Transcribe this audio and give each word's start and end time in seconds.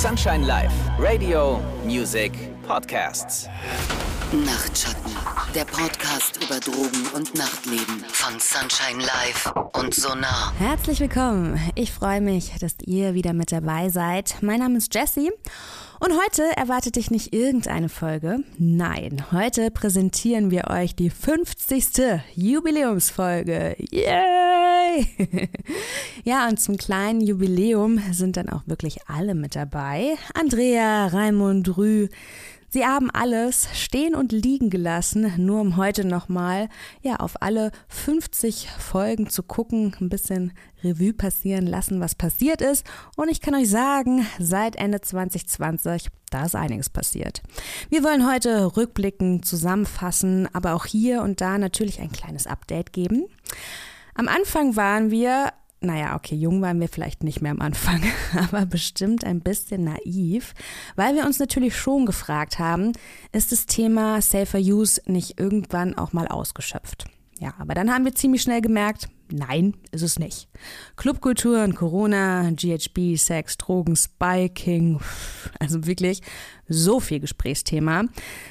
Sunshine 0.00 0.46
Live, 0.46 0.72
Radio, 0.98 1.60
Music, 1.84 2.32
Podcasts. 2.66 3.50
Nachtschatten, 4.32 5.12
der 5.54 5.66
Podcast 5.66 6.42
über 6.42 6.58
Drogen 6.58 7.06
und 7.14 7.34
Nachtleben 7.34 8.02
von 8.08 8.40
Sunshine 8.40 9.02
Live 9.02 9.52
und 9.74 9.92
Sonar. 9.92 10.54
Herzlich 10.58 11.00
willkommen. 11.00 11.60
Ich 11.74 11.92
freue 11.92 12.22
mich, 12.22 12.50
dass 12.58 12.76
ihr 12.80 13.12
wieder 13.12 13.34
mit 13.34 13.52
dabei 13.52 13.90
seid. 13.90 14.36
Mein 14.40 14.60
Name 14.60 14.78
ist 14.78 14.94
Jessie 14.94 15.32
und 16.00 16.12
heute 16.24 16.42
erwartet 16.56 16.96
dich 16.96 17.10
nicht 17.10 17.34
irgendeine 17.34 17.90
Folge. 17.90 18.38
Nein, 18.56 19.22
heute 19.32 19.70
präsentieren 19.70 20.50
wir 20.50 20.68
euch 20.68 20.94
die 20.94 21.10
50. 21.10 22.20
Jubiläumsfolge. 22.34 23.76
Yay! 23.90 25.06
ja, 26.24 26.48
und 26.48 26.58
zum 26.58 26.78
kleinen 26.78 27.20
Jubiläum 27.20 28.00
sind 28.12 28.38
dann 28.38 28.48
auch 28.48 28.62
wirklich 28.66 29.08
alle 29.08 29.34
mit 29.34 29.54
dabei. 29.54 30.16
Andrea, 30.32 31.06
Raimund, 31.08 31.76
Rü, 31.76 32.08
Sie 32.72 32.86
haben 32.86 33.10
alles 33.10 33.68
stehen 33.74 34.14
und 34.14 34.30
liegen 34.30 34.70
gelassen, 34.70 35.32
nur 35.38 35.60
um 35.60 35.76
heute 35.76 36.06
nochmal 36.06 36.68
ja, 37.02 37.16
auf 37.16 37.42
alle 37.42 37.72
50 37.88 38.68
Folgen 38.78 39.28
zu 39.28 39.42
gucken, 39.42 39.96
ein 40.00 40.08
bisschen 40.08 40.52
Revue 40.84 41.12
passieren 41.12 41.66
lassen, 41.66 42.00
was 42.00 42.14
passiert 42.14 42.62
ist. 42.62 42.86
Und 43.16 43.28
ich 43.28 43.40
kann 43.40 43.56
euch 43.56 43.68
sagen, 43.68 44.24
seit 44.38 44.76
Ende 44.76 45.00
2020, 45.00 46.10
da 46.30 46.44
ist 46.44 46.54
einiges 46.54 46.90
passiert. 46.90 47.42
Wir 47.88 48.04
wollen 48.04 48.30
heute 48.30 48.76
rückblicken, 48.76 49.42
zusammenfassen, 49.42 50.48
aber 50.52 50.74
auch 50.74 50.86
hier 50.86 51.22
und 51.22 51.40
da 51.40 51.58
natürlich 51.58 52.00
ein 52.00 52.12
kleines 52.12 52.46
Update 52.46 52.92
geben. 52.92 53.26
Am 54.14 54.28
Anfang 54.28 54.76
waren 54.76 55.10
wir 55.10 55.52
naja, 55.80 56.14
okay, 56.14 56.34
jung 56.34 56.60
waren 56.60 56.80
wir 56.80 56.88
vielleicht 56.88 57.24
nicht 57.24 57.40
mehr 57.40 57.52
am 57.52 57.60
Anfang, 57.60 58.02
aber 58.38 58.66
bestimmt 58.66 59.24
ein 59.24 59.40
bisschen 59.40 59.84
naiv, 59.84 60.54
weil 60.96 61.14
wir 61.14 61.24
uns 61.24 61.38
natürlich 61.38 61.76
schon 61.76 62.06
gefragt 62.06 62.58
haben, 62.58 62.92
ist 63.32 63.52
das 63.52 63.66
Thema 63.66 64.20
Safer 64.20 64.58
Use 64.58 65.00
nicht 65.06 65.40
irgendwann 65.40 65.96
auch 65.96 66.12
mal 66.12 66.28
ausgeschöpft? 66.28 67.06
Ja, 67.38 67.54
aber 67.58 67.74
dann 67.74 67.92
haben 67.92 68.04
wir 68.04 68.14
ziemlich 68.14 68.42
schnell 68.42 68.60
gemerkt, 68.60 69.08
nein, 69.32 69.74
ist 69.92 70.02
es 70.02 70.18
nicht. 70.18 70.48
Clubkultur 70.96 71.64
und 71.64 71.74
Corona, 71.74 72.50
GHB, 72.50 73.16
Sex, 73.16 73.56
Drogen, 73.56 73.96
Spiking, 73.96 75.00
also 75.58 75.86
wirklich 75.86 76.22
so 76.68 77.00
viel 77.00 77.20
Gesprächsthema, 77.20 78.04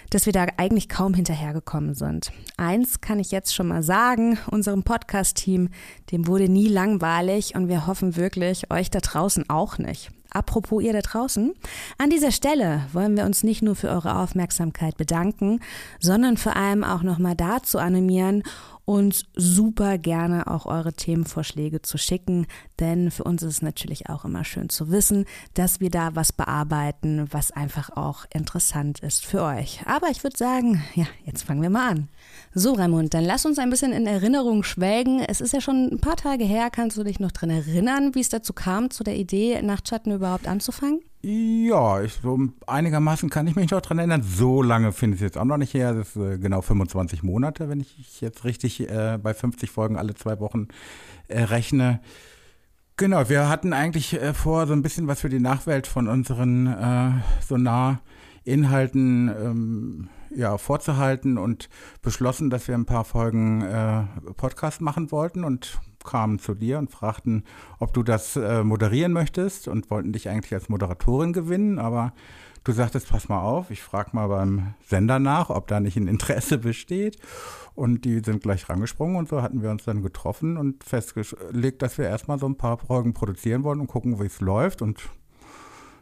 dass 0.10 0.26
wir 0.26 0.34
da 0.34 0.48
eigentlich 0.58 0.90
kaum 0.90 1.14
hinterhergekommen 1.14 1.96
sind. 1.96 2.32
Eins 2.58 3.02
kann 3.02 3.20
ich 3.20 3.32
jetzt 3.32 3.56
schon 3.56 3.68
mal 3.68 3.84
sagen, 3.84 4.38
unserem 4.52 4.84
Podcast-Team, 4.84 5.70
dem 6.12 6.28
wurde 6.28 6.50
nie 6.50 6.68
langweilig 6.68 7.56
und 7.56 7.70
wir 7.70 7.88
hoffen 7.88 8.16
wirklich, 8.16 8.72
euch 8.72 8.90
da 8.90 9.00
draußen 9.00 9.50
auch 9.50 9.78
nicht. 9.78 10.12
Apropos 10.32 10.84
ihr 10.84 10.94
da 10.94 11.02
draußen, 11.02 11.56
an 11.98 12.10
dieser 12.12 12.32
Stelle 12.32 12.84
wollen 12.94 13.18
wir 13.18 13.26
uns 13.26 13.44
nicht 13.44 13.64
nur 13.64 13.76
für 13.76 13.90
eure 13.90 14.18
Aufmerksamkeit 14.18 14.96
bedanken, 14.96 15.60
sondern 16.00 16.38
vor 16.38 16.56
allem 16.56 16.84
auch 16.84 17.02
nochmal 17.02 17.36
dazu 17.36 17.80
animieren, 17.80 18.44
uns 18.90 19.26
super 19.36 20.00
gerne 20.00 20.48
auch 20.48 20.66
eure 20.66 20.94
Themenvorschläge 20.94 21.84
zu 21.84 22.00
schicken, 22.00 22.48
denn 22.80 23.12
für 23.12 23.24
uns 23.24 23.44
ist 23.44 23.54
es 23.54 23.62
natürlich 23.62 24.10
auch 24.10 24.26
immer 24.26 24.44
schön 24.44 24.70
zu 24.70 24.90
wissen, 24.90 25.26
dass 25.54 25.80
wir 25.80 25.92
da 25.92 26.16
was 26.16 26.34
bearbeiten, 26.34 27.28
was 27.30 27.52
einfach 27.52 27.96
auch 27.96 28.26
interessant 28.34 29.02
ist 29.02 29.28
für 29.28 29.44
euch. 29.44 29.82
Aber 29.86 30.08
ich 30.10 30.24
würde 30.24 30.38
sagen, 30.38 30.84
ja, 30.96 31.06
jetzt 31.24 31.44
fangen 31.44 31.62
wir 31.62 31.70
mal 31.70 31.92
an. 31.92 32.10
So, 32.56 32.74
Raimund, 32.74 33.14
dann 33.14 33.26
lass 33.26 33.46
uns 33.46 33.60
ein 33.60 33.70
bisschen 33.70 33.94
in 33.94 34.08
Erinnerung 34.08 34.64
schwelgen. 34.64 35.20
Es 35.20 35.40
ist 35.40 35.54
ja 35.54 35.62
schon 35.62 35.90
ein 35.92 36.02
paar 36.02 36.16
Tage 36.16 36.44
her. 36.44 36.72
Kannst 36.72 36.98
du 36.98 37.04
dich 37.04 37.20
noch 37.20 37.32
daran 37.32 37.52
erinnern, 37.52 38.16
wie 38.16 38.22
es 38.22 38.30
dazu 38.30 38.54
kam, 38.54 38.90
zu 38.90 39.04
der 39.04 39.18
Idee, 39.18 39.62
Nachtschatten 39.62 40.12
überhaupt 40.12 40.48
anzufangen? 40.48 41.02
Ja, 41.22 42.02
ich, 42.02 42.14
so 42.14 42.40
einigermaßen 42.66 43.30
kann 43.30 43.46
ich 43.46 43.56
mich 43.56 43.72
noch 43.72 43.82
dran 43.82 43.98
erinnern. 43.98 44.24
So 44.24 44.62
lange 44.62 44.94
finde 44.94 45.16
ich 45.16 45.22
es 45.22 45.26
jetzt 45.26 45.38
auch 45.38 45.44
noch 45.46 45.58
nicht 45.58 45.74
her. 45.74 45.94
Das 45.94 46.16
ist 46.16 46.16
äh, 46.16 46.38
genau 46.38 46.62
25 46.62 47.24
Monate, 47.24 47.68
wenn 47.68 47.82
ich 47.82 48.22
jetzt 48.22 48.46
richtig 48.46 48.90
äh, 48.90 49.18
bei 49.22 49.34
50 49.34 49.70
Folgen 49.70 49.98
alle 49.98 50.16
zwei 50.16 50.40
Wochen 50.40 50.70
äh, 51.28 51.42
rechne. 51.42 52.00
Genau, 52.96 53.28
wir 53.28 53.50
hatten 53.50 53.74
eigentlich 53.74 54.14
äh, 54.14 54.34
vor, 54.34 54.66
so 54.66 54.74
ein 54.74 54.82
bisschen 54.82 55.08
was 55.08 55.20
für 55.20 55.30
die 55.30 55.42
Nachwelt 55.42 55.88
von 55.88 56.08
unseren 56.08 56.68
äh, 56.68 57.12
Sonar-Inhalten 57.46 59.28
ähm, 59.28 60.10
ja, 60.36 60.58
vorzuhalten 60.58 61.38
und 61.38 61.70
beschlossen, 62.02 62.50
dass 62.50 62.68
wir 62.68 62.76
ein 62.76 62.86
paar 62.86 63.06
Folgen 63.06 63.62
äh, 63.62 64.04
Podcast 64.36 64.82
machen 64.82 65.12
wollten 65.12 65.44
und 65.44 65.80
kamen 66.04 66.40
zu 66.40 66.54
dir 66.54 66.80
und 66.80 66.92
fragten, 66.92 67.44
ob 67.80 67.94
du 67.94 68.04
das 68.04 68.36
äh, 68.36 68.64
moderieren 68.64 69.12
möchtest 69.12 69.68
und 69.68 69.92
wollten 69.92 70.14
dich 70.14 70.30
eigentlich 70.30 70.54
als 70.54 70.70
Moderatorin 70.70 71.34
gewinnen, 71.34 71.80
aber 71.80 72.14
du 72.64 72.72
sagtest, 72.72 73.10
pass 73.10 73.30
mal 73.30 73.42
auf, 73.42 73.72
ich 73.72 73.82
frage 73.82 74.12
mal 74.14 74.28
beim 74.28 74.74
Sender 74.86 75.20
nach, 75.20 75.50
ob 75.50 75.68
da 75.68 75.80
nicht 75.80 75.98
ein 75.98 76.08
Interesse 76.08 76.58
besteht. 76.60 77.18
Und 77.76 78.04
die 78.04 78.20
sind 78.20 78.44
gleich 78.44 78.68
rangesprungen 78.68 79.16
und 79.16 79.30
so 79.30 79.42
hatten 79.42 79.62
wir 79.62 79.72
uns 79.72 79.86
dann 79.86 80.02
getroffen 80.02 80.58
und 80.58 80.84
festgelegt, 80.84 81.82
dass 81.82 81.98
wir 81.98 82.06
erstmal 82.06 82.38
so 82.38 82.46
ein 82.46 82.58
paar 82.58 82.78
Folgen 82.78 83.14
produzieren 83.14 83.64
wollen 83.64 83.80
und 83.80 83.88
gucken, 83.88 84.20
wie 84.20 84.26
es 84.26 84.42
läuft. 84.42 84.82
Und 84.82 85.10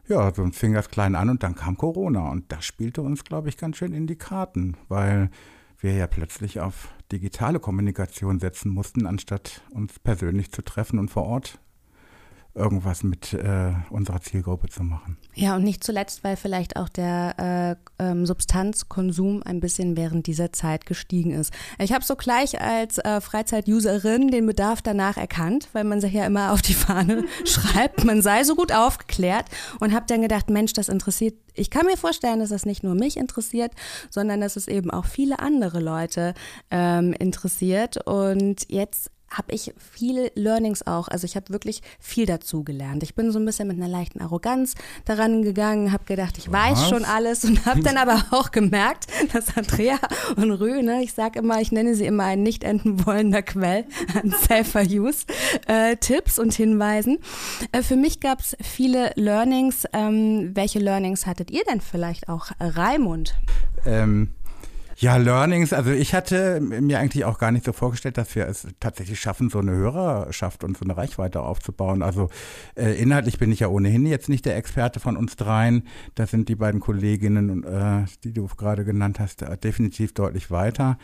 ja, 0.07 0.33
so 0.33 0.45
fing 0.51 0.73
das 0.73 0.89
klein 0.89 1.15
an 1.15 1.29
und 1.29 1.43
dann 1.43 1.55
kam 1.55 1.77
Corona 1.77 2.29
und 2.29 2.51
das 2.51 2.65
spielte 2.65 3.01
uns, 3.01 3.23
glaube 3.23 3.49
ich, 3.49 3.57
ganz 3.57 3.77
schön 3.77 3.93
in 3.93 4.07
die 4.07 4.15
Karten, 4.15 4.77
weil 4.87 5.29
wir 5.79 5.93
ja 5.93 6.07
plötzlich 6.07 6.59
auf 6.59 6.89
digitale 7.11 7.59
Kommunikation 7.59 8.39
setzen 8.39 8.71
mussten, 8.71 9.05
anstatt 9.05 9.61
uns 9.71 9.99
persönlich 9.99 10.51
zu 10.51 10.61
treffen 10.63 10.99
und 10.99 11.09
vor 11.09 11.25
Ort 11.25 11.59
irgendwas 12.57 13.03
mit 13.03 13.33
äh, 13.33 13.73
unserer 13.89 14.21
Zielgruppe 14.21 14.67
zu 14.67 14.83
machen. 14.83 15.17
Ja, 15.33 15.55
und 15.55 15.63
nicht 15.63 15.83
zuletzt, 15.83 16.23
weil 16.23 16.35
vielleicht 16.35 16.75
auch 16.75 16.89
der 16.89 17.77
äh, 17.99 18.03
ähm, 18.03 18.25
Substanzkonsum 18.25 19.43
ein 19.43 19.59
bisschen 19.59 19.95
während 19.95 20.27
dieser 20.27 20.51
Zeit 20.51 20.85
gestiegen 20.85 21.31
ist. 21.31 21.53
Ich 21.77 21.93
habe 21.93 22.03
so 22.03 22.15
gleich 22.15 22.59
als 22.59 22.97
äh, 22.97 23.21
Freizeit-Userin 23.21 24.29
den 24.29 24.45
Bedarf 24.45 24.81
danach 24.81 25.17
erkannt, 25.17 25.69
weil 25.73 25.83
man 25.83 26.01
sich 26.01 26.13
ja 26.13 26.25
immer 26.25 26.51
auf 26.51 26.61
die 26.61 26.73
Fahne 26.73 27.25
schreibt, 27.45 28.03
man 28.03 28.21
sei 28.21 28.43
so 28.43 28.55
gut 28.55 28.71
aufgeklärt 28.71 29.45
und 29.79 29.93
habe 29.93 30.05
dann 30.07 30.21
gedacht, 30.21 30.49
Mensch, 30.49 30.73
das 30.73 30.89
interessiert. 30.89 31.35
Ich 31.53 31.69
kann 31.69 31.85
mir 31.85 31.97
vorstellen, 31.97 32.39
dass 32.39 32.49
das 32.49 32.65
nicht 32.65 32.83
nur 32.83 32.95
mich 32.95 33.17
interessiert, 33.17 33.71
sondern 34.09 34.41
dass 34.41 34.55
es 34.55 34.67
eben 34.67 34.91
auch 34.91 35.05
viele 35.05 35.39
andere 35.39 35.79
Leute 35.79 36.33
ähm, 36.71 37.13
interessiert. 37.13 38.05
Und 38.05 38.69
jetzt 38.69 39.11
habe 39.29 39.53
ich 39.53 39.73
viele 39.77 40.31
Learnings 40.35 40.85
auch. 40.87 41.07
Also 41.07 41.25
ich 41.25 41.35
habe 41.35 41.49
wirklich 41.49 41.81
viel 41.99 42.25
dazu 42.25 42.63
gelernt. 42.63 43.03
Ich 43.03 43.15
bin 43.15 43.31
so 43.31 43.39
ein 43.39 43.45
bisschen 43.45 43.67
mit 43.67 43.77
einer 43.77 43.87
leichten 43.87 44.21
Arroganz 44.21 44.75
daran 45.05 45.41
gegangen, 45.41 45.91
habe 45.91 46.05
gedacht, 46.05 46.37
ich 46.37 46.51
Was? 46.51 46.71
weiß 46.71 46.89
schon 46.89 47.05
alles 47.05 47.43
und 47.43 47.65
habe 47.65 47.81
dann 47.81 47.97
aber 47.97 48.23
auch 48.31 48.51
gemerkt, 48.51 49.07
dass 49.33 49.55
Andrea 49.57 49.99
und 50.35 50.51
Rü, 50.51 50.81
ne, 50.81 51.03
ich 51.03 51.13
sage 51.13 51.39
immer, 51.39 51.61
ich 51.61 51.71
nenne 51.71 51.95
sie 51.95 52.05
immer 52.05 52.23
ein 52.23 52.43
nicht 52.43 52.63
enden 52.63 53.05
wollender 53.05 53.41
Quell 53.41 53.85
an 54.13 54.33
Safer 54.47 54.83
Use 54.83 55.25
äh, 55.67 55.97
Tipps 55.97 56.39
und 56.39 56.53
Hinweisen. 56.53 57.19
Äh, 57.71 57.81
für 57.81 57.95
mich 57.95 58.19
gab 58.19 58.39
es 58.39 58.55
viele 58.61 59.11
Learnings. 59.15 59.85
Ähm, 59.93 60.51
welche 60.53 60.79
Learnings 60.79 61.25
hattet 61.25 61.51
ihr 61.51 61.63
denn 61.69 61.81
vielleicht 61.81 62.29
auch, 62.29 62.51
Raimund? 62.59 63.35
Ähm, 63.85 64.29
ja, 64.99 65.17
Learnings. 65.17 65.73
Also 65.73 65.91
ich 65.91 66.15
hatte 66.15 66.59
mir 66.59 66.99
eigentlich 66.99 67.23
auch 67.23 67.37
gar 67.37 67.51
nicht 67.51 67.65
so 67.65 67.71
vorgestellt, 67.71 68.17
dass 68.17 68.35
wir 68.35 68.47
es 68.47 68.67
tatsächlich 68.79 69.19
schaffen, 69.19 69.49
so 69.49 69.59
eine 69.59 69.71
Hörerschaft 69.71 70.63
und 70.63 70.75
so 70.75 70.85
eine 70.85 70.97
Reichweite 70.97 71.41
aufzubauen. 71.41 72.01
Also 72.01 72.29
äh, 72.75 72.99
inhaltlich 72.99 73.37
bin 73.37 73.51
ich 73.51 73.59
ja 73.59 73.67
ohnehin 73.67 74.07
jetzt 74.07 74.27
nicht 74.27 74.45
der 74.45 74.57
Experte 74.57 74.99
von 74.99 75.15
uns 75.15 75.35
dreien. 75.35 75.83
Da 76.15 76.25
sind 76.25 76.49
die 76.49 76.55
beiden 76.55 76.79
Kolleginnen, 76.79 77.63
äh, 77.63 78.05
die 78.23 78.33
du 78.33 78.47
gerade 78.47 78.85
genannt 78.85 79.19
hast, 79.19 79.45
definitiv 79.63 80.15
deutlich 80.15 80.49
weiter. 80.49 80.97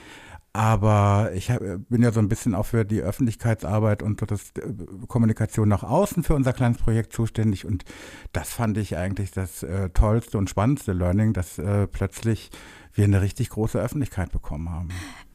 Aber 0.56 1.32
ich 1.34 1.50
hab, 1.50 1.62
bin 1.90 2.04
ja 2.04 2.12
so 2.12 2.20
ein 2.20 2.30
bisschen 2.30 2.54
auch 2.54 2.68
für 2.68 2.86
die 2.86 3.02
Öffentlichkeitsarbeit 3.02 4.04
und 4.04 4.20
so 4.20 4.28
das 4.28 4.52
äh, 4.52 4.72
Kommunikation 5.08 5.68
nach 5.68 5.84
außen 5.84 6.22
für 6.24 6.36
unser 6.36 6.54
kleines 6.54 6.78
Projekt 6.78 7.12
zuständig. 7.12 7.66
Und 7.66 7.86
das 8.34 8.54
fand 8.54 8.78
ich 8.78 8.96
eigentlich 8.96 9.32
das 9.32 9.64
äh, 9.64 9.90
tollste 9.90 10.38
und 10.38 10.52
spannendste 10.52 10.94
Learning, 10.94 11.34
dass 11.34 11.58
äh, 11.58 11.88
plötzlich 11.88 12.52
wir 12.94 13.06
eine 13.06 13.22
richtig 13.22 13.50
große 13.50 13.80
Öffentlichkeit 13.80 14.32
bekommen 14.32 14.70
haben. 14.70 14.90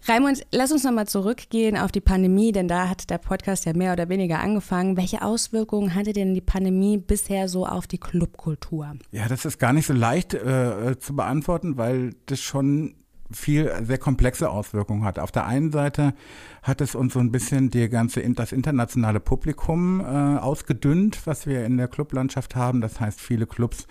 Raimund, 0.06 0.46
lass 0.52 0.72
uns 0.72 0.84
nochmal 0.84 1.06
zurückgehen 1.06 1.76
auf 1.76 1.92
die 1.92 2.00
Pandemie, 2.00 2.52
denn 2.52 2.68
da 2.68 2.88
hat 2.88 3.10
der 3.10 3.18
Podcast 3.18 3.66
ja 3.66 3.72
mehr 3.74 3.92
oder 3.92 4.08
weniger 4.08 4.40
angefangen. 4.40 4.96
Welche 4.96 5.22
Auswirkungen 5.22 5.94
hatte 5.94 6.12
denn 6.12 6.34
die 6.34 6.40
Pandemie 6.40 6.98
bisher 6.98 7.48
so 7.48 7.66
auf 7.66 7.86
die 7.86 7.98
Clubkultur? 7.98 8.96
Ja, 9.10 9.28
das 9.28 9.44
ist 9.44 9.58
gar 9.58 9.72
nicht 9.72 9.86
so 9.86 9.92
leicht 9.92 10.34
äh, 10.34 10.98
zu 10.98 11.16
beantworten, 11.16 11.76
weil 11.76 12.14
das 12.26 12.40
schon 12.40 12.94
viel 13.30 13.70
sehr 13.82 13.98
komplexe 13.98 14.48
Auswirkungen 14.48 15.04
hat. 15.04 15.18
Auf 15.18 15.30
der 15.30 15.46
einen 15.46 15.70
Seite 15.70 16.14
hat 16.62 16.80
es 16.80 16.94
uns 16.94 17.12
so 17.12 17.20
ein 17.20 17.30
bisschen 17.30 17.70
die 17.70 17.88
ganze 17.88 18.22
das 18.30 18.52
internationale 18.52 19.20
Publikum 19.20 20.00
äh, 20.00 20.04
ausgedünnt, 20.04 21.26
was 21.26 21.46
wir 21.46 21.64
in 21.64 21.76
der 21.76 21.88
Clublandschaft 21.88 22.56
haben. 22.56 22.80
Das 22.80 23.00
heißt, 23.00 23.20
viele 23.20 23.46
Clubs 23.46 23.86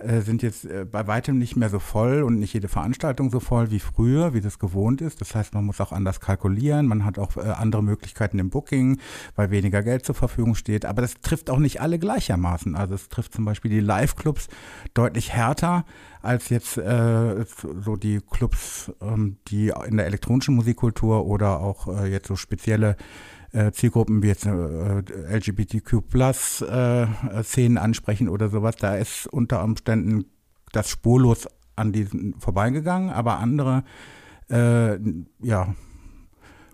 äh, 0.00 0.20
sind 0.20 0.42
jetzt 0.42 0.64
äh, 0.64 0.84
bei 0.84 1.06
weitem 1.06 1.38
nicht 1.38 1.56
mehr 1.56 1.68
so 1.68 1.78
voll 1.78 2.22
und 2.22 2.38
nicht 2.38 2.54
jede 2.54 2.68
Veranstaltung 2.68 3.30
so 3.30 3.40
voll 3.40 3.70
wie 3.70 3.80
früher, 3.80 4.34
wie 4.34 4.40
das 4.40 4.58
gewohnt 4.58 5.00
ist. 5.00 5.20
Das 5.20 5.34
heißt, 5.34 5.54
man 5.54 5.64
muss 5.64 5.80
auch 5.80 5.92
anders 5.92 6.20
kalkulieren, 6.20 6.86
man 6.86 7.04
hat 7.04 7.18
auch 7.18 7.36
äh, 7.36 7.40
andere 7.40 7.82
Möglichkeiten 7.82 8.38
im 8.38 8.50
Booking, 8.50 9.00
weil 9.36 9.50
weniger 9.50 9.82
Geld 9.82 10.04
zur 10.04 10.14
Verfügung 10.14 10.54
steht. 10.54 10.84
Aber 10.84 11.02
das 11.02 11.14
trifft 11.20 11.50
auch 11.50 11.58
nicht 11.58 11.80
alle 11.80 11.98
gleichermaßen. 11.98 12.74
Also 12.76 12.94
es 12.94 13.08
trifft 13.08 13.34
zum 13.34 13.44
Beispiel 13.44 13.70
die 13.70 13.80
Live-Clubs 13.80 14.48
deutlich 14.94 15.32
härter 15.32 15.84
als 16.22 16.50
jetzt 16.50 16.76
äh, 16.76 17.44
so 17.84 17.96
die 17.96 18.20
Clubs, 18.20 18.92
ähm, 19.00 19.38
die 19.48 19.72
in 19.86 19.96
der 19.96 20.06
elektronischen 20.06 20.54
Musikkultur 20.54 21.26
oder 21.26 21.60
auch 21.60 21.88
äh, 21.88 22.10
jetzt 22.10 22.28
so 22.28 22.36
spezielle 22.36 22.96
äh, 23.52 23.72
Zielgruppen 23.72 24.22
wie 24.22 24.28
jetzt 24.28 24.46
äh, 24.46 25.02
LGBTQ 25.36 26.08
plus 26.08 26.62
äh, 26.62 27.06
Szenen 27.42 27.78
ansprechen 27.78 28.28
oder 28.28 28.48
sowas, 28.48 28.76
da 28.76 28.96
ist 28.96 29.26
unter 29.26 29.64
Umständen 29.64 30.26
das 30.72 30.88
spurlos 30.88 31.48
an 31.76 31.92
diesen 31.92 32.34
vorbeigegangen, 32.38 33.10
aber 33.10 33.38
andere 33.38 33.84
äh, 34.50 34.98
ja, 35.40 35.74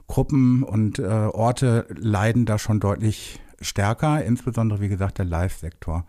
Gruppen 0.06 0.62
und 0.62 0.98
äh, 0.98 1.02
Orte 1.02 1.86
leiden 1.96 2.46
da 2.46 2.58
schon 2.58 2.80
deutlich 2.80 3.40
stärker, 3.60 4.24
insbesondere 4.24 4.80
wie 4.80 4.88
gesagt 4.88 5.18
der 5.18 5.24
Live-Sektor. 5.24 6.06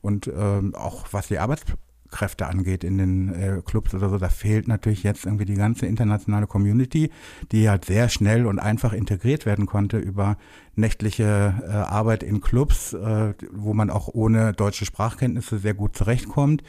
Und 0.00 0.30
ähm, 0.34 0.74
auch 0.74 1.06
was 1.12 1.28
die 1.28 1.38
Arbeits 1.38 1.64
Kräfte 2.10 2.46
angeht 2.46 2.84
in 2.84 2.98
den 2.98 3.34
äh, 3.34 3.62
Clubs 3.64 3.94
oder 3.94 4.08
so, 4.08 4.18
da 4.18 4.28
fehlt 4.28 4.68
natürlich 4.68 5.02
jetzt 5.02 5.26
irgendwie 5.26 5.44
die 5.44 5.54
ganze 5.54 5.86
internationale 5.86 6.46
Community, 6.46 7.10
die 7.52 7.68
halt 7.68 7.84
sehr 7.84 8.08
schnell 8.08 8.46
und 8.46 8.58
einfach 8.58 8.92
integriert 8.92 9.46
werden 9.46 9.66
konnte 9.66 9.98
über 9.98 10.36
nächtliche 10.74 11.54
äh, 11.62 11.70
Arbeit 11.70 12.22
in 12.22 12.40
Clubs, 12.40 12.92
äh, 12.92 13.34
wo 13.52 13.74
man 13.74 13.90
auch 13.90 14.08
ohne 14.08 14.52
deutsche 14.52 14.84
Sprachkenntnisse 14.84 15.58
sehr 15.58 15.74
gut 15.74 15.96
zurechtkommt. 15.96 16.62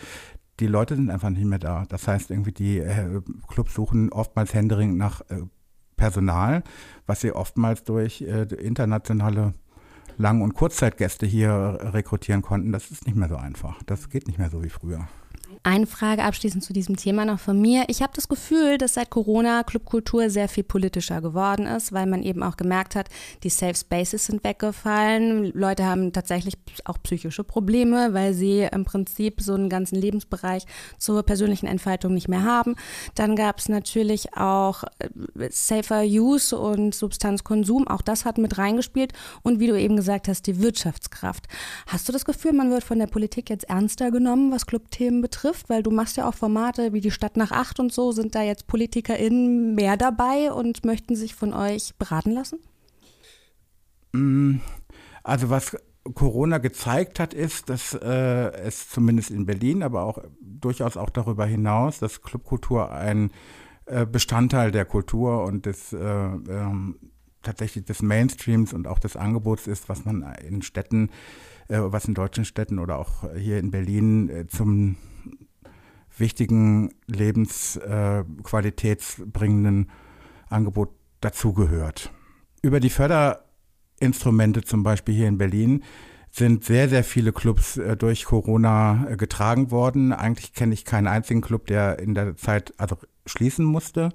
Die 0.59 0.67
Leute 0.67 0.95
sind 0.95 1.09
einfach 1.09 1.29
nicht 1.29 1.45
mehr 1.45 1.59
da. 1.59 1.85
Das 1.89 2.07
heißt, 2.07 2.29
irgendwie 2.29 2.51
die 2.51 2.79
äh, 2.79 3.21
Clubs 3.47 3.73
suchen 3.73 4.11
oftmals 4.11 4.53
händeringend 4.53 4.97
nach 4.97 5.21
äh, 5.29 5.41
Personal, 5.95 6.63
was 7.05 7.21
sie 7.21 7.31
oftmals 7.31 7.83
durch 7.83 8.21
äh, 8.21 8.43
internationale 8.43 9.53
Lang- 10.17 10.41
und 10.41 10.53
Kurzzeitgäste 10.53 11.25
hier 11.25 11.79
rekrutieren 11.81 12.41
konnten. 12.41 12.71
Das 12.71 12.91
ist 12.91 13.05
nicht 13.05 13.15
mehr 13.15 13.29
so 13.29 13.37
einfach. 13.37 13.81
Das 13.83 14.09
geht 14.09 14.27
nicht 14.27 14.39
mehr 14.39 14.49
so 14.49 14.63
wie 14.63 14.69
früher. 14.69 15.07
Eine 15.63 15.85
Frage 15.85 16.23
abschließend 16.23 16.63
zu 16.63 16.73
diesem 16.73 16.95
Thema 16.95 17.23
noch 17.23 17.39
von 17.39 17.61
mir. 17.61 17.83
Ich 17.87 18.01
habe 18.01 18.13
das 18.15 18.27
Gefühl, 18.27 18.79
dass 18.79 18.95
seit 18.95 19.11
Corona 19.11 19.61
Clubkultur 19.61 20.31
sehr 20.31 20.49
viel 20.49 20.63
politischer 20.63 21.21
geworden 21.21 21.67
ist, 21.67 21.93
weil 21.93 22.07
man 22.07 22.23
eben 22.23 22.41
auch 22.41 22.57
gemerkt 22.57 22.95
hat, 22.95 23.09
die 23.43 23.51
Safe 23.51 23.75
Spaces 23.75 24.25
sind 24.25 24.43
weggefallen. 24.43 25.51
Leute 25.53 25.85
haben 25.85 26.13
tatsächlich 26.13 26.55
auch 26.85 26.97
psychische 27.03 27.43
Probleme, 27.43 28.11
weil 28.15 28.33
sie 28.33 28.67
im 28.71 28.85
Prinzip 28.85 29.39
so 29.39 29.53
einen 29.53 29.69
ganzen 29.69 29.97
Lebensbereich 29.97 30.65
zur 30.97 31.21
persönlichen 31.21 31.67
Entfaltung 31.67 32.15
nicht 32.15 32.27
mehr 32.27 32.43
haben. 32.43 32.75
Dann 33.13 33.35
gab 33.35 33.59
es 33.59 33.69
natürlich 33.69 34.35
auch 34.35 34.83
äh, 34.97 35.49
Safer 35.51 36.01
Use 36.01 36.57
und 36.57 36.95
Substanzkonsum. 36.95 37.87
Auch 37.87 38.01
das 38.01 38.25
hat 38.25 38.39
mit 38.39 38.57
reingespielt. 38.57 39.13
Und 39.43 39.59
wie 39.59 39.67
du 39.67 39.79
eben 39.79 39.95
gesagt 39.95 40.27
hast, 40.27 40.47
die 40.47 40.59
Wirtschaftskraft. 40.59 41.47
Hast 41.85 42.09
du 42.09 42.13
das 42.13 42.25
Gefühl, 42.25 42.53
man 42.53 42.71
wird 42.71 42.83
von 42.83 42.97
der 42.97 43.05
Politik 43.05 43.51
jetzt 43.51 43.69
ernster 43.69 44.09
genommen, 44.09 44.51
was 44.51 44.65
Clubthemen 44.65 45.21
betrifft? 45.21 45.50
Trifft? 45.51 45.69
Weil 45.69 45.83
du 45.83 45.91
machst 45.91 46.17
ja 46.17 46.27
auch 46.27 46.33
Formate 46.33 46.93
wie 46.93 47.01
die 47.01 47.11
Stadt 47.11 47.37
nach 47.37 47.51
acht 47.51 47.79
und 47.79 47.91
so. 47.91 48.11
Sind 48.11 48.35
da 48.35 48.41
jetzt 48.41 48.67
PolitikerInnen 48.67 49.75
mehr 49.75 49.97
dabei 49.97 50.51
und 50.51 50.85
möchten 50.85 51.15
sich 51.15 51.35
von 51.35 51.53
euch 51.53 51.95
beraten 51.97 52.31
lassen? 52.31 52.59
Mm, 54.13 54.57
also 55.23 55.49
was 55.49 55.77
Corona 56.15 56.57
gezeigt 56.57 57.19
hat, 57.19 57.33
ist, 57.33 57.69
dass 57.69 57.93
äh, 57.93 58.51
es 58.53 58.89
zumindest 58.89 59.29
in 59.29 59.45
Berlin, 59.45 59.83
aber 59.83 60.03
auch 60.03 60.19
durchaus 60.41 60.97
auch 60.97 61.09
darüber 61.09 61.45
hinaus, 61.45 61.99
dass 61.99 62.21
Clubkultur 62.21 62.91
ein 62.91 63.31
äh, 63.85 64.05
Bestandteil 64.05 64.71
der 64.71 64.85
Kultur 64.85 65.43
und 65.43 65.65
des 65.65 65.93
äh, 65.93 65.99
ähm, 65.99 66.95
tatsächlich 67.43 67.85
des 67.85 68.01
Mainstreams 68.01 68.73
und 68.73 68.87
auch 68.87 68.99
des 68.99 69.15
Angebots 69.15 69.67
ist, 69.67 69.89
was 69.89 70.05
man 70.05 70.23
in 70.47 70.61
Städten, 70.61 71.09
äh, 71.67 71.79
was 71.79 72.05
in 72.05 72.13
deutschen 72.13 72.45
Städten 72.45 72.79
oder 72.79 72.97
auch 72.99 73.31
hier 73.35 73.59
in 73.59 73.71
Berlin 73.71 74.29
äh, 74.29 74.47
zum 74.47 74.97
wichtigen 76.17 76.93
lebensqualitätsbringenden 77.07 79.85
äh, 79.85 79.87
Angebot 80.49 80.89
dazugehört. 81.21 82.11
Über 82.61 82.79
die 82.79 82.89
Förderinstrumente 82.89 84.63
zum 84.63 84.83
Beispiel 84.83 85.15
hier 85.15 85.27
in 85.27 85.37
Berlin 85.37 85.83
sind 86.29 86.63
sehr, 86.63 86.87
sehr 86.87 87.03
viele 87.03 87.33
Clubs 87.33 87.77
äh, 87.77 87.97
durch 87.97 88.25
Corona 88.25 89.07
äh, 89.09 89.17
getragen 89.17 89.71
worden. 89.71 90.13
Eigentlich 90.13 90.53
kenne 90.53 90.73
ich 90.73 90.85
keinen 90.85 91.07
einzigen 91.07 91.41
Club, 91.41 91.67
der 91.67 91.99
in 91.99 92.15
der 92.15 92.37
Zeit 92.37 92.73
also 92.77 92.97
schließen 93.25 93.65
musste 93.65 94.09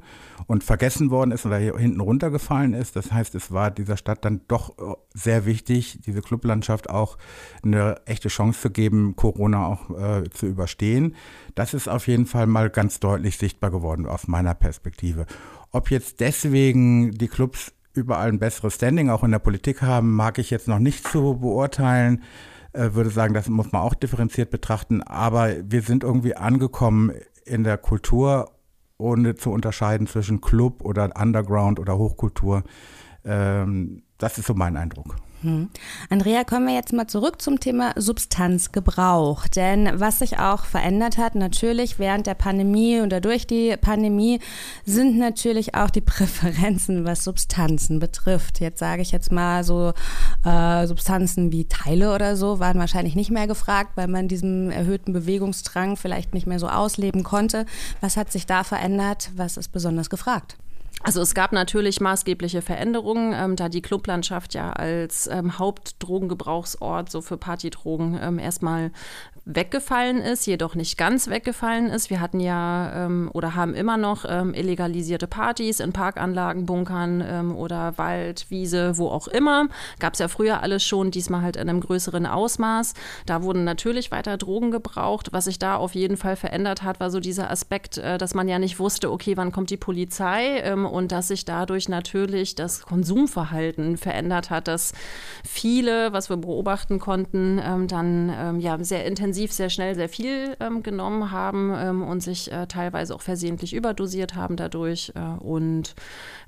und 0.47 0.65
vergessen 0.65 1.11
worden 1.11 1.31
ist 1.31 1.47
oder 1.47 1.59
hinten 1.59 2.01
runtergefallen 2.01 2.75
ist. 2.75 2.97
Das 2.97 3.13
heißt, 3.13 3.35
es 3.35 3.53
war 3.53 3.71
dieser 3.71 3.97
Stadt 3.97 4.25
dann 4.25 4.43
doch 4.49 4.79
äh, 4.79 4.95
sehr 5.15 5.47
wichtig, 5.47 6.01
diese 6.05 6.23
Clublandschaft 6.23 6.91
auch 6.91 7.19
eine 7.63 8.01
echte 8.07 8.29
Chance 8.29 8.61
zu 8.61 8.71
geben, 8.71 9.17
Corona 9.17 9.67
auch 9.67 9.91
äh, 9.91 10.31
zu 10.31 10.47
überstehen. 10.47 11.15
Das 11.55 11.75
ist 11.75 11.89
auf 11.89 12.07
jeden 12.09 12.27
Fall 12.27 12.47
mal 12.47 12.71
ganz 12.71 13.01
deutlich 13.01 13.39
sichtbar 13.39 13.71
geworden 13.71 14.07
aus 14.07 14.29
meiner 14.29 14.55
Perspektive. 14.55 15.27
Ob 15.71 15.91
jetzt 15.91 16.21
deswegen 16.21 17.13
die 17.13 17.29
Clubs 17.29 17.73
überall 17.95 18.29
ein 18.29 18.39
besseres 18.39 18.75
Standing 18.75 19.11
auch 19.11 19.25
in 19.25 19.31
der 19.31 19.39
Politik 19.39 19.83
haben, 19.83 20.15
mag 20.15 20.39
ich 20.39 20.51
jetzt 20.51 20.69
noch 20.69 20.79
nicht 20.79 21.09
so 21.09 21.35
beurteilen. 21.35 22.23
Äh, 22.73 22.95
würde 22.95 23.11
sagen, 23.11 23.35
das 23.35 23.49
muss 23.49 23.73
man 23.73 23.83
auch 23.83 23.95
differenziert 23.95 24.51
betrachten. 24.51 25.03
Aber 25.03 25.55
wir 25.65 25.83
sind 25.83 26.05
irgendwie 26.05 26.37
angekommen 26.37 27.13
in 27.45 27.65
der 27.65 27.79
Kultur, 27.79 28.51
ohne 28.99 29.35
zu 29.35 29.51
unterscheiden 29.51 30.07
zwischen 30.07 30.41
Club 30.41 30.83
oder 30.85 31.11
Underground 31.21 31.79
oder 31.79 31.99
Hochkultur. 31.99 32.63
Ähm, 33.25 34.03
das 34.19 34.39
ist 34.39 34.47
so 34.47 34.55
mein 34.55 34.77
Eindruck. 34.77 35.17
Hm. 35.47 35.69
Andrea, 36.11 36.43
kommen 36.43 36.67
wir 36.67 36.75
jetzt 36.75 36.93
mal 36.93 37.07
zurück 37.07 37.41
zum 37.41 37.61
Thema 37.61 37.93
Substanzgebrauch. 37.95 39.47
Denn 39.47 39.89
was 39.95 40.19
sich 40.19 40.41
auch 40.41 40.65
verändert 40.65 41.19
hat, 41.19 41.37
natürlich 41.37 42.01
während 42.01 42.27
der 42.27 42.35
Pandemie 42.35 43.01
oder 43.01 43.21
durch 43.21 43.47
die 43.47 43.77
Pandemie, 43.77 44.41
sind 44.85 45.17
natürlich 45.19 45.77
auch 45.77 45.89
die 45.89 46.01
Präferenzen, 46.17 47.05
was 47.05 47.23
Substanzen 47.23 48.01
betrifft. 48.01 48.59
Jetzt 48.59 48.81
sage 48.81 49.03
ich 49.03 49.13
jetzt 49.13 49.31
mal 49.31 49.63
so, 49.63 49.93
äh, 50.45 50.85
Substanzen 50.89 51.53
wie 51.53 51.67
Teile 51.67 52.13
oder 52.13 52.35
so 52.35 52.59
waren 52.59 52.81
wahrscheinlich 52.81 53.15
nicht 53.15 53.31
mehr 53.31 53.47
gefragt, 53.47 53.93
weil 53.95 54.09
man 54.09 54.27
diesen 54.27 54.73
erhöhten 54.73 55.13
Bewegungsdrang 55.13 55.97
vielleicht 55.97 56.35
nicht 56.35 56.49
mehr 56.49 56.59
so 56.59 56.69
ausleben 56.69 57.23
konnte. 57.23 57.67
Was 58.01 58.17
hat 58.17 58.33
sich 58.33 58.47
da 58.47 58.65
verändert? 58.65 59.31
Was 59.37 59.57
ist 59.57 59.69
besonders 59.69 60.11
gefragt? 60.11 60.57
Also 61.07 61.21
es 61.21 61.37
gab 61.37 61.53
natürlich 61.53 62.01
maßgebliche 62.01 62.63
Veränderungen, 62.63 63.33
ähm, 63.33 63.55
da 63.55 63.69
die 63.69 63.81
Clublandschaft 63.81 64.55
ja 64.55 64.73
als 64.73 65.29
ähm, 65.29 65.57
Hauptdrogengebrauchsort 65.57 67.13
so 67.13 67.21
für 67.21 67.37
Partydrogen 67.37 68.19
ähm, 68.21 68.41
erstmal 68.41 68.91
weggefallen 69.47 70.19
ist, 70.19 70.45
jedoch 70.47 70.75
nicht 70.75 70.99
ganz 70.99 71.29
weggefallen 71.29 71.87
ist. 71.87 72.11
Wir 72.11 72.21
hatten 72.21 72.41
ja 72.41 73.07
ähm, 73.07 73.31
oder 73.33 73.55
haben 73.55 73.75
immer 73.75 73.97
noch 73.97 74.25
ähm, 74.29 74.53
illegalisierte 74.55 75.29
Partys 75.29 75.79
in 75.79 75.93
Parkanlagen, 75.93 76.67
Bunkern 76.67 77.25
ähm, 77.25 77.57
oder 77.57 77.97
Wald, 77.97 78.47
Wiese, 78.49 78.99
wo 78.99 79.09
auch 79.09 79.29
immer. 79.29 79.69
Gab 80.01 80.15
es 80.15 80.19
ja 80.19 80.27
früher 80.27 80.65
alles 80.65 80.83
schon, 80.83 81.13
diesmal 81.13 81.43
halt 81.43 81.55
in 81.55 81.69
einem 81.69 81.81
größeren 81.81 82.27
Ausmaß. 82.27 82.95
Da 83.25 83.45
wurden 83.45 83.63
natürlich 83.63 84.11
weiter 84.11 84.37
Drogen 84.37 84.73
gebraucht. 84.73 85.29
Was 85.31 85.45
sich 85.45 85.61
da 85.61 85.77
auf 85.77 85.95
jeden 85.95 86.17
Fall 86.17 86.35
verändert 86.35 86.83
hat, 86.83 86.99
war 86.99 87.11
so 87.13 87.21
dieser 87.21 87.49
Aspekt, 87.49 87.99
äh, 87.99 88.19
dass 88.19 88.35
man 88.35 88.49
ja 88.49 88.59
nicht 88.59 88.81
wusste, 88.81 89.13
okay, 89.13 89.37
wann 89.37 89.53
kommt 89.53 89.71
die 89.71 89.77
Polizei 89.77 90.59
ähm, 90.65 90.85
und 90.87 91.13
dass 91.13 91.29
sich 91.29 91.45
dadurch 91.45 91.89
natürlich 91.89 92.57
das 92.57 92.83
Konsumverhalten 92.83 93.97
verändert 93.97 94.51
hat, 94.51 94.67
dass 94.67 94.93
viele, 95.45 96.13
was 96.13 96.31
wir 96.31 96.37
beobachten 96.37 96.99
konnten, 96.99 97.61
ähm, 97.65 97.87
dann 97.87 98.35
ähm, 98.37 98.59
ja 98.59 98.77
sehr 98.83 99.05
intensiv 99.05 99.36
intensiv 99.37 99.53
sehr 99.53 99.69
schnell 99.69 99.95
sehr 99.95 100.09
viel 100.09 100.57
ähm, 100.61 100.83
genommen 100.83 101.31
haben 101.31 101.73
ähm, 101.77 102.03
und 102.03 102.23
sich 102.23 102.51
äh, 102.51 102.67
teilweise 102.67 103.15
auch 103.15 103.21
versehentlich 103.21 103.75
überdosiert 103.75 104.35
haben 104.35 104.57
dadurch 104.57 105.13
äh, 105.15 105.43
und 105.43 105.95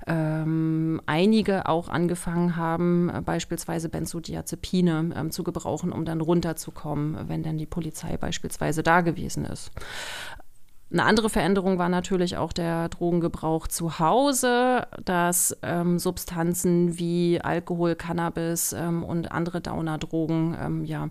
ähm, 0.07 0.99
einige 1.05 1.67
auch 1.67 1.87
angefangen 1.87 2.55
haben, 2.55 3.09
äh, 3.09 3.21
beispielsweise 3.21 3.89
Benzodiazepine 3.89 5.11
ähm, 5.15 5.29
zu 5.29 5.43
gebrauchen, 5.43 5.91
um 5.91 6.03
dann 6.03 6.19
runterzukommen, 6.19 7.29
wenn 7.29 7.43
dann 7.43 7.59
die 7.59 7.67
Polizei 7.67 8.17
beispielsweise 8.17 8.81
da 8.81 9.01
gewesen 9.01 9.45
ist. 9.45 9.71
Eine 10.91 11.03
andere 11.03 11.29
Veränderung 11.29 11.77
war 11.77 11.89
natürlich 11.89 12.37
auch 12.37 12.51
der 12.51 12.89
Drogengebrauch 12.89 13.67
zu 13.67 13.99
Hause, 13.99 14.87
dass 15.05 15.55
ähm, 15.61 15.99
Substanzen 15.99 16.97
wie 16.97 17.39
Alkohol, 17.39 17.93
Cannabis 17.93 18.73
ähm, 18.73 19.03
und 19.03 19.31
andere 19.31 19.61
Downer-Drogen 19.61 20.57
ähm, 20.59 20.85
ja, 20.85 21.09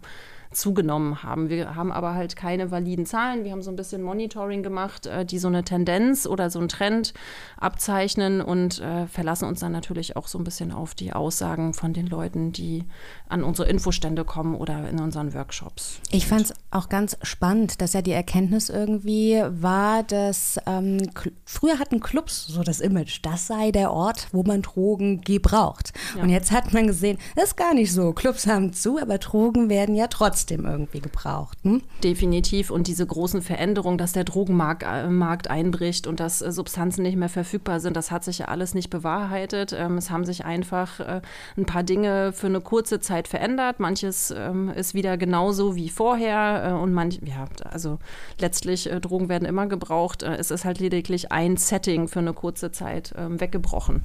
zugenommen 0.51 1.23
haben. 1.23 1.51
Wir 1.51 1.75
haben 1.75 1.93
aber 1.93 2.15
halt 2.15 2.37
keine 2.37 2.71
validen 2.71 3.07
Zahlen. 3.07 3.45
Wir 3.45 3.53
haben 3.53 3.63
so 3.63 3.71
ein 3.71 3.77
bisschen 3.77 4.03
Monitoring 4.03 4.63
gemacht, 4.63 5.07
äh, 5.07 5.25
die 5.25 5.39
so 5.39 5.49
eine 5.49 5.65
Tendenz 5.65 6.27
oder 6.27 6.51
so 6.51 6.59
einen 6.59 6.69
Trend 6.69 7.13
abzeichnen 7.59 8.41
und 8.41 8.81
äh, 8.81 9.07
verlassen 9.07 9.47
uns 9.47 9.61
dann 9.61 9.73
natürlich 9.73 10.17
auch 10.17 10.27
so 10.27 10.39
ein 10.39 10.45
bisschen 10.45 10.73
auf 10.73 10.95
die 10.95 11.13
Aussagen 11.13 11.75
von 11.75 11.93
den 11.93 12.07
Leuten, 12.07 12.53
die 12.53 12.85
an 13.29 13.45
unsere 13.45 13.69
Infostände 13.69 14.25
kommen 14.25 14.55
oder 14.55 14.89
in 14.89 15.01
unseren 15.01 15.35
Workshops. 15.35 16.01
Ich 16.11 16.27
fand 16.27 16.47
es 16.47 16.55
auch 16.71 16.89
ganz 16.89 17.17
spannend, 17.23 17.81
dass 17.83 17.93
ja 17.93 18.03
die 18.03 18.13
Erkenntnis 18.13 18.71
irgendwie 18.71 19.43
war, 19.49 20.03
dass 20.03 20.59
ähm, 20.67 21.11
früher 21.45 21.79
hatten 21.79 22.01
Clubs 22.01 22.47
so 22.47 22.63
das 22.63 22.81
Image, 22.81 23.21
das 23.23 23.47
sei 23.47 23.71
der 23.71 23.93
Ort, 23.93 24.29
wo 24.33 24.43
man 24.43 24.63
Drogen 24.63 25.21
gebraucht. 25.21 25.93
Ja. 26.17 26.23
Und 26.23 26.31
jetzt 26.31 26.53
hat 26.53 26.73
man 26.73 26.87
gesehen, 26.87 27.19
das 27.37 27.51
ist 27.51 27.57
gar 27.57 27.75
nicht 27.75 27.93
so. 27.93 28.13
Clubs 28.13 28.47
haben 28.47 28.73
zu, 28.73 28.99
aber 28.99 29.19
Drogen 29.19 29.69
werden 29.69 29.95
ja 29.95 30.07
trotzdem 30.07 30.38
irgendwie 30.65 31.01
gebraucht. 31.01 31.57
Hm? 31.63 31.83
Definitiv. 32.03 32.71
Und 32.71 32.87
diese 32.87 33.07
großen 33.07 33.43
Veränderungen, 33.43 33.99
dass 33.99 34.13
der 34.13 34.25
Drogenmarkt 34.25 34.83
äh, 34.83 35.09
Markt 35.09 35.51
einbricht 35.51 36.07
und 36.07 36.21
dass 36.21 36.43
äh, 36.43 36.53
Substanzen 36.53 37.03
nicht 37.03 37.17
mehr 37.17 37.29
verfügbar 37.29 37.81
sind, 37.81 37.97
das 37.97 38.11
hat 38.11 38.25
sich 38.25 38.39
ja 38.39 38.47
alles 38.47 38.75
nicht 38.75 38.91
bewahrheitet. 38.91 39.73
Ähm, 39.73 39.99
es 39.99 40.11
haben 40.11 40.25
sich 40.25 40.45
einfach 40.45 41.01
äh, 41.01 41.21
ein 41.57 41.67
paar 41.67 41.83
Dinge 41.83 42.33
für 42.33 42.47
eine 42.47 42.61
kurze 42.61 43.01
Zeit 43.01 43.29
verändert. 43.29 43.81
Manches 43.81 44.33
ähm, 44.37 44.71
ist 44.71 44.95
wieder 44.95 45.17
genauso 45.17 45.77
wie 45.77 45.89
vorher 45.89 46.79
und 46.81 46.93
manch, 46.93 47.21
ja, 47.25 47.47
also 47.71 47.99
letztlich 48.41 48.89
Drogen 49.01 49.29
werden 49.29 49.47
immer 49.47 49.67
gebraucht. 49.67 50.23
Es 50.23 50.51
ist 50.51 50.65
halt 50.65 50.79
lediglich 50.79 51.33
ein 51.33 51.57
Setting 51.57 52.09
für 52.09 52.21
eine 52.21 52.33
kurze 52.33 52.73
Zeit 52.73 53.15
ähm, 53.17 53.41
weggebrochen. 53.41 54.05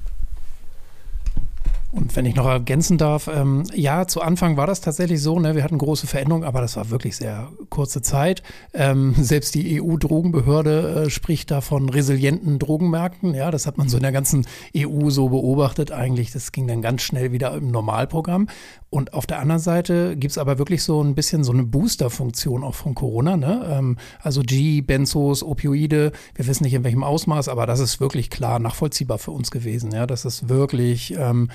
Und 1.94 2.16
wenn 2.16 2.26
ich 2.26 2.34
noch 2.34 2.46
ergänzen 2.46 2.98
darf, 2.98 3.30
ähm, 3.32 3.62
ja, 3.72 4.08
zu 4.08 4.20
Anfang 4.20 4.56
war 4.56 4.66
das 4.66 4.80
tatsächlich 4.80 5.22
so, 5.22 5.38
ne, 5.38 5.54
wir 5.54 5.62
hatten 5.62 5.78
große 5.78 6.08
Veränderungen, 6.08 6.42
aber 6.44 6.60
das 6.60 6.74
war 6.74 6.90
wirklich 6.90 7.16
sehr 7.16 7.52
kurze 7.70 8.02
Zeit. 8.02 8.42
Ähm, 8.72 9.14
selbst 9.18 9.54
die 9.54 9.80
EU-Drogenbehörde 9.80 11.04
äh, 11.04 11.10
spricht 11.10 11.52
da 11.52 11.60
von 11.60 11.88
resilienten 11.88 12.58
Drogenmärkten. 12.58 13.32
Ja, 13.32 13.52
das 13.52 13.68
hat 13.68 13.78
man 13.78 13.88
so 13.88 13.96
in 13.96 14.02
der 14.02 14.10
ganzen 14.10 14.44
EU 14.76 15.08
so 15.10 15.28
beobachtet. 15.28 15.92
Eigentlich, 15.92 16.32
das 16.32 16.50
ging 16.50 16.66
dann 16.66 16.82
ganz 16.82 17.02
schnell 17.02 17.30
wieder 17.30 17.54
im 17.54 17.68
Normalprogramm. 17.70 18.48
Und 18.90 19.12
auf 19.12 19.26
der 19.26 19.40
anderen 19.40 19.60
Seite 19.60 20.16
gibt 20.16 20.30
es 20.30 20.38
aber 20.38 20.58
wirklich 20.58 20.84
so 20.84 21.02
ein 21.02 21.16
bisschen 21.16 21.42
so 21.42 21.52
eine 21.52 21.64
Booster-Funktion 21.64 22.62
auch 22.62 22.76
von 22.76 22.94
Corona. 22.94 23.36
Ne? 23.36 23.68
Ähm, 23.68 23.96
also 24.20 24.42
G, 24.42 24.82
Benzos, 24.82 25.42
Opioide, 25.42 26.12
wir 26.34 26.46
wissen 26.46 26.62
nicht 26.62 26.74
in 26.74 26.84
welchem 26.84 27.02
Ausmaß, 27.02 27.48
aber 27.48 27.66
das 27.66 27.80
ist 27.80 27.98
wirklich 27.98 28.30
klar 28.30 28.60
nachvollziehbar 28.60 29.18
für 29.18 29.32
uns 29.32 29.50
gewesen, 29.50 29.90
ja, 29.92 30.06
dass 30.06 30.24
es 30.24 30.48
wirklich 30.48 31.14
ähm, 31.18 31.48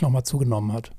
nochmal 0.00 0.24
zugenommen 0.24 0.72
hat. 0.72 0.92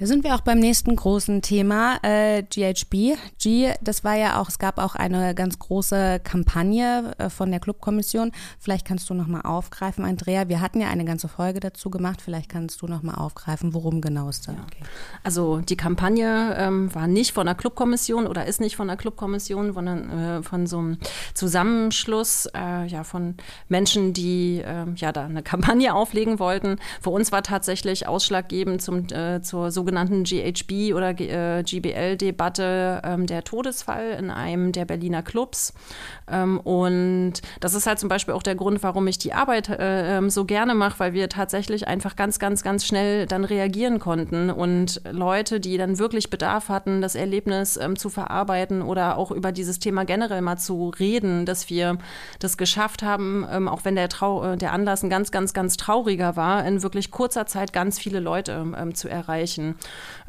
Da 0.00 0.06
sind 0.06 0.24
wir 0.24 0.34
auch 0.34 0.40
beim 0.40 0.58
nächsten 0.58 0.96
großen 0.96 1.42
Thema, 1.42 1.98
äh, 2.02 2.42
GHB. 2.42 3.18
G, 3.38 3.74
das 3.82 4.02
war 4.02 4.16
ja 4.16 4.40
auch, 4.40 4.48
es 4.48 4.58
gab 4.58 4.78
auch 4.78 4.94
eine 4.94 5.34
ganz 5.34 5.58
große 5.58 6.22
Kampagne 6.24 7.12
äh, 7.18 7.28
von 7.28 7.50
der 7.50 7.60
Clubkommission. 7.60 8.32
Vielleicht 8.58 8.86
kannst 8.86 9.10
du 9.10 9.14
nochmal 9.14 9.42
aufgreifen, 9.42 10.06
Andrea. 10.06 10.48
Wir 10.48 10.62
hatten 10.62 10.80
ja 10.80 10.88
eine 10.88 11.04
ganze 11.04 11.28
Folge 11.28 11.60
dazu 11.60 11.90
gemacht. 11.90 12.22
Vielleicht 12.22 12.48
kannst 12.48 12.80
du 12.80 12.86
nochmal 12.86 13.16
aufgreifen, 13.16 13.74
worum 13.74 14.00
genau 14.00 14.30
es 14.30 14.40
da 14.40 14.52
ja. 14.52 14.66
geht. 14.70 14.88
Also 15.22 15.58
die 15.58 15.76
Kampagne 15.76 16.56
ähm, 16.56 16.94
war 16.94 17.06
nicht 17.06 17.32
von 17.32 17.44
der 17.44 17.54
Clubkommission 17.54 18.26
oder 18.26 18.46
ist 18.46 18.62
nicht 18.62 18.76
von 18.76 18.88
der 18.88 18.96
Clubkommission, 18.96 19.74
sondern 19.74 20.08
äh, 20.08 20.42
von 20.42 20.66
so 20.66 20.78
einem 20.78 20.98
Zusammenschluss 21.34 22.48
äh, 22.56 22.86
ja, 22.86 23.04
von 23.04 23.34
Menschen, 23.68 24.14
die 24.14 24.62
ähm, 24.64 24.94
ja 24.96 25.12
da 25.12 25.26
eine 25.26 25.42
Kampagne 25.50 25.92
auflegen 25.92 26.38
wollten. 26.38 26.78
Für 27.02 27.10
uns 27.10 27.32
war 27.32 27.42
tatsächlich 27.42 28.08
ausschlaggebend 28.08 28.80
zum, 28.80 29.04
äh, 29.12 29.42
zur 29.42 29.70
sogenannten 29.70 29.89
sogenannten 29.90 30.22
GHB 30.22 30.94
oder 30.94 31.10
äh, 31.18 31.64
GBL-Debatte 31.64 33.02
ähm, 33.04 33.26
der 33.26 33.42
Todesfall 33.42 34.16
in 34.18 34.30
einem 34.30 34.70
der 34.70 34.84
Berliner 34.84 35.22
Clubs. 35.22 35.72
Ähm, 36.30 36.60
und 36.60 37.34
das 37.58 37.74
ist 37.74 37.88
halt 37.88 37.98
zum 37.98 38.08
Beispiel 38.08 38.34
auch 38.34 38.44
der 38.44 38.54
Grund, 38.54 38.84
warum 38.84 39.08
ich 39.08 39.18
die 39.18 39.32
Arbeit 39.32 39.68
äh, 39.68 40.16
ähm, 40.16 40.30
so 40.30 40.44
gerne 40.44 40.76
mache, 40.76 41.00
weil 41.00 41.12
wir 41.12 41.28
tatsächlich 41.28 41.88
einfach 41.88 42.14
ganz, 42.14 42.38
ganz, 42.38 42.62
ganz 42.62 42.86
schnell 42.86 43.26
dann 43.26 43.44
reagieren 43.44 43.98
konnten 43.98 44.50
und 44.50 45.00
Leute, 45.10 45.58
die 45.58 45.76
dann 45.76 45.98
wirklich 45.98 46.30
Bedarf 46.30 46.68
hatten, 46.68 47.00
das 47.00 47.16
Erlebnis 47.16 47.76
ähm, 47.76 47.96
zu 47.96 48.10
verarbeiten 48.10 48.82
oder 48.82 49.18
auch 49.18 49.32
über 49.32 49.50
dieses 49.50 49.80
Thema 49.80 50.04
generell 50.04 50.40
mal 50.40 50.56
zu 50.56 50.90
reden, 51.00 51.46
dass 51.46 51.68
wir 51.68 51.98
das 52.38 52.56
geschafft 52.56 53.02
haben, 53.02 53.44
ähm, 53.50 53.66
auch 53.66 53.84
wenn 53.84 53.96
der, 53.96 54.08
Trau 54.08 54.52
äh, 54.52 54.56
der 54.56 54.72
Anlass 54.72 55.02
ein 55.02 55.10
ganz, 55.10 55.32
ganz, 55.32 55.52
ganz 55.52 55.76
trauriger 55.76 56.36
war, 56.36 56.64
in 56.64 56.84
wirklich 56.84 57.10
kurzer 57.10 57.46
Zeit 57.46 57.72
ganz 57.72 57.98
viele 57.98 58.20
Leute 58.20 58.64
ähm, 58.76 58.94
zu 58.94 59.08
erreichen. 59.08 59.74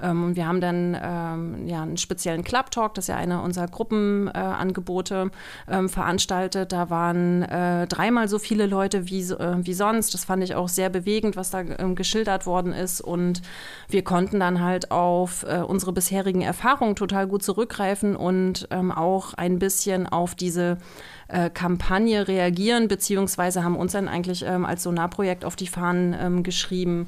Ähm, 0.01 0.23
und 0.23 0.35
wir 0.35 0.47
haben 0.47 0.61
dann 0.61 0.97
ähm, 1.01 1.67
ja, 1.67 1.83
einen 1.83 1.97
speziellen 1.97 2.43
Club 2.43 2.71
Talk, 2.71 2.93
das 2.95 3.05
ist 3.05 3.09
ja 3.09 3.15
eine 3.15 3.41
unserer 3.41 3.67
Gruppenangebote, 3.67 5.31
äh, 5.67 5.87
veranstaltet. 5.87 6.71
Da 6.71 6.89
waren 6.89 7.43
äh, 7.43 7.87
dreimal 7.87 8.27
so 8.27 8.39
viele 8.39 8.65
Leute 8.65 9.07
wie, 9.07 9.21
äh, 9.21 9.57
wie 9.65 9.73
sonst. 9.73 10.13
Das 10.13 10.25
fand 10.25 10.43
ich 10.43 10.55
auch 10.55 10.69
sehr 10.69 10.89
bewegend, 10.89 11.35
was 11.35 11.51
da 11.51 11.61
ähm, 11.61 11.95
geschildert 11.95 12.45
worden 12.45 12.73
ist. 12.73 13.01
Und 13.01 13.41
wir 13.89 14.03
konnten 14.03 14.39
dann 14.39 14.61
halt 14.61 14.91
auf 14.91 15.43
äh, 15.43 15.59
unsere 15.59 15.93
bisherigen 15.93 16.41
Erfahrungen 16.41 16.95
total 16.95 17.27
gut 17.27 17.43
zurückgreifen 17.43 18.15
und 18.15 18.67
ähm, 18.71 18.91
auch 18.91 19.33
ein 19.33 19.59
bisschen 19.59 20.07
auf 20.07 20.35
diese 20.35 20.77
äh, 21.31 21.49
Kampagne 21.49 22.27
reagieren, 22.27 22.87
beziehungsweise 22.87 23.63
haben 23.63 23.75
uns 23.75 23.93
dann 23.93 24.07
eigentlich 24.07 24.43
ähm, 24.45 24.65
als 24.65 24.83
Sonarprojekt 24.83 25.45
auf 25.45 25.55
die 25.55 25.67
Fahnen 25.67 26.15
ähm, 26.19 26.43
geschrieben, 26.43 27.07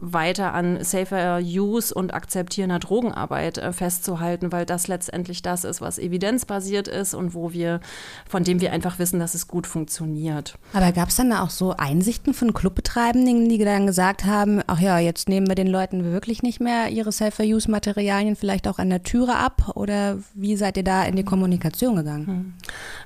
weiter 0.00 0.54
an 0.54 0.82
safer 0.82 1.40
Use 1.42 1.92
und 1.92 2.14
akzeptierender 2.14 2.78
Drogenarbeit 2.78 3.58
äh, 3.58 3.72
festzuhalten, 3.72 4.50
weil 4.52 4.66
das 4.66 4.88
letztendlich 4.88 5.42
das 5.42 5.64
ist, 5.64 5.80
was 5.80 5.98
evidenzbasiert 5.98 6.88
ist 6.88 7.14
und 7.14 7.34
wo 7.34 7.52
wir, 7.52 7.80
von 8.28 8.44
dem 8.44 8.60
wir 8.60 8.72
einfach 8.72 8.98
wissen, 8.98 9.20
dass 9.20 9.34
es 9.34 9.46
gut 9.46 9.66
funktioniert. 9.66 10.58
Aber 10.72 10.92
gab 10.92 11.08
es 11.08 11.16
dann 11.16 11.30
da 11.30 11.42
auch 11.42 11.50
so 11.50 11.74
Einsichten 11.76 12.34
von 12.34 12.54
Clubbetreibenden, 12.54 13.48
die 13.48 13.58
dann 13.58 13.86
gesagt 13.86 14.24
haben, 14.24 14.62
ach 14.66 14.80
ja, 14.80 14.98
jetzt 14.98 15.28
nehmen 15.28 15.48
wir 15.48 15.54
den 15.54 15.66
Leuten 15.66 16.04
wirklich 16.04 16.42
nicht 16.42 16.60
mehr 16.60 16.88
ihre 16.88 17.12
safer 17.12 17.44
Use 17.44 17.70
Materialien 17.70 18.36
vielleicht 18.36 18.66
auch 18.66 18.78
an 18.78 18.90
der 18.90 19.02
Türe 19.02 19.36
ab 19.36 19.72
oder 19.74 20.18
wie 20.34 20.56
seid 20.56 20.76
ihr 20.76 20.84
da 20.84 21.04
in 21.04 21.16
die 21.16 21.24
Kommunikation 21.24 21.96
gegangen? 21.96 22.26
Hm. 22.26 22.52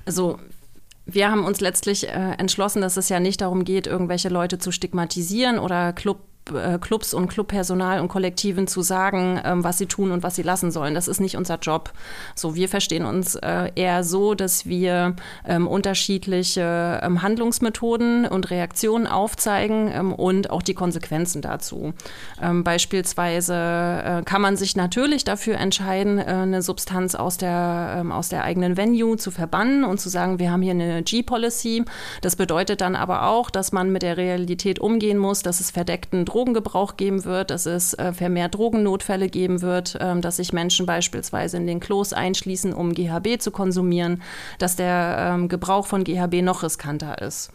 Also 0.05 0.39
wir 1.05 1.29
haben 1.29 1.45
uns 1.45 1.61
letztlich 1.61 2.07
äh, 2.07 2.31
entschlossen, 2.37 2.81
dass 2.81 2.97
es 2.97 3.09
ja 3.09 3.19
nicht 3.19 3.41
darum 3.41 3.63
geht, 3.63 3.87
irgendwelche 3.87 4.29
Leute 4.29 4.57
zu 4.57 4.71
stigmatisieren 4.71 5.59
oder 5.59 5.93
Club 5.93 6.19
Clubs 6.45 7.13
und 7.13 7.27
Clubpersonal 7.27 7.99
und 7.99 8.07
Kollektiven 8.07 8.67
zu 8.67 8.81
sagen, 8.83 9.39
ähm, 9.43 9.63
was 9.63 9.79
sie 9.79 9.87
tun 9.87 10.11
und 10.11 10.21
was 10.21 10.35
sie 10.35 10.43
lassen 10.43 10.71
sollen. 10.71 10.93
Das 10.93 11.07
ist 11.07 11.19
nicht 11.19 11.37
unser 11.37 11.57
Job. 11.57 11.91
So, 12.35 12.55
wir 12.55 12.69
verstehen 12.69 13.05
uns 13.05 13.35
äh, 13.35 13.71
eher 13.75 14.03
so, 14.03 14.35
dass 14.35 14.67
wir 14.67 15.15
ähm, 15.47 15.67
unterschiedliche 15.67 16.99
ähm, 17.03 17.23
Handlungsmethoden 17.23 18.27
und 18.27 18.51
Reaktionen 18.51 19.07
aufzeigen 19.07 20.13
und 20.13 20.51
auch 20.51 20.61
die 20.61 20.73
Konsequenzen 20.73 21.41
dazu. 21.41 21.93
Beispielsweise 22.39 23.53
äh, 23.53 24.23
kann 24.23 24.41
man 24.41 24.57
sich 24.57 24.75
natürlich 24.75 25.23
dafür 25.23 25.57
entscheiden, 25.57 26.19
äh, 26.19 26.23
eine 26.23 26.61
Substanz 26.61 27.15
aus 27.15 27.37
der, 27.37 28.05
aus 28.09 28.29
der 28.29 28.43
eigenen 28.43 28.77
Venue 28.77 29.17
zu 29.17 29.31
verbannen 29.31 29.83
und 29.83 29.99
zu 29.99 30.09
sagen, 30.09 30.39
wir 30.39 30.51
haben 30.51 30.61
hier 30.61 30.71
eine 30.71 31.01
G-Policy. 31.03 31.85
Das 32.21 32.35
bedeutet 32.35 32.81
dann 32.81 32.95
aber 32.95 33.27
auch, 33.27 33.49
dass 33.49 33.71
man 33.71 33.91
mit 33.91 34.03
der 34.03 34.17
Realität 34.17 34.79
umgehen 34.79 35.17
muss, 35.17 35.41
dass 35.41 35.59
es 35.59 35.71
verdeckten 35.71 36.25
Drogengebrauch 36.35 36.97
geben 36.97 37.23
wird, 37.23 37.49
dass 37.49 37.65
es 37.65 37.93
äh, 37.93 38.11
vermehrt 38.11 38.55
Drogennotfälle 38.55 39.29
geben 39.29 39.61
wird, 39.61 39.97
ähm, 40.01 40.21
dass 40.21 40.35
sich 40.35 40.51
Menschen 40.51 40.85
beispielsweise 40.85 41.55
in 41.55 41.65
den 41.65 41.79
Klos 41.79 42.11
einschließen, 42.11 42.73
um 42.73 42.93
GHB 42.93 43.39
zu 43.39 43.51
konsumieren, 43.51 44.21
dass 44.59 44.75
der 44.75 45.31
ähm, 45.33 45.47
Gebrauch 45.47 45.87
von 45.87 46.03
GHB 46.03 46.41
noch 46.41 46.61
riskanter 46.61 47.21
ist. 47.21 47.51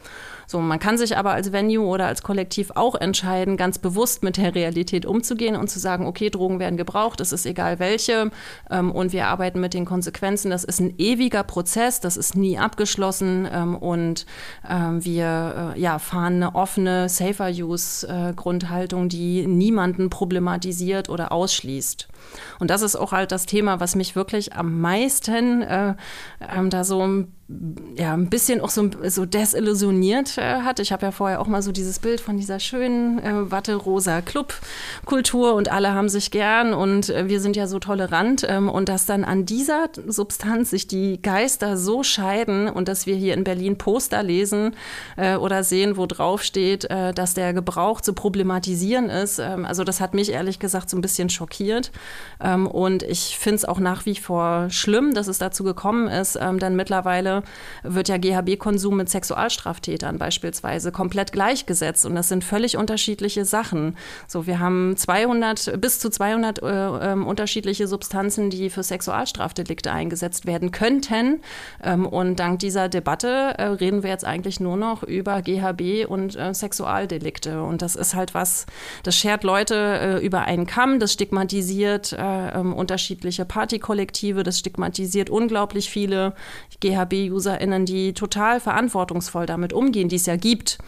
So, 0.51 0.59
man 0.59 0.81
kann 0.81 0.99
sich 0.99 1.17
aber 1.17 1.31
als 1.31 1.53
Venue 1.53 1.87
oder 1.87 2.07
als 2.09 2.25
Kollektiv 2.25 2.73
auch 2.75 2.97
entscheiden, 2.97 3.57
ganz 3.57 3.79
bewusst 3.79 4.25
mit 4.25 4.37
der 4.37 4.53
Realität 4.53 5.07
umzugehen 5.07 5.55
und 5.55 5.71
zu 5.71 5.79
sagen, 5.79 6.07
okay, 6.07 6.29
Drogen 6.29 6.59
werden 6.59 6.77
gebraucht, 6.77 7.21
es 7.21 7.31
ist 7.31 7.47
egal 7.47 7.79
welche 7.79 8.33
ähm, 8.69 8.91
und 8.91 9.13
wir 9.13 9.29
arbeiten 9.29 9.61
mit 9.61 9.75
den 9.75 9.85
Konsequenzen. 9.85 10.51
Das 10.51 10.65
ist 10.65 10.81
ein 10.81 10.95
ewiger 10.99 11.45
Prozess, 11.45 12.01
das 12.01 12.17
ist 12.17 12.35
nie 12.35 12.59
abgeschlossen 12.59 13.47
ähm, 13.49 13.77
und 13.77 14.27
ähm, 14.69 15.05
wir 15.05 15.75
äh, 15.77 15.81
ja, 15.81 16.01
fahren 16.01 16.43
eine 16.43 16.57
offene 16.57 17.09
Safer-Use-Grundhaltung, 17.09 19.05
äh, 19.05 19.09
die 19.09 19.47
niemanden 19.47 20.11
problematisiert 20.11 21.09
oder 21.11 21.31
ausschließt. 21.31 22.09
Und 22.59 22.71
das 22.71 22.83
ist 22.83 22.97
auch 22.97 23.13
halt 23.13 23.33
das 23.33 23.47
Thema, 23.47 23.81
was 23.81 23.95
mich 23.95 24.17
wirklich 24.17 24.55
am 24.55 24.81
meisten 24.81 25.63
äh, 25.63 25.95
ähm, 26.55 26.71
da 26.71 26.85
so 26.85 27.27
ja, 27.97 28.15
ein 28.15 28.31
bisschen 28.31 28.61
auch 28.61 28.71
so, 28.71 28.91
so 29.09 29.27
desillusioniert 29.27 30.39
äh, 30.39 30.61
hat. 30.63 30.79
Ich 30.79 30.93
habe 30.93 31.07
ja 31.07 31.13
vorher 31.13 31.41
auch 31.41 31.47
mal 31.47 31.63
so 31.63 31.73
dieses 31.73 31.99
Bild 31.99 32.21
von 32.21 32.37
dieser 32.37 32.61
schönen 32.61 33.19
äh, 33.19 33.51
watterosa 33.51 34.21
Clubkultur 34.21 35.55
und 35.55 35.71
alle 35.71 35.93
haben 35.93 36.09
sich 36.09 36.31
gern 36.31 36.73
und 36.73 37.09
äh, 37.11 37.29
wir 37.29 37.41
sind 37.41 37.57
ja 37.57 37.67
so 37.67 37.79
tolerant 37.79 38.47
ähm, 38.49 38.69
und 38.69 38.89
dass 38.89 39.05
dann 39.05 39.25
an 39.25 39.47
dieser 39.47 39.89
Substanz 40.07 40.71
sich 40.71 40.87
die 40.87 41.21
Geister 41.21 41.77
so 41.77 42.03
scheiden 42.03 42.69
und 42.69 42.89
dass 42.89 43.07
wir 43.07 43.17
hier 43.17 43.35
in 43.35 43.43
Berlin 43.43 43.77
Poster 43.79 44.23
lesen 44.23 44.77
äh, 45.17 45.37
oder 45.37 45.65
sehen, 45.65 45.97
wo 45.97 46.07
drauf 46.07 46.43
steht, 46.43 46.85
äh, 46.85 47.13
dass 47.13 47.35
der 47.35 47.53
Gebrauch 47.53 48.01
zu 48.01 48.13
problematisieren 48.13 49.11
ist. 49.11 49.39
Ähm, 49.41 49.65
also 49.65 49.83
das 49.83 50.01
hat 50.01 50.15
mich 50.15 50.31
ehrlich 50.31 50.61
gesagt 50.61 50.89
so 50.89 50.97
ein 50.97 51.03
bisschen 51.03 51.31
schockiert. 51.31 51.91
Ähm, 52.41 52.67
und 52.67 53.03
ich 53.03 53.39
finde 53.39 53.57
es 53.57 53.65
auch 53.65 53.79
nach 53.79 54.07
wie 54.07 54.17
vor 54.17 54.71
schlimm, 54.71 55.15
dass 55.15 55.29
es 55.29 55.39
dazu 55.39 55.65
gekommen 55.65 56.09
ist, 56.09 56.39
ähm, 56.41 56.59
denn 56.59 56.77
mittlerweile 56.77 57.43
wird 57.83 58.09
ja 58.09 58.17
GHB-Konsum 58.17 58.97
mit 58.97 59.09
Sexualstraftätern 59.09 60.19
beispielsweise 60.19 60.93
komplett 60.93 61.33
gleichgesetzt 61.33 62.07
und 62.07 62.15
das 62.15 62.29
sind 62.29 62.45
völlig 62.45 62.77
unterschiedliche 62.77 63.45
Sachen. 63.45 63.97
So, 64.27 64.47
wir 64.47 64.59
haben 64.59 64.97
200 64.97 65.81
bis 65.81 65.99
zu 65.99 66.11
200 66.11 66.63
äh, 66.63 66.67
äh, 66.67 67.15
unterschiedliche 67.15 67.87
Substanzen, 67.87 68.51
die 68.51 68.71
für 68.71 68.83
Sexualstrafdelikte 68.83 69.93
eingesetzt 69.93 70.47
werden 70.47 70.71
könnten. 70.71 71.41
Ähm, 71.83 72.07
und 72.07 72.37
dank 72.37 72.59
dieser 72.61 72.89
Debatte 72.89 73.55
äh, 73.59 73.65
reden 73.65 74.03
wir 74.03 74.11
jetzt 74.11 74.25
eigentlich 74.25 74.61
nur 74.61 74.77
noch 74.77 75.03
über 75.03 75.43
GHB 75.43 76.09
und 76.09 76.37
äh, 76.37 76.55
Sexualdelikte. 76.55 77.63
Und 77.63 77.83
das 77.83 77.97
ist 77.97 78.15
halt 78.15 78.35
was, 78.35 78.67
das 79.03 79.17
schert 79.17 79.45
Leute 79.45 79.75
äh, 80.21 80.25
über 80.25 80.43
einen 80.43 80.67
Kamm, 80.67 80.99
das 80.99 81.13
stigmatisiert 81.13 82.00
äh, 82.13 82.17
ähm, 82.19 82.73
unterschiedliche 82.73 83.45
Partykollektive, 83.45 84.43
das 84.43 84.59
stigmatisiert 84.59 85.31
unglaublich 85.31 85.91
viele 85.91 86.35
GHB-UserInnen, 86.81 87.87
die 87.87 88.13
total 88.13 88.61
verantwortungsvoll 88.61 89.47
damit 89.47 89.73
umgehen, 89.73 90.09
die 90.09 90.17
es 90.17 90.27
ja 90.27 90.37
gibt. 90.37 90.79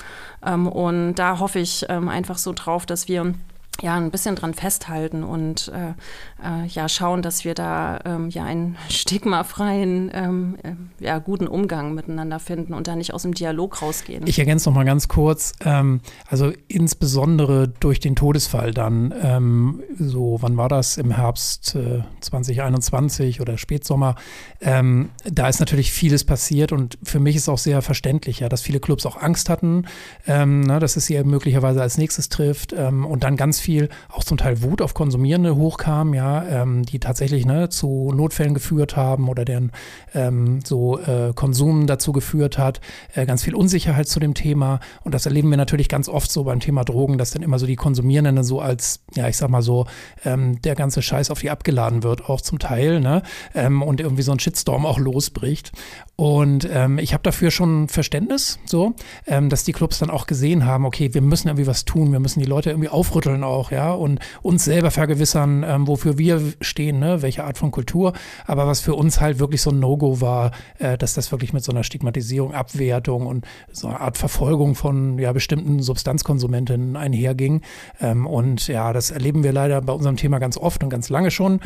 Ähm, 0.44 0.66
und 0.66 1.14
da 1.14 1.38
hoffe 1.38 1.58
ich 1.58 1.86
ähm, 1.88 2.08
einfach 2.08 2.38
so 2.38 2.52
drauf, 2.52 2.86
dass 2.86 3.08
wir 3.08 3.34
ja, 3.80 3.96
ein 3.96 4.10
bisschen 4.10 4.36
dran 4.36 4.54
festhalten 4.54 5.24
und 5.24 5.68
äh, 5.68 5.94
äh, 6.42 6.66
ja, 6.66 6.88
schauen, 6.88 7.22
dass 7.22 7.44
wir 7.44 7.54
da 7.54 8.00
ähm, 8.04 8.28
ja 8.30 8.44
einen 8.44 8.76
stigmafreien, 8.88 10.10
ähm, 10.12 10.56
äh, 10.62 11.04
ja, 11.04 11.18
guten 11.18 11.46
Umgang 11.46 11.94
miteinander 11.94 12.38
finden 12.38 12.74
und 12.74 12.88
da 12.88 12.96
nicht 12.96 13.14
aus 13.14 13.22
dem 13.22 13.34
Dialog 13.34 13.82
rausgehen. 13.82 14.26
Ich 14.26 14.38
ergänze 14.38 14.68
noch 14.68 14.74
mal 14.74 14.84
ganz 14.84 15.08
kurz, 15.08 15.52
ähm, 15.64 16.00
also 16.28 16.52
insbesondere 16.68 17.68
durch 17.68 18.00
den 18.00 18.16
Todesfall 18.16 18.72
dann, 18.72 19.14
ähm, 19.22 19.82
so, 19.98 20.38
wann 20.40 20.56
war 20.56 20.68
das, 20.68 20.96
im 20.96 21.10
Herbst 21.10 21.76
2021 22.20 23.38
äh, 23.38 23.42
oder 23.42 23.58
Spätsommer, 23.58 24.16
ähm, 24.60 25.10
da 25.24 25.48
ist 25.48 25.60
natürlich 25.60 25.92
vieles 25.92 26.24
passiert 26.24 26.72
und 26.72 26.98
für 27.02 27.20
mich 27.20 27.36
ist 27.36 27.48
auch 27.48 27.58
sehr 27.58 27.82
verständlich, 27.82 28.40
ja, 28.40 28.48
dass 28.48 28.62
viele 28.62 28.80
Clubs 28.80 29.06
auch 29.06 29.16
Angst 29.16 29.48
hatten, 29.48 29.86
ähm, 30.26 30.62
na, 30.62 30.78
dass 30.80 30.96
es 30.96 31.06
sie 31.06 31.22
möglicherweise 31.22 31.80
als 31.82 31.98
nächstes 31.98 32.28
trifft 32.28 32.72
und 32.72 33.22
dann 33.22 33.36
ganz 33.36 33.60
viel, 33.60 33.88
auch 34.08 34.24
zum 34.24 34.38
Teil 34.38 34.62
Wut 34.62 34.82
auf 34.82 34.94
Konsumierende 34.94 35.56
hochkam, 35.56 36.14
ja, 36.14 36.31
ähm, 36.40 36.84
die 36.84 36.98
tatsächlich 36.98 37.46
ne, 37.46 37.68
zu 37.68 38.12
Notfällen 38.14 38.54
geführt 38.54 38.96
haben 38.96 39.28
oder 39.28 39.44
deren 39.44 39.72
ähm, 40.14 40.60
so 40.64 40.98
äh, 40.98 41.32
Konsum 41.34 41.86
dazu 41.86 42.12
geführt 42.12 42.58
hat, 42.58 42.80
äh, 43.14 43.26
ganz 43.26 43.42
viel 43.42 43.54
Unsicherheit 43.54 44.08
zu 44.08 44.20
dem 44.20 44.34
Thema. 44.34 44.80
Und 45.04 45.14
das 45.14 45.26
erleben 45.26 45.50
wir 45.50 45.56
natürlich 45.56 45.88
ganz 45.88 46.08
oft 46.08 46.30
so 46.30 46.44
beim 46.44 46.60
Thema 46.60 46.84
Drogen, 46.84 47.18
dass 47.18 47.30
dann 47.30 47.42
immer 47.42 47.58
so 47.58 47.66
die 47.66 47.76
Konsumierenden 47.76 48.44
so 48.44 48.60
als, 48.60 49.04
ja, 49.14 49.28
ich 49.28 49.36
sag 49.36 49.50
mal 49.50 49.62
so, 49.62 49.86
ähm, 50.24 50.60
der 50.62 50.74
ganze 50.74 51.02
Scheiß 51.02 51.30
auf 51.30 51.40
die 51.40 51.50
abgeladen 51.50 52.02
wird, 52.02 52.28
auch 52.28 52.40
zum 52.40 52.58
Teil, 52.58 53.00
ne? 53.00 53.22
Ähm, 53.54 53.82
und 53.82 54.00
irgendwie 54.00 54.22
so 54.22 54.32
ein 54.32 54.38
Shitstorm 54.38 54.86
auch 54.86 54.98
losbricht. 54.98 55.72
Und 56.16 56.68
ähm, 56.70 56.98
ich 56.98 57.14
habe 57.14 57.22
dafür 57.22 57.50
schon 57.50 57.88
Verständnis, 57.88 58.58
so, 58.64 58.94
ähm, 59.26 59.48
dass 59.48 59.64
die 59.64 59.72
Clubs 59.72 59.98
dann 59.98 60.10
auch 60.10 60.26
gesehen 60.26 60.66
haben, 60.66 60.84
okay, 60.84 61.14
wir 61.14 61.22
müssen 61.22 61.48
irgendwie 61.48 61.66
was 61.66 61.84
tun, 61.84 62.12
wir 62.12 62.20
müssen 62.20 62.40
die 62.40 62.46
Leute 62.46 62.70
irgendwie 62.70 62.88
aufrütteln 62.88 63.42
auch, 63.44 63.70
ja, 63.70 63.92
und 63.92 64.20
uns 64.42 64.64
selber 64.64 64.90
vergewissern, 64.90 65.64
wofür 65.86 66.18
wir 66.18 66.21
stehen, 66.60 66.98
ne, 66.98 67.22
welche 67.22 67.44
Art 67.44 67.58
von 67.58 67.70
Kultur. 67.70 68.12
Aber 68.46 68.66
was 68.66 68.80
für 68.80 68.94
uns 68.94 69.20
halt 69.20 69.38
wirklich 69.38 69.62
so 69.62 69.70
ein 69.70 69.78
No-Go 69.78 70.20
war, 70.20 70.52
äh, 70.78 70.96
dass 70.98 71.14
das 71.14 71.32
wirklich 71.32 71.52
mit 71.52 71.64
so 71.64 71.72
einer 71.72 71.84
Stigmatisierung, 71.84 72.54
Abwertung 72.54 73.26
und 73.26 73.46
so 73.70 73.88
einer 73.88 74.00
Art 74.00 74.16
Verfolgung 74.16 74.74
von 74.74 75.18
ja 75.18 75.32
bestimmten 75.32 75.82
Substanzkonsumenten 75.82 76.96
einherging. 76.96 77.62
Ähm, 78.00 78.26
und 78.26 78.68
ja, 78.68 78.92
das 78.92 79.10
erleben 79.10 79.42
wir 79.42 79.52
leider 79.52 79.80
bei 79.80 79.92
unserem 79.92 80.16
Thema 80.16 80.38
ganz 80.38 80.56
oft 80.56 80.82
und 80.82 80.90
ganz 80.90 81.08
lange 81.08 81.30
schon. 81.30 81.60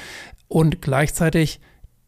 Und 0.49 0.81
gleichzeitig 0.81 1.61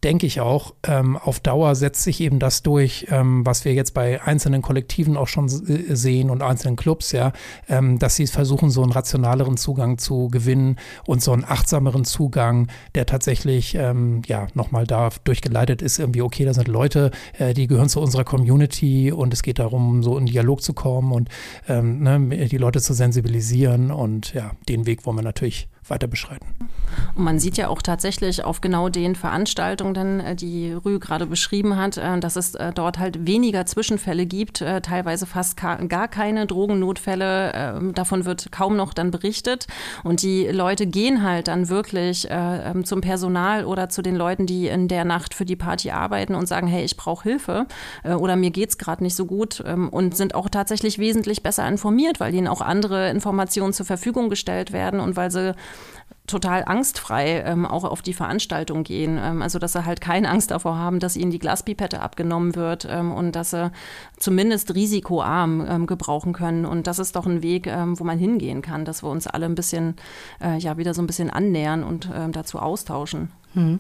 denke 0.05 0.27
ich 0.27 0.41
auch, 0.41 0.75
ähm, 0.87 1.17
auf 1.17 1.41
Dauer 1.41 1.75
setzt 1.75 2.03
sich 2.03 2.21
eben 2.21 2.39
das 2.39 2.63
durch, 2.63 3.07
ähm, 3.11 3.45
was 3.45 3.65
wir 3.65 3.75
jetzt 3.75 3.95
bei 3.95 4.23
einzelnen 4.23 4.63
Kollektiven 4.63 5.17
auch 5.17 5.27
schon 5.27 5.47
äh, 5.47 5.97
sehen 5.97 6.31
und 6.31 6.43
einzelnen 6.43 6.77
Clubs, 6.77 7.13
ja, 7.13 7.33
ähm, 7.69 7.99
dass 7.99 8.15
sie 8.15 8.27
versuchen, 8.29 8.71
so 8.71 8.83
einen 8.83 8.93
rationaleren 8.93 9.57
Zugang 9.57 9.99
zu 9.99 10.29
gewinnen 10.29 10.77
und 11.07 11.23
so 11.23 11.33
einen 11.33 11.45
achtsameren 11.45 12.05
Zugang, 12.05 12.69
der 12.95 13.07
tatsächlich, 13.07 13.75
ähm, 13.75 14.23
ja, 14.27 14.47
nochmal 14.55 14.87
da 14.87 15.11
durchgeleitet 15.25 15.83
ist, 15.83 15.99
irgendwie, 15.99 16.23
okay, 16.23 16.45
da 16.45 16.55
sind 16.55 16.69
Leute, 16.69 17.11
äh, 17.37 17.53
die 17.53 17.67
gehören 17.67 17.89
zu 17.89 18.01
unserer 18.01 18.25
Community 18.25 19.11
und 19.11 19.35
es 19.35 19.43
geht 19.43 19.59
darum, 19.59 20.03
so 20.05 20.17
in 20.17 20.27
Dialog 20.27 20.63
zu 20.63 20.75
kommen 20.75 21.13
und 21.13 21.29
ähm, 21.69 22.03
ne, 22.03 22.49
die 22.49 22.59
Leute 22.59 22.81
zu 22.81 22.95
sensibilisieren 22.95 23.91
und 23.91 24.33
ja, 24.33 24.53
den 24.69 24.87
Weg 24.87 25.07
wollen 25.07 25.19
wir 25.19 25.23
natürlich 25.23 25.69
weiter 25.91 26.07
beschreiten. 26.07 26.47
Und 27.15 27.25
man 27.25 27.39
sieht 27.39 27.57
ja 27.57 27.69
auch 27.69 27.83
tatsächlich 27.83 28.45
auf 28.45 28.61
genau 28.61 28.89
den 28.89 29.15
Veranstaltungen, 29.15 30.21
äh, 30.21 30.35
die 30.35 30.73
Rü 30.73 30.99
gerade 30.99 31.27
beschrieben 31.27 31.77
hat, 31.77 31.97
äh, 31.97 32.19
dass 32.21 32.37
es 32.37 32.55
äh, 32.55 32.73
dort 32.73 32.99
halt 32.99 33.27
weniger 33.27 33.67
Zwischenfälle 33.67 34.27
gibt, 34.27 34.59
teilweise 34.59 35.27
fast 35.27 35.57
gar 35.57 36.09
keine 36.09 36.47
Drogennotfälle. 36.47 37.53
Ähm, 37.55 37.95
davon 37.95 38.25
wird 38.25 38.51
kaum 38.53 38.77
noch 38.77 38.95
dann 38.95 39.11
berichtet. 39.11 39.67
Und 40.05 40.23
die 40.23 40.47
Leute 40.47 40.87
gehen 40.87 41.23
halt 41.23 41.49
dann 41.49 41.69
wirklich 41.69 42.27
ähm, 42.31 42.85
zum 42.85 43.01
Personal 43.01 43.65
oder 43.65 43.89
zu 43.89 44.03
den 44.03 44.17
Leuten, 44.17 44.47
die 44.47 44.69
in 44.69 44.89
der 44.89 45.05
Nacht 45.05 45.35
für 45.35 45.45
die 45.45 45.57
Party 45.57 45.91
arbeiten 45.91 46.35
und 46.35 46.47
sagen, 46.47 46.67
hey, 46.67 46.85
ich 46.85 46.97
brauche 46.97 47.29
Hilfe 47.29 47.67
oder 48.05 48.37
mir 48.37 48.51
geht 48.51 48.71
es 48.71 48.79
gerade 48.79 49.03
nicht 49.03 49.15
so 49.15 49.27
gut 49.27 49.63
ähm, 49.67 49.89
und 49.89 50.17
sind 50.17 50.35
auch 50.35 50.49
tatsächlich 50.49 50.99
wesentlich 50.99 51.43
besser 51.43 51.67
informiert, 51.69 52.21
weil 52.21 52.35
ihnen 52.35 52.49
auch 52.49 52.61
andere 52.61 53.11
Informationen 53.11 53.73
zur 53.73 53.87
Verfügung 53.87 54.29
gestellt 54.29 54.73
werden 54.73 55.01
und 55.01 55.17
weil 55.17 55.31
sie 55.31 55.55
total 56.29 56.65
angstfrei 56.65 57.43
ähm, 57.45 57.67
auch 57.67 57.85
auf 57.85 58.03
die 58.03 58.15
Veranstaltung 58.15 58.85
gehen. 58.85 59.19
Ähm, 59.21 59.43
also 59.43 59.59
dass 59.59 59.73
sie 59.73 59.85
halt 59.85 60.01
keine 60.01 60.29
Angst 60.29 60.51
davor 60.51 60.77
haben, 60.77 61.01
dass 61.01 61.17
ihnen 61.17 61.31
die 61.31 61.39
Glaspipette 61.39 62.01
abgenommen 62.01 62.55
wird 62.55 62.87
ähm, 62.89 63.13
und 63.13 63.33
dass 63.33 63.51
sie 63.51 63.73
zumindest 64.17 64.75
risikoarm 64.75 65.67
ähm, 65.69 65.87
gebrauchen 65.87 66.33
können. 66.33 66.65
Und 66.65 66.87
das 66.87 66.99
ist 66.99 67.17
doch 67.17 67.27
ein 67.27 67.43
Weg, 67.43 67.67
ähm, 67.67 67.99
wo 67.99 68.05
man 68.05 68.19
hingehen 68.19 68.63
kann, 68.63 68.85
dass 68.85 69.03
wir 69.03 69.11
uns 69.11 69.27
alle 69.27 69.47
ein 69.47 69.55
bisschen, 69.55 69.97
äh, 70.41 70.59
ja, 70.59 70.77
wieder 70.77 70.95
so 70.95 71.03
ein 71.03 71.07
bisschen 71.07 71.31
annähern 71.31 71.83
und 71.83 72.11
ähm, 72.15 72.33
dazu 72.33 72.59
austauschen. 72.59 73.31
Hm. 73.55 73.79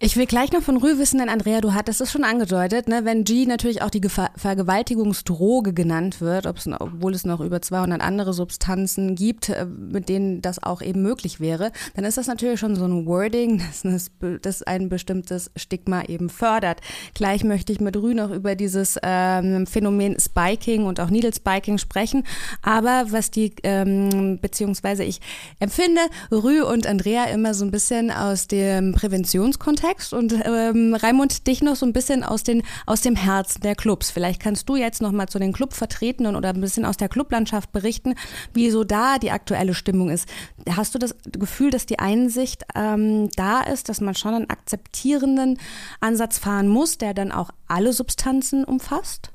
Ich 0.00 0.16
will 0.16 0.26
gleich 0.26 0.50
noch 0.50 0.62
von 0.62 0.76
Rü 0.76 0.98
wissen, 0.98 1.18
denn 1.18 1.28
Andrea, 1.28 1.60
du 1.60 1.72
hattest 1.72 2.00
es 2.00 2.10
schon 2.10 2.24
angedeutet, 2.24 2.88
ne? 2.88 3.04
wenn 3.04 3.22
G 3.22 3.46
natürlich 3.46 3.80
auch 3.80 3.90
die 3.90 4.06
Ver 4.08 4.30
Vergewaltigungsdroge 4.36 5.72
genannt 5.72 6.20
wird, 6.20 6.46
obwohl 6.46 7.14
es 7.14 7.24
noch 7.24 7.40
über 7.40 7.62
200 7.62 8.00
andere 8.00 8.32
Substanzen 8.32 9.14
gibt, 9.14 9.50
äh, 9.50 9.66
mit 9.66 10.08
denen 10.08 10.42
das 10.42 10.62
auch 10.62 10.82
eben 10.82 11.02
möglich 11.02 11.38
wäre, 11.38 11.70
dann 11.94 12.04
ist 12.04 12.18
das 12.18 12.26
natürlich 12.26 12.58
schon 12.58 12.74
so 12.74 12.84
ein 12.84 13.06
Wording, 13.06 13.62
das, 13.84 14.10
das 14.42 14.62
ein 14.64 14.88
bestimmtes 14.88 15.52
Stigma 15.54 16.02
eben 16.02 16.28
fördert. 16.28 16.80
Gleich 17.14 17.44
möchte 17.44 17.72
ich 17.72 17.80
mit 17.80 17.96
Rü 17.96 18.14
noch 18.14 18.30
über 18.30 18.56
dieses 18.56 18.98
ähm, 19.02 19.66
Phänomen 19.66 20.18
Spiking 20.18 20.86
und 20.86 20.98
auch 20.98 21.10
Needle 21.10 21.32
Spiking 21.32 21.78
sprechen, 21.78 22.24
aber 22.62 23.06
was 23.10 23.30
die, 23.30 23.54
ähm, 23.62 24.40
beziehungsweise 24.40 25.04
ich 25.04 25.20
empfinde 25.60 26.00
Rü 26.32 26.62
und 26.62 26.88
Andrea 26.88 27.26
immer 27.26 27.54
so 27.54 27.64
ein 27.64 27.70
bisschen 27.70 28.10
aus 28.10 28.48
dem 28.48 28.94
Präventionskontext 29.04 30.14
und 30.14 30.32
ähm, 30.46 30.94
Raimund, 30.94 31.46
dich 31.46 31.62
noch 31.62 31.76
so 31.76 31.84
ein 31.84 31.92
bisschen 31.92 32.24
aus, 32.24 32.42
den, 32.42 32.62
aus 32.86 33.02
dem 33.02 33.16
Herzen 33.16 33.60
der 33.60 33.74
Clubs. 33.74 34.10
Vielleicht 34.10 34.40
kannst 34.40 34.66
du 34.66 34.76
jetzt 34.76 35.02
noch 35.02 35.12
mal 35.12 35.28
zu 35.28 35.38
den 35.38 35.52
Clubvertretenden 35.52 36.36
oder 36.36 36.48
ein 36.48 36.60
bisschen 36.62 36.86
aus 36.86 36.96
der 36.96 37.10
Clublandschaft 37.10 37.70
berichten, 37.70 38.14
wie 38.54 38.70
so 38.70 38.82
da 38.82 39.18
die 39.18 39.30
aktuelle 39.30 39.74
Stimmung 39.74 40.08
ist. 40.08 40.26
Hast 40.70 40.94
du 40.94 40.98
das 40.98 41.14
Gefühl, 41.32 41.70
dass 41.70 41.84
die 41.84 41.98
Einsicht 41.98 42.64
ähm, 42.74 43.28
da 43.36 43.60
ist, 43.60 43.90
dass 43.90 44.00
man 44.00 44.14
schon 44.14 44.32
einen 44.32 44.48
akzeptierenden 44.48 45.58
Ansatz 46.00 46.38
fahren 46.38 46.68
muss, 46.68 46.96
der 46.96 47.12
dann 47.12 47.30
auch 47.30 47.50
alle 47.68 47.92
Substanzen 47.92 48.64
umfasst? 48.64 49.33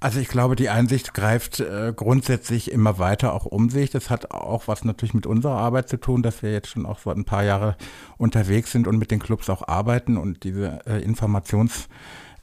Also 0.00 0.20
ich 0.20 0.28
glaube, 0.28 0.54
die 0.54 0.68
Einsicht 0.68 1.12
greift 1.12 1.58
äh, 1.58 1.92
grundsätzlich 1.94 2.70
immer 2.70 3.00
weiter 3.00 3.34
auch 3.34 3.46
um 3.46 3.68
sich. 3.68 3.90
Das 3.90 4.10
hat 4.10 4.30
auch 4.30 4.68
was 4.68 4.84
natürlich 4.84 5.12
mit 5.12 5.26
unserer 5.26 5.56
Arbeit 5.56 5.88
zu 5.88 5.96
tun, 5.96 6.22
dass 6.22 6.42
wir 6.42 6.52
jetzt 6.52 6.68
schon 6.68 6.86
auch 6.86 7.00
so 7.00 7.10
ein 7.10 7.24
paar 7.24 7.42
Jahre 7.42 7.76
unterwegs 8.16 8.70
sind 8.70 8.86
und 8.86 8.98
mit 8.98 9.10
den 9.10 9.18
Clubs 9.18 9.50
auch 9.50 9.66
arbeiten 9.66 10.16
und 10.16 10.44
diese 10.44 10.78
äh, 10.86 11.02
Informations 11.02 11.88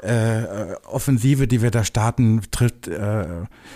äh, 0.06 0.76
Offensive, 0.86 1.48
die 1.48 1.62
wir 1.62 1.72
da 1.72 1.84
starten, 1.84 2.42
tritt, 2.52 2.88
äh, 2.88 3.26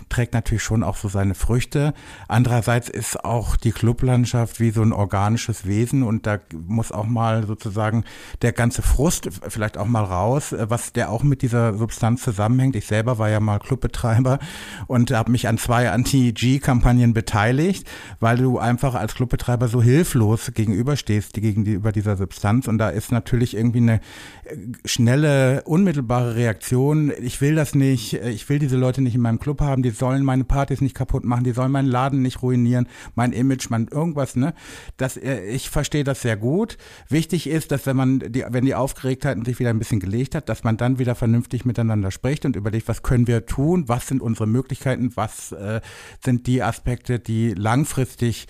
trägt 0.10 0.34
natürlich 0.34 0.64
schon 0.64 0.84
auch 0.84 0.96
so 0.96 1.08
seine 1.08 1.36
Früchte. 1.36 1.94
Andererseits 2.28 2.90
ist 2.90 3.24
auch 3.26 3.56
die 3.56 3.72
Clublandschaft 3.72 4.60
wie 4.60 4.72
so 4.72 4.82
ein 4.82 4.94
organisches 4.94 5.66
Wesen 5.66 6.04
und 6.04 6.28
da 6.28 6.40
muss 6.68 6.92
auch 6.92 7.08
mal 7.08 7.46
sozusagen 7.48 8.04
der 8.42 8.52
ganze 8.52 8.82
Frust 8.82 9.30
vielleicht 9.48 9.78
auch 9.78 9.88
mal 9.88 10.04
raus, 10.04 10.56
was 10.58 10.94
der 10.94 11.10
auch 11.10 11.24
mit 11.24 11.42
dieser 11.42 11.74
Substanz 11.74 12.22
zusammenhängt. 12.22 12.76
Ich 12.76 12.86
selber 12.86 13.18
war 13.18 13.30
ja 13.30 13.40
mal 13.40 13.60
Clubbetreiber 13.60 14.40
und 14.88 15.12
habe 15.12 15.32
mich 15.32 15.48
an 15.48 15.58
zwei 15.58 15.90
Anti-G-Kampagnen 15.90 17.14
beteiligt, 17.14 17.88
weil 18.20 18.38
du 18.38 18.60
einfach 18.60 18.96
als 18.96 19.16
Clubbetreiber 19.16 19.68
so 19.68 19.82
hilflos 19.82 20.52
gegenüberstehst 20.54 21.34
gegenüber 21.34 21.92
dieser 21.92 22.18
Substanz 22.18 22.68
und 22.68 22.78
da 22.78 22.90
ist 22.90 23.12
natürlich 23.12 23.56
irgendwie 23.56 23.80
eine 23.80 23.96
äh, 23.96 24.56
schnelle, 24.86 25.64
unmittelbare 25.64 26.19
unmittelbare 26.20 26.36
Reaktion. 26.36 27.12
Ich 27.22 27.42
will 27.42 27.56
das 27.56 27.76
nicht, 27.76 28.14
ich 28.14 28.48
will 28.50 28.60
diese 28.60 28.78
Leute 28.78 29.02
nicht 29.02 29.16
in 29.16 29.22
meinem 29.22 29.40
Club 29.40 29.62
haben, 29.62 29.84
die 29.84 29.90
sollen 29.92 30.24
meine 30.24 30.44
Partys 30.44 30.82
nicht 30.82 30.96
kaputt 30.96 31.24
machen, 31.24 31.44
die 31.44 31.52
sollen 31.52 31.72
meinen 31.72 31.88
Laden 31.88 32.22
nicht 32.22 32.42
ruinieren, 32.42 32.88
mein 33.16 33.32
Image, 33.32 33.70
mein 33.70 33.88
irgendwas, 33.88 34.36
ne? 34.36 34.54
Das, 34.98 35.18
äh, 35.18 35.46
ich 35.46 35.70
verstehe 35.70 36.04
das 36.04 36.22
sehr 36.22 36.38
gut. 36.38 36.78
Wichtig 37.08 37.48
ist, 37.48 37.72
dass 37.72 37.86
wenn 37.86 37.96
man 37.96 38.20
die, 38.20 38.46
wenn 38.50 38.66
die 38.66 38.76
Aufgeregtheiten 38.76 39.46
sich 39.46 39.60
wieder 39.60 39.70
ein 39.70 39.80
bisschen 39.80 40.00
gelegt 40.00 40.36
hat, 40.36 40.50
dass 40.50 40.64
man 40.64 40.78
dann 40.78 41.00
wieder 41.00 41.16
vernünftig 41.16 41.66
miteinander 41.66 42.12
spricht 42.12 42.46
und 42.46 42.56
überlegt, 42.56 42.88
was 42.88 43.04
können 43.04 43.28
wir 43.28 43.46
tun, 43.46 43.86
was 43.88 44.08
sind 44.08 44.22
unsere 44.22 44.48
Möglichkeiten, 44.48 45.12
was 45.16 45.52
äh, 45.52 45.82
sind 46.24 46.48
die 46.48 46.64
Aspekte, 46.64 47.20
die 47.20 47.54
langfristig 47.54 48.48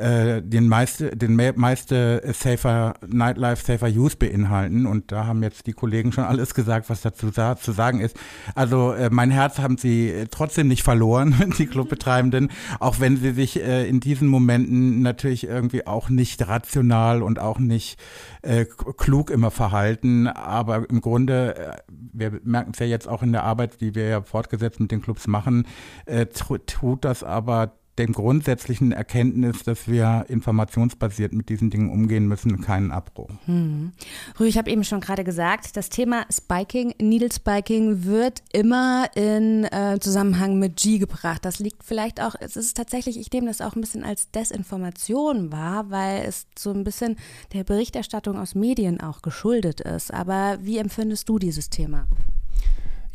äh, 0.00 0.42
den 0.42 0.66
meiste, 0.66 1.16
den 1.16 1.36
meiste 1.56 2.22
Safer 2.32 2.94
Nightlife, 3.06 3.64
Safer 3.64 3.88
Use 3.88 4.16
beinhalten. 4.16 4.86
Und 4.86 5.12
da 5.12 5.26
haben 5.26 5.42
jetzt 5.42 5.66
die 5.66 5.72
Kollegen 5.72 6.12
schon 6.12 6.24
alles 6.24 6.54
gesagt, 6.54 6.88
was 6.88 7.02
dazu 7.02 7.30
zu 7.30 7.72
sagen 7.72 8.00
ist. 8.00 8.16
Also 8.54 8.92
äh, 8.92 9.10
mein 9.10 9.30
Herz 9.30 9.58
haben 9.58 9.76
sie 9.76 10.24
trotzdem 10.30 10.68
nicht 10.68 10.82
verloren, 10.82 11.52
die 11.58 11.66
Clubbetreibenden, 11.66 12.50
auch 12.78 13.00
wenn 13.00 13.16
sie 13.16 13.32
sich 13.32 13.62
äh, 13.62 13.88
in 13.88 14.00
diesen 14.00 14.28
Momenten 14.28 15.02
natürlich 15.02 15.46
irgendwie 15.46 15.86
auch 15.86 16.08
nicht 16.08 16.48
rational 16.48 17.22
und 17.22 17.38
auch 17.38 17.58
nicht 17.58 18.00
äh, 18.42 18.64
klug 18.96 19.30
immer 19.30 19.50
verhalten. 19.50 20.26
Aber 20.26 20.88
im 20.88 21.00
Grunde, 21.00 21.56
äh, 21.56 21.76
wir 22.12 22.40
merken 22.42 22.70
es 22.72 22.78
ja 22.78 22.86
jetzt 22.86 23.06
auch 23.06 23.22
in 23.22 23.32
der 23.32 23.44
Arbeit, 23.44 23.80
die 23.80 23.94
wir 23.94 24.08
ja 24.08 24.22
fortgesetzt 24.22 24.80
mit 24.80 24.90
den 24.90 25.02
Clubs 25.02 25.26
machen, 25.26 25.66
äh, 26.06 26.26
tut 26.26 27.04
das 27.04 27.22
aber 27.22 27.79
dem 28.00 28.12
grundsätzlichen 28.12 28.92
Erkenntnis, 28.92 29.62
dass 29.62 29.86
wir 29.86 30.24
informationsbasiert 30.28 31.32
mit 31.32 31.48
diesen 31.48 31.70
Dingen 31.70 31.90
umgehen 31.90 32.26
müssen, 32.26 32.60
keinen 32.60 32.90
Abbruch. 32.90 33.28
Hm. 33.44 33.92
Rü, 34.38 34.46
ich 34.46 34.56
habe 34.58 34.70
eben 34.70 34.84
schon 34.84 35.00
gerade 35.00 35.22
gesagt, 35.22 35.76
das 35.76 35.90
Thema 35.90 36.24
Spiking, 36.32 36.94
Needle 37.00 37.30
Spiking 37.32 38.04
wird 38.04 38.42
immer 38.52 39.06
in 39.14 39.64
äh, 39.64 39.98
Zusammenhang 40.00 40.58
mit 40.58 40.76
G 40.76 40.98
gebracht. 40.98 41.44
Das 41.44 41.58
liegt 41.58 41.84
vielleicht 41.84 42.20
auch, 42.22 42.34
es 42.40 42.56
ist 42.56 42.76
tatsächlich, 42.76 43.18
ich 43.18 43.30
nehme 43.32 43.46
das 43.48 43.60
auch 43.60 43.76
ein 43.76 43.80
bisschen 43.80 44.02
als 44.02 44.30
Desinformation 44.30 45.52
wahr, 45.52 45.90
weil 45.90 46.24
es 46.26 46.46
so 46.58 46.72
ein 46.72 46.84
bisschen 46.84 47.16
der 47.52 47.64
Berichterstattung 47.64 48.38
aus 48.38 48.54
Medien 48.54 49.00
auch 49.00 49.22
geschuldet 49.22 49.80
ist. 49.80 50.12
Aber 50.12 50.58
wie 50.62 50.78
empfindest 50.78 51.28
du 51.28 51.38
dieses 51.38 51.68
Thema? 51.68 52.06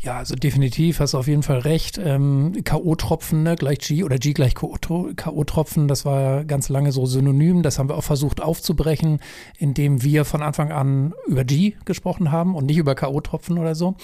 Ja, 0.05 0.17
also 0.17 0.35
definitiv 0.35 0.99
hast 0.99 1.15
du 1.15 1.17
auf 1.17 1.25
jeden 1.25 1.41
Fall 1.41 1.57
recht. 1.57 1.97
Ähm, 1.97 2.53
K.O.-Tropfen 2.63 3.37
ne, 3.37 3.55
gleich 3.55 3.79
G 3.79 4.03
oder 4.03 4.19
G 4.19 4.33
gleich 4.33 4.53
K.O.-Tropfen, 4.53 5.87
das 5.87 6.05
war 6.05 6.21
ja 6.21 6.43
ganz 6.43 6.69
lange 6.69 6.91
so 6.91 7.07
synonym. 7.07 7.63
Das 7.63 7.79
haben 7.79 7.89
wir 7.89 7.97
auch 7.97 8.03
versucht 8.03 8.39
aufzubrechen, 8.39 9.19
indem 9.57 10.03
wir 10.03 10.23
von 10.23 10.43
Anfang 10.43 10.71
an 10.71 11.15
über 11.25 11.43
G 11.43 11.73
gesprochen 11.85 12.31
haben 12.31 12.53
und 12.53 12.67
nicht 12.67 12.77
über 12.77 12.93
K.O.-Tropfen 12.93 13.59
oder 13.59 13.73
so. 13.73 13.95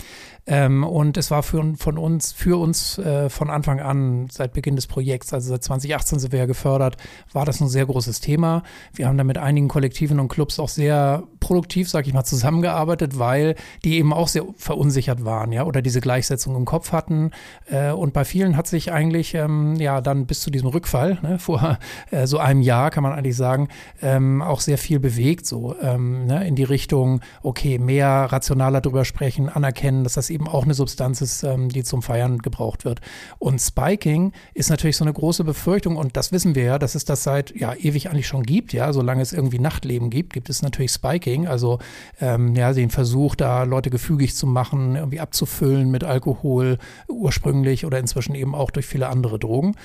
Ähm, 0.48 0.84
und 0.84 1.18
es 1.18 1.30
war 1.30 1.44
für, 1.44 1.76
von 1.78 1.98
uns, 1.98 2.32
für 2.32 2.60
uns 2.60 2.98
äh, 2.98 3.30
von 3.30 3.50
Anfang 3.50 3.80
an, 3.80 4.28
seit 4.32 4.54
Beginn 4.54 4.76
des 4.76 4.88
Projekts, 4.88 5.34
also 5.34 5.50
seit 5.50 5.64
2018 5.64 6.20
sind 6.20 6.32
wir 6.32 6.40
ja 6.40 6.46
gefördert, 6.46 6.98
war 7.32 7.46
das 7.46 7.62
ein 7.62 7.68
sehr 7.68 7.86
großes 7.86 8.22
Thema. 8.22 8.64
Wir 8.94 9.08
haben 9.08 9.18
da 9.18 9.24
mit 9.24 9.38
einigen 9.38 9.68
Kollektiven 9.68 10.20
und 10.20 10.30
Clubs 10.30 10.60
auch 10.60 10.70
sehr 10.70 11.24
produktiv, 11.40 11.90
sag 11.90 12.08
ich 12.08 12.14
mal, 12.14 12.24
zusammengearbeitet, 12.24 13.20
weil 13.20 13.56
die 13.84 13.98
eben 13.98 14.14
auch 14.14 14.28
sehr 14.28 14.46
verunsichert 14.58 15.24
waren, 15.26 15.52
ja, 15.52 15.64
oder 15.64 15.82
diese 15.82 16.02
Gleichsetzung 16.02 16.56
im 16.56 16.66
Kopf 16.66 16.92
hatten. 16.92 17.32
Äh, 17.70 17.92
und 17.92 18.14
bei 18.14 18.26
vielen 18.26 18.58
hat 18.58 18.68
sich 18.68 18.92
eigentlich, 18.92 19.36
ähm, 19.36 19.76
ja, 19.76 20.02
dann 20.02 20.26
bis 20.26 20.42
zu 20.42 20.50
diesem 20.50 20.70
Rückfall, 20.70 21.20
ne, 21.22 21.38
vor 21.38 21.78
äh, 22.10 22.26
so 22.26 22.40
einem 22.40 22.62
Jahr, 22.62 22.90
kann 22.90 23.04
man 23.04 23.14
eigentlich 23.14 23.36
sagen, 23.36 23.68
ähm, 24.02 24.42
auch 24.42 24.60
sehr 24.60 24.80
viel 24.80 25.00
bewegt, 25.00 25.46
so 25.46 25.76
ähm, 25.82 26.26
ne, 26.26 26.48
in 26.48 26.56
die 26.56 26.64
Richtung, 26.64 27.22
okay, 27.44 27.78
mehr 27.78 28.32
rationaler 28.32 28.82
drüber 28.82 29.06
sprechen, 29.06 29.48
anerkennen, 29.48 30.04
dass 30.04 30.14
das 30.14 30.31
eben 30.32 30.48
auch 30.48 30.64
eine 30.64 30.74
Substanz 30.74 31.22
ist, 31.22 31.44
ähm, 31.44 31.70
die 31.70 31.84
zum 31.84 32.02
Feiern 32.02 32.40
gebraucht 32.40 32.86
wird. 32.86 33.02
Und 33.40 33.60
Spiking 33.60 34.32
ist 34.54 34.70
natürlich 34.70 34.98
so 34.98 35.04
eine 35.04 35.14
große 35.14 35.44
Befürchtung 35.44 35.98
und 35.98 36.18
das 36.18 36.32
wissen 36.32 36.56
wir 36.56 36.64
ja, 36.64 36.80
dass 36.80 36.96
es 36.96 37.06
das 37.06 37.24
seit 37.24 37.56
ja 37.56 37.74
ewig 37.74 38.10
eigentlich 38.10 38.28
schon 38.28 38.44
gibt, 38.44 38.74
ja, 38.74 38.94
solange 38.94 39.22
es 39.22 39.34
irgendwie 39.34 39.60
Nachtleben 39.60 40.10
gibt, 40.10 40.34
gibt 40.34 40.50
es 40.50 40.62
natürlich 40.62 40.92
Spiking, 40.92 41.48
also 41.48 41.80
ähm, 42.20 42.56
ja, 42.56 42.74
den 42.74 42.90
Versuch, 42.90 43.36
da 43.36 43.64
Leute 43.64 43.90
gefügig 43.90 44.36
zu 44.36 44.48
machen, 44.48 44.96
irgendwie 44.96 45.20
abzufüllen 45.20 45.92
mit 45.92 46.04
Alkohol 46.04 46.78
ursprünglich 47.08 47.86
oder 47.86 48.00
inzwischen 48.00 48.36
eben 48.36 48.56
auch 48.56 48.72
durch 48.72 48.86
viele 48.86 49.10
andere 49.10 49.40
Drogen. 49.40 49.76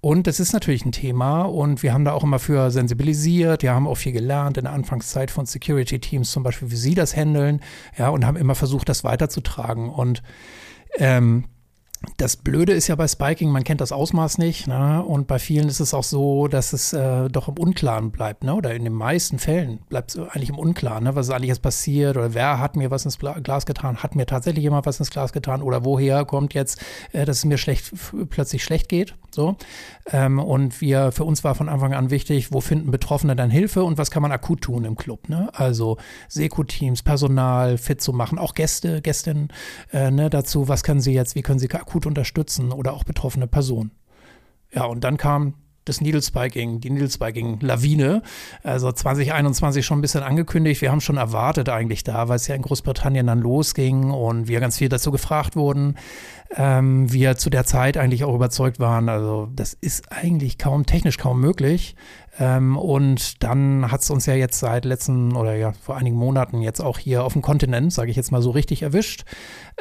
Und 0.00 0.26
das 0.26 0.40
ist 0.40 0.52
natürlich 0.52 0.84
ein 0.84 0.92
Thema 0.92 1.42
und 1.42 1.82
wir 1.82 1.92
haben 1.92 2.04
da 2.04 2.12
auch 2.12 2.22
immer 2.22 2.38
für 2.38 2.70
sensibilisiert, 2.70 3.62
wir 3.62 3.74
haben 3.74 3.86
auch 3.86 3.96
viel 3.96 4.12
gelernt 4.12 4.56
in 4.56 4.64
der 4.64 4.72
Anfangszeit 4.72 5.30
von 5.30 5.46
Security-Teams 5.46 6.30
zum 6.30 6.42
Beispiel, 6.42 6.70
wie 6.70 6.76
sie 6.76 6.94
das 6.94 7.16
handeln, 7.16 7.60
ja, 7.98 8.08
und 8.10 8.24
haben 8.24 8.36
immer 8.36 8.54
versucht, 8.54 8.88
das 8.88 9.04
weiterzutragen. 9.04 9.90
Und 9.96 10.22
ähm, 10.98 11.44
das 12.16 12.36
Blöde 12.36 12.72
ist 12.72 12.88
ja 12.88 12.94
bei 12.94 13.08
Spiking, 13.08 13.50
man 13.50 13.64
kennt 13.64 13.80
das 13.80 13.92
Ausmaß 13.92 14.38
nicht. 14.38 14.66
Ne? 14.66 15.02
Und 15.02 15.26
bei 15.26 15.38
vielen 15.38 15.68
ist 15.68 15.80
es 15.80 15.94
auch 15.94 16.02
so, 16.02 16.48
dass 16.48 16.72
es 16.72 16.92
äh, 16.92 17.28
doch 17.28 17.48
im 17.48 17.58
Unklaren 17.58 18.10
bleibt. 18.10 18.44
Ne? 18.44 18.54
Oder 18.54 18.74
in 18.74 18.84
den 18.84 18.92
meisten 18.92 19.38
Fällen 19.38 19.78
bleibt 19.88 20.10
es 20.10 20.18
eigentlich 20.18 20.50
im 20.50 20.58
Unklaren, 20.58 21.04
ne? 21.04 21.14
was 21.14 21.28
ist 21.28 21.34
eigentlich 21.34 21.48
jetzt 21.48 21.62
passiert 21.62 22.16
oder 22.16 22.34
wer 22.34 22.58
hat 22.58 22.76
mir 22.76 22.90
was 22.90 23.04
ins 23.04 23.18
Glas 23.18 23.66
getan, 23.66 24.02
hat 24.02 24.14
mir 24.14 24.26
tatsächlich 24.26 24.62
jemand 24.62 24.86
was 24.86 24.98
ins 24.98 25.10
Glas 25.10 25.32
getan 25.32 25.62
oder 25.62 25.84
woher 25.84 26.24
kommt 26.24 26.54
jetzt, 26.54 26.80
äh, 27.12 27.24
dass 27.24 27.38
es 27.38 27.44
mir 27.44 27.58
schlecht, 27.58 27.92
plötzlich 28.30 28.64
schlecht 28.64 28.88
geht. 28.88 29.14
So. 29.30 29.56
Ähm, 30.10 30.38
und 30.38 30.80
wir, 30.80 31.12
für 31.12 31.24
uns 31.24 31.44
war 31.44 31.54
von 31.54 31.68
Anfang 31.68 31.92
an 31.92 32.10
wichtig, 32.10 32.52
wo 32.52 32.60
finden 32.60 32.90
Betroffene 32.90 33.36
dann 33.36 33.50
Hilfe 33.50 33.84
und 33.84 33.98
was 33.98 34.10
kann 34.10 34.22
man 34.22 34.32
akut 34.32 34.62
tun 34.62 34.84
im 34.84 34.96
Club. 34.96 35.28
Ne? 35.28 35.50
Also 35.52 35.98
Seko-Teams, 36.28 37.02
Personal 37.02 37.76
fit 37.76 38.00
zu 38.00 38.12
machen, 38.12 38.38
auch 38.38 38.54
Gäste, 38.54 39.02
Gästinnen 39.02 39.48
äh, 39.92 40.10
ne, 40.10 40.30
dazu, 40.30 40.68
was 40.68 40.82
können 40.82 41.00
sie 41.00 41.12
jetzt, 41.12 41.34
wie 41.34 41.42
können 41.42 41.58
sie 41.58 41.70
akut 41.70 41.95
unterstützen 42.04 42.72
oder 42.72 42.92
auch 42.92 43.04
betroffene 43.04 43.46
Personen. 43.46 43.92
Ja, 44.72 44.84
und 44.84 45.04
dann 45.04 45.16
kam 45.16 45.54
das 45.86 46.00
Needle 46.00 46.20
Spiking, 46.20 46.80
die 46.80 46.90
Needle 46.90 47.08
Spiking 47.08 47.60
Lawine. 47.60 48.22
Also 48.62 48.90
2021 48.90 49.86
schon 49.86 49.98
ein 49.98 50.02
bisschen 50.02 50.22
angekündigt. 50.22 50.82
Wir 50.82 50.90
haben 50.90 51.00
schon 51.00 51.16
erwartet 51.16 51.68
eigentlich 51.68 52.04
da, 52.04 52.28
weil 52.28 52.36
es 52.36 52.48
ja 52.48 52.56
in 52.56 52.62
Großbritannien 52.62 53.26
dann 53.26 53.38
losging 53.38 54.10
und 54.10 54.48
wir 54.48 54.60
ganz 54.60 54.76
viel 54.76 54.88
dazu 54.88 55.12
gefragt 55.12 55.56
wurden 55.56 55.94
ähm, 56.54 57.12
wir 57.12 57.36
zu 57.36 57.50
der 57.50 57.64
Zeit 57.64 57.96
eigentlich 57.96 58.24
auch 58.24 58.34
überzeugt 58.34 58.78
waren, 58.78 59.08
also 59.08 59.48
das 59.54 59.74
ist 59.74 60.12
eigentlich 60.12 60.58
kaum 60.58 60.86
technisch 60.86 61.18
kaum 61.18 61.40
möglich. 61.40 61.96
Ähm, 62.38 62.76
und 62.76 63.42
dann 63.42 63.90
hat 63.90 64.02
es 64.02 64.10
uns 64.10 64.26
ja 64.26 64.34
jetzt 64.34 64.58
seit 64.58 64.84
letzten 64.84 65.34
oder 65.34 65.54
ja 65.56 65.72
vor 65.72 65.96
einigen 65.96 66.16
Monaten 66.16 66.60
jetzt 66.60 66.80
auch 66.80 66.98
hier 66.98 67.24
auf 67.24 67.32
dem 67.32 67.42
Kontinent, 67.42 67.92
sage 67.92 68.10
ich 68.10 68.16
jetzt 68.16 68.30
mal 68.30 68.42
so 68.42 68.50
richtig 68.50 68.82
erwischt. 68.82 69.24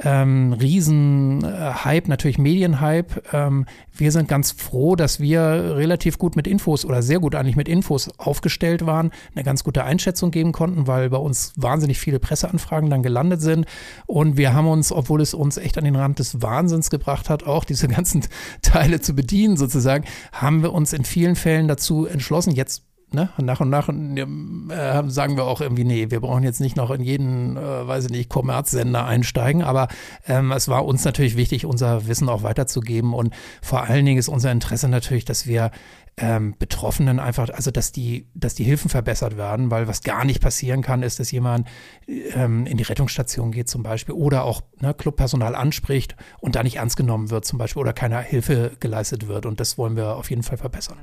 Ähm, 0.03 0.51
riesen 0.51 1.43
äh, 1.45 2.01
natürlich 2.05 2.37
Medienhype. 2.37 3.23
Ähm, 3.31 3.65
wir 3.93 4.11
sind 4.11 4.27
ganz 4.27 4.51
froh, 4.51 4.97
dass 4.97 5.21
wir 5.21 5.39
relativ 5.77 6.17
gut 6.17 6.35
mit 6.35 6.47
Infos 6.47 6.83
oder 6.83 7.01
sehr 7.01 7.19
gut 7.19 7.33
eigentlich 7.33 7.55
mit 7.55 7.69
Infos 7.69 8.09
aufgestellt 8.19 8.85
waren, 8.85 9.11
eine 9.33 9.45
ganz 9.45 9.63
gute 9.63 9.85
Einschätzung 9.85 10.31
geben 10.31 10.51
konnten, 10.51 10.85
weil 10.87 11.09
bei 11.09 11.17
uns 11.17 11.53
wahnsinnig 11.55 11.97
viele 11.97 12.19
Presseanfragen 12.19 12.89
dann 12.89 13.03
gelandet 13.03 13.41
sind. 13.41 13.67
Und 14.05 14.35
wir 14.35 14.53
haben 14.53 14.67
uns, 14.67 14.91
obwohl 14.91 15.21
es 15.21 15.33
uns 15.33 15.55
echt 15.55 15.77
an 15.77 15.85
den 15.85 15.95
Rand 15.95 16.19
des 16.19 16.41
Wahnsinns 16.41 16.89
gebracht 16.89 17.29
hat, 17.29 17.43
auch 17.43 17.63
diese 17.63 17.87
ganzen 17.95 18.25
Teile 18.61 18.99
zu 18.99 19.13
bedienen 19.13 19.55
sozusagen, 19.55 20.03
haben 20.33 20.61
wir 20.61 20.73
uns 20.73 20.91
in 20.91 21.05
vielen 21.05 21.37
Fällen 21.37 21.69
dazu 21.69 22.05
entschlossen, 22.05 22.51
jetzt 22.51 22.83
Ne? 23.15 23.29
nach 23.41 23.61
und 23.61 23.69
nach 23.69 23.89
äh, 23.89 25.09
sagen 25.09 25.37
wir 25.37 25.45
auch 25.45 25.61
irgendwie, 25.61 25.83
nee, 25.83 26.11
wir 26.11 26.19
brauchen 26.19 26.43
jetzt 26.43 26.61
nicht 26.61 26.75
noch 26.75 26.91
in 26.91 27.01
jeden, 27.01 27.57
äh, 27.57 27.87
weiß 27.87 28.05
ich 28.05 28.11
nicht, 28.11 28.29
Kommerzsender 28.29 29.05
einsteigen, 29.05 29.63
aber 29.63 29.87
ähm, 30.27 30.51
es 30.51 30.67
war 30.67 30.85
uns 30.85 31.03
natürlich 31.03 31.35
wichtig, 31.35 31.65
unser 31.65 32.07
Wissen 32.07 32.29
auch 32.29 32.43
weiterzugeben 32.43 33.13
und 33.13 33.33
vor 33.61 33.83
allen 33.83 34.05
Dingen 34.05 34.19
ist 34.19 34.27
unser 34.27 34.51
Interesse 34.51 34.87
natürlich, 34.87 35.25
dass 35.25 35.47
wir 35.47 35.71
ähm, 36.17 36.55
Betroffenen 36.57 37.19
einfach, 37.19 37.49
also 37.49 37.71
dass 37.71 37.91
die, 37.91 38.27
dass 38.33 38.55
die 38.55 38.63
Hilfen 38.63 38.89
verbessert 38.89 39.35
werden, 39.35 39.69
weil 39.69 39.87
was 39.87 40.01
gar 40.01 40.23
nicht 40.23 40.41
passieren 40.41 40.81
kann, 40.81 41.03
ist, 41.03 41.19
dass 41.19 41.31
jemand 41.31 41.67
ähm, 42.07 42.65
in 42.65 42.77
die 42.77 42.83
Rettungsstation 42.83 43.51
geht 43.51 43.67
zum 43.67 43.83
Beispiel 43.83 44.15
oder 44.15 44.45
auch 44.45 44.61
ne, 44.79 44.93
Clubpersonal 44.93 45.55
anspricht 45.55 46.15
und 46.39 46.55
da 46.55 46.63
nicht 46.63 46.77
ernst 46.77 46.95
genommen 46.95 47.31
wird 47.31 47.45
zum 47.45 47.59
Beispiel 47.59 47.81
oder 47.81 47.93
keine 47.93 48.21
Hilfe 48.21 48.71
geleistet 48.79 49.27
wird 49.27 49.45
und 49.45 49.59
das 49.59 49.77
wollen 49.77 49.95
wir 49.97 50.15
auf 50.15 50.29
jeden 50.29 50.43
Fall 50.43 50.57
verbessern. 50.57 50.99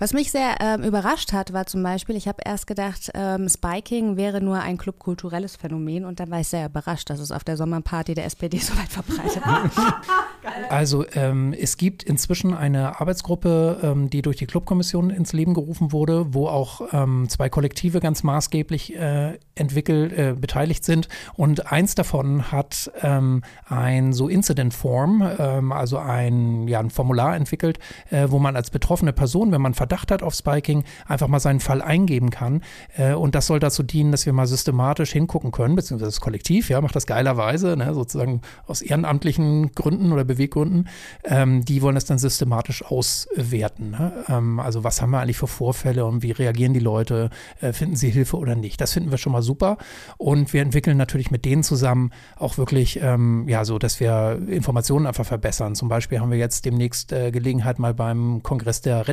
Was 0.00 0.12
mich 0.12 0.30
sehr 0.30 0.54
ähm, 0.60 0.84
überrascht 0.84 1.32
hat, 1.32 1.52
war 1.52 1.66
zum 1.66 1.82
Beispiel, 1.82 2.14
ich 2.14 2.28
habe 2.28 2.38
erst 2.44 2.68
gedacht, 2.68 3.10
ähm, 3.14 3.48
Spiking 3.48 4.16
wäre 4.16 4.40
nur 4.40 4.60
ein 4.60 4.78
clubkulturelles 4.78 5.56
Phänomen 5.56 6.04
und 6.04 6.20
dann 6.20 6.30
war 6.30 6.38
ich 6.38 6.46
sehr 6.46 6.66
überrascht, 6.66 7.10
dass 7.10 7.18
es 7.18 7.32
auf 7.32 7.42
der 7.42 7.56
Sommerparty 7.56 8.14
der 8.14 8.24
SPD 8.24 8.58
so 8.58 8.76
weit 8.76 8.88
verbreitet 8.88 9.44
war. 9.44 9.68
also 10.68 11.04
ähm, 11.14 11.52
es 11.52 11.76
gibt 11.76 12.04
inzwischen 12.04 12.54
eine 12.54 13.00
Arbeitsgruppe, 13.00 13.80
ähm, 13.82 14.08
die 14.08 14.22
durch 14.22 14.36
die 14.36 14.46
Clubkommission 14.46 15.10
ins 15.10 15.32
Leben 15.32 15.52
gerufen 15.52 15.90
wurde, 15.90 16.32
wo 16.32 16.46
auch 16.46 16.92
ähm, 16.92 17.28
zwei 17.28 17.48
Kollektive 17.48 17.98
ganz 17.98 18.22
maßgeblich 18.22 18.94
äh, 18.94 19.36
entwickelt, 19.56 20.12
äh, 20.12 20.36
beteiligt 20.38 20.84
sind 20.84 21.08
und 21.34 21.72
eins 21.72 21.96
davon 21.96 22.52
hat 22.52 22.92
ähm, 23.02 23.42
ein 23.66 24.12
so 24.12 24.28
Incident 24.28 24.74
Form, 24.74 25.22
also 25.22 25.98
ein, 25.98 26.68
ja, 26.68 26.78
ein 26.78 26.90
Formular 26.90 27.34
entwickelt, 27.34 27.78
äh, 28.10 28.26
wo 28.28 28.38
man 28.38 28.54
als 28.54 28.70
betroffene 28.70 29.12
Person, 29.12 29.50
wenn 29.50 29.60
man 29.60 29.74
Verdacht 29.88 30.10
hat 30.10 30.22
auf 30.22 30.34
Spiking, 30.34 30.84
einfach 31.06 31.28
mal 31.28 31.40
seinen 31.40 31.60
Fall 31.60 31.80
eingeben 31.80 32.28
kann. 32.28 32.60
Äh, 32.98 33.14
und 33.14 33.34
das 33.34 33.46
soll 33.46 33.58
dazu 33.58 33.82
dienen, 33.82 34.12
dass 34.12 34.26
wir 34.26 34.34
mal 34.34 34.46
systematisch 34.46 35.12
hingucken 35.12 35.50
können, 35.50 35.76
beziehungsweise 35.76 36.10
das 36.10 36.20
Kollektiv, 36.20 36.68
ja, 36.68 36.78
macht 36.82 36.94
das 36.94 37.06
geilerweise, 37.06 37.74
ne, 37.74 37.94
sozusagen 37.94 38.42
aus 38.66 38.82
ehrenamtlichen 38.82 39.72
Gründen 39.72 40.12
oder 40.12 40.24
Beweggründen. 40.24 40.88
Ähm, 41.24 41.64
die 41.64 41.80
wollen 41.80 41.94
das 41.94 42.04
dann 42.04 42.18
systematisch 42.18 42.84
auswerten. 42.84 43.92
Ne? 43.92 44.24
Ähm, 44.28 44.60
also 44.60 44.84
was 44.84 45.00
haben 45.00 45.10
wir 45.10 45.20
eigentlich 45.20 45.38
für 45.38 45.46
Vorfälle 45.46 46.04
und 46.04 46.22
wie 46.22 46.32
reagieren 46.32 46.74
die 46.74 46.80
Leute? 46.80 47.30
Äh, 47.62 47.72
finden 47.72 47.96
sie 47.96 48.10
Hilfe 48.10 48.36
oder 48.36 48.56
nicht? 48.56 48.82
Das 48.82 48.92
finden 48.92 49.10
wir 49.10 49.16
schon 49.16 49.32
mal 49.32 49.42
super. 49.42 49.78
Und 50.18 50.52
wir 50.52 50.60
entwickeln 50.60 50.98
natürlich 50.98 51.30
mit 51.30 51.46
denen 51.46 51.62
zusammen 51.62 52.10
auch 52.36 52.58
wirklich, 52.58 53.00
ähm, 53.02 53.48
ja, 53.48 53.64
so, 53.64 53.78
dass 53.78 54.00
wir 54.00 54.38
Informationen 54.48 55.06
einfach 55.06 55.24
verbessern. 55.24 55.74
Zum 55.74 55.88
Beispiel 55.88 56.20
haben 56.20 56.30
wir 56.30 56.38
jetzt 56.38 56.66
demnächst 56.66 57.10
äh, 57.12 57.30
Gelegenheit, 57.30 57.78
mal 57.78 57.94
beim 57.94 58.42
Kongress 58.42 58.82
der 58.82 59.08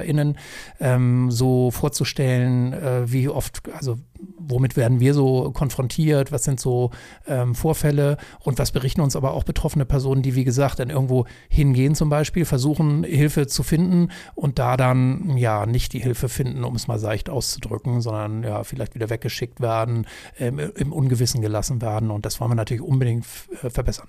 RettungssanitäterInnen 0.00 0.36
ähm, 0.80 1.30
so 1.30 1.70
vorzustellen, 1.70 2.72
äh, 2.72 3.10
wie 3.10 3.28
oft, 3.28 3.62
also 3.74 3.98
womit 4.38 4.76
werden 4.76 5.00
wir 5.00 5.14
so 5.14 5.50
konfrontiert, 5.52 6.32
was 6.32 6.44
sind 6.44 6.60
so 6.60 6.90
ähm, 7.26 7.54
Vorfälle 7.54 8.16
und 8.40 8.58
was 8.58 8.70
berichten 8.70 9.00
uns 9.00 9.16
aber 9.16 9.32
auch 9.32 9.44
betroffene 9.44 9.84
Personen, 9.84 10.22
die 10.22 10.34
wie 10.34 10.44
gesagt 10.44 10.78
dann 10.78 10.90
irgendwo 10.90 11.26
hingehen 11.48 11.94
zum 11.94 12.10
Beispiel, 12.10 12.44
versuchen 12.44 13.04
Hilfe 13.04 13.46
zu 13.46 13.62
finden 13.62 14.08
und 14.34 14.58
da 14.58 14.76
dann 14.76 15.36
ja 15.36 15.66
nicht 15.66 15.92
die 15.92 16.00
Hilfe 16.00 16.28
finden, 16.28 16.64
um 16.64 16.74
es 16.74 16.88
mal 16.88 16.98
seicht 16.98 17.30
auszudrücken, 17.30 18.00
sondern 18.00 18.42
ja 18.42 18.64
vielleicht 18.64 18.94
wieder 18.94 19.10
weggeschickt 19.10 19.60
werden, 19.60 20.06
ähm, 20.38 20.58
im 20.58 20.92
Ungewissen 20.92 21.40
gelassen 21.40 21.80
werden 21.80 22.10
und 22.10 22.26
das 22.26 22.40
wollen 22.40 22.50
wir 22.50 22.56
natürlich 22.56 22.82
unbedingt 22.82 23.24
äh, 23.62 23.70
verbessern. 23.70 24.08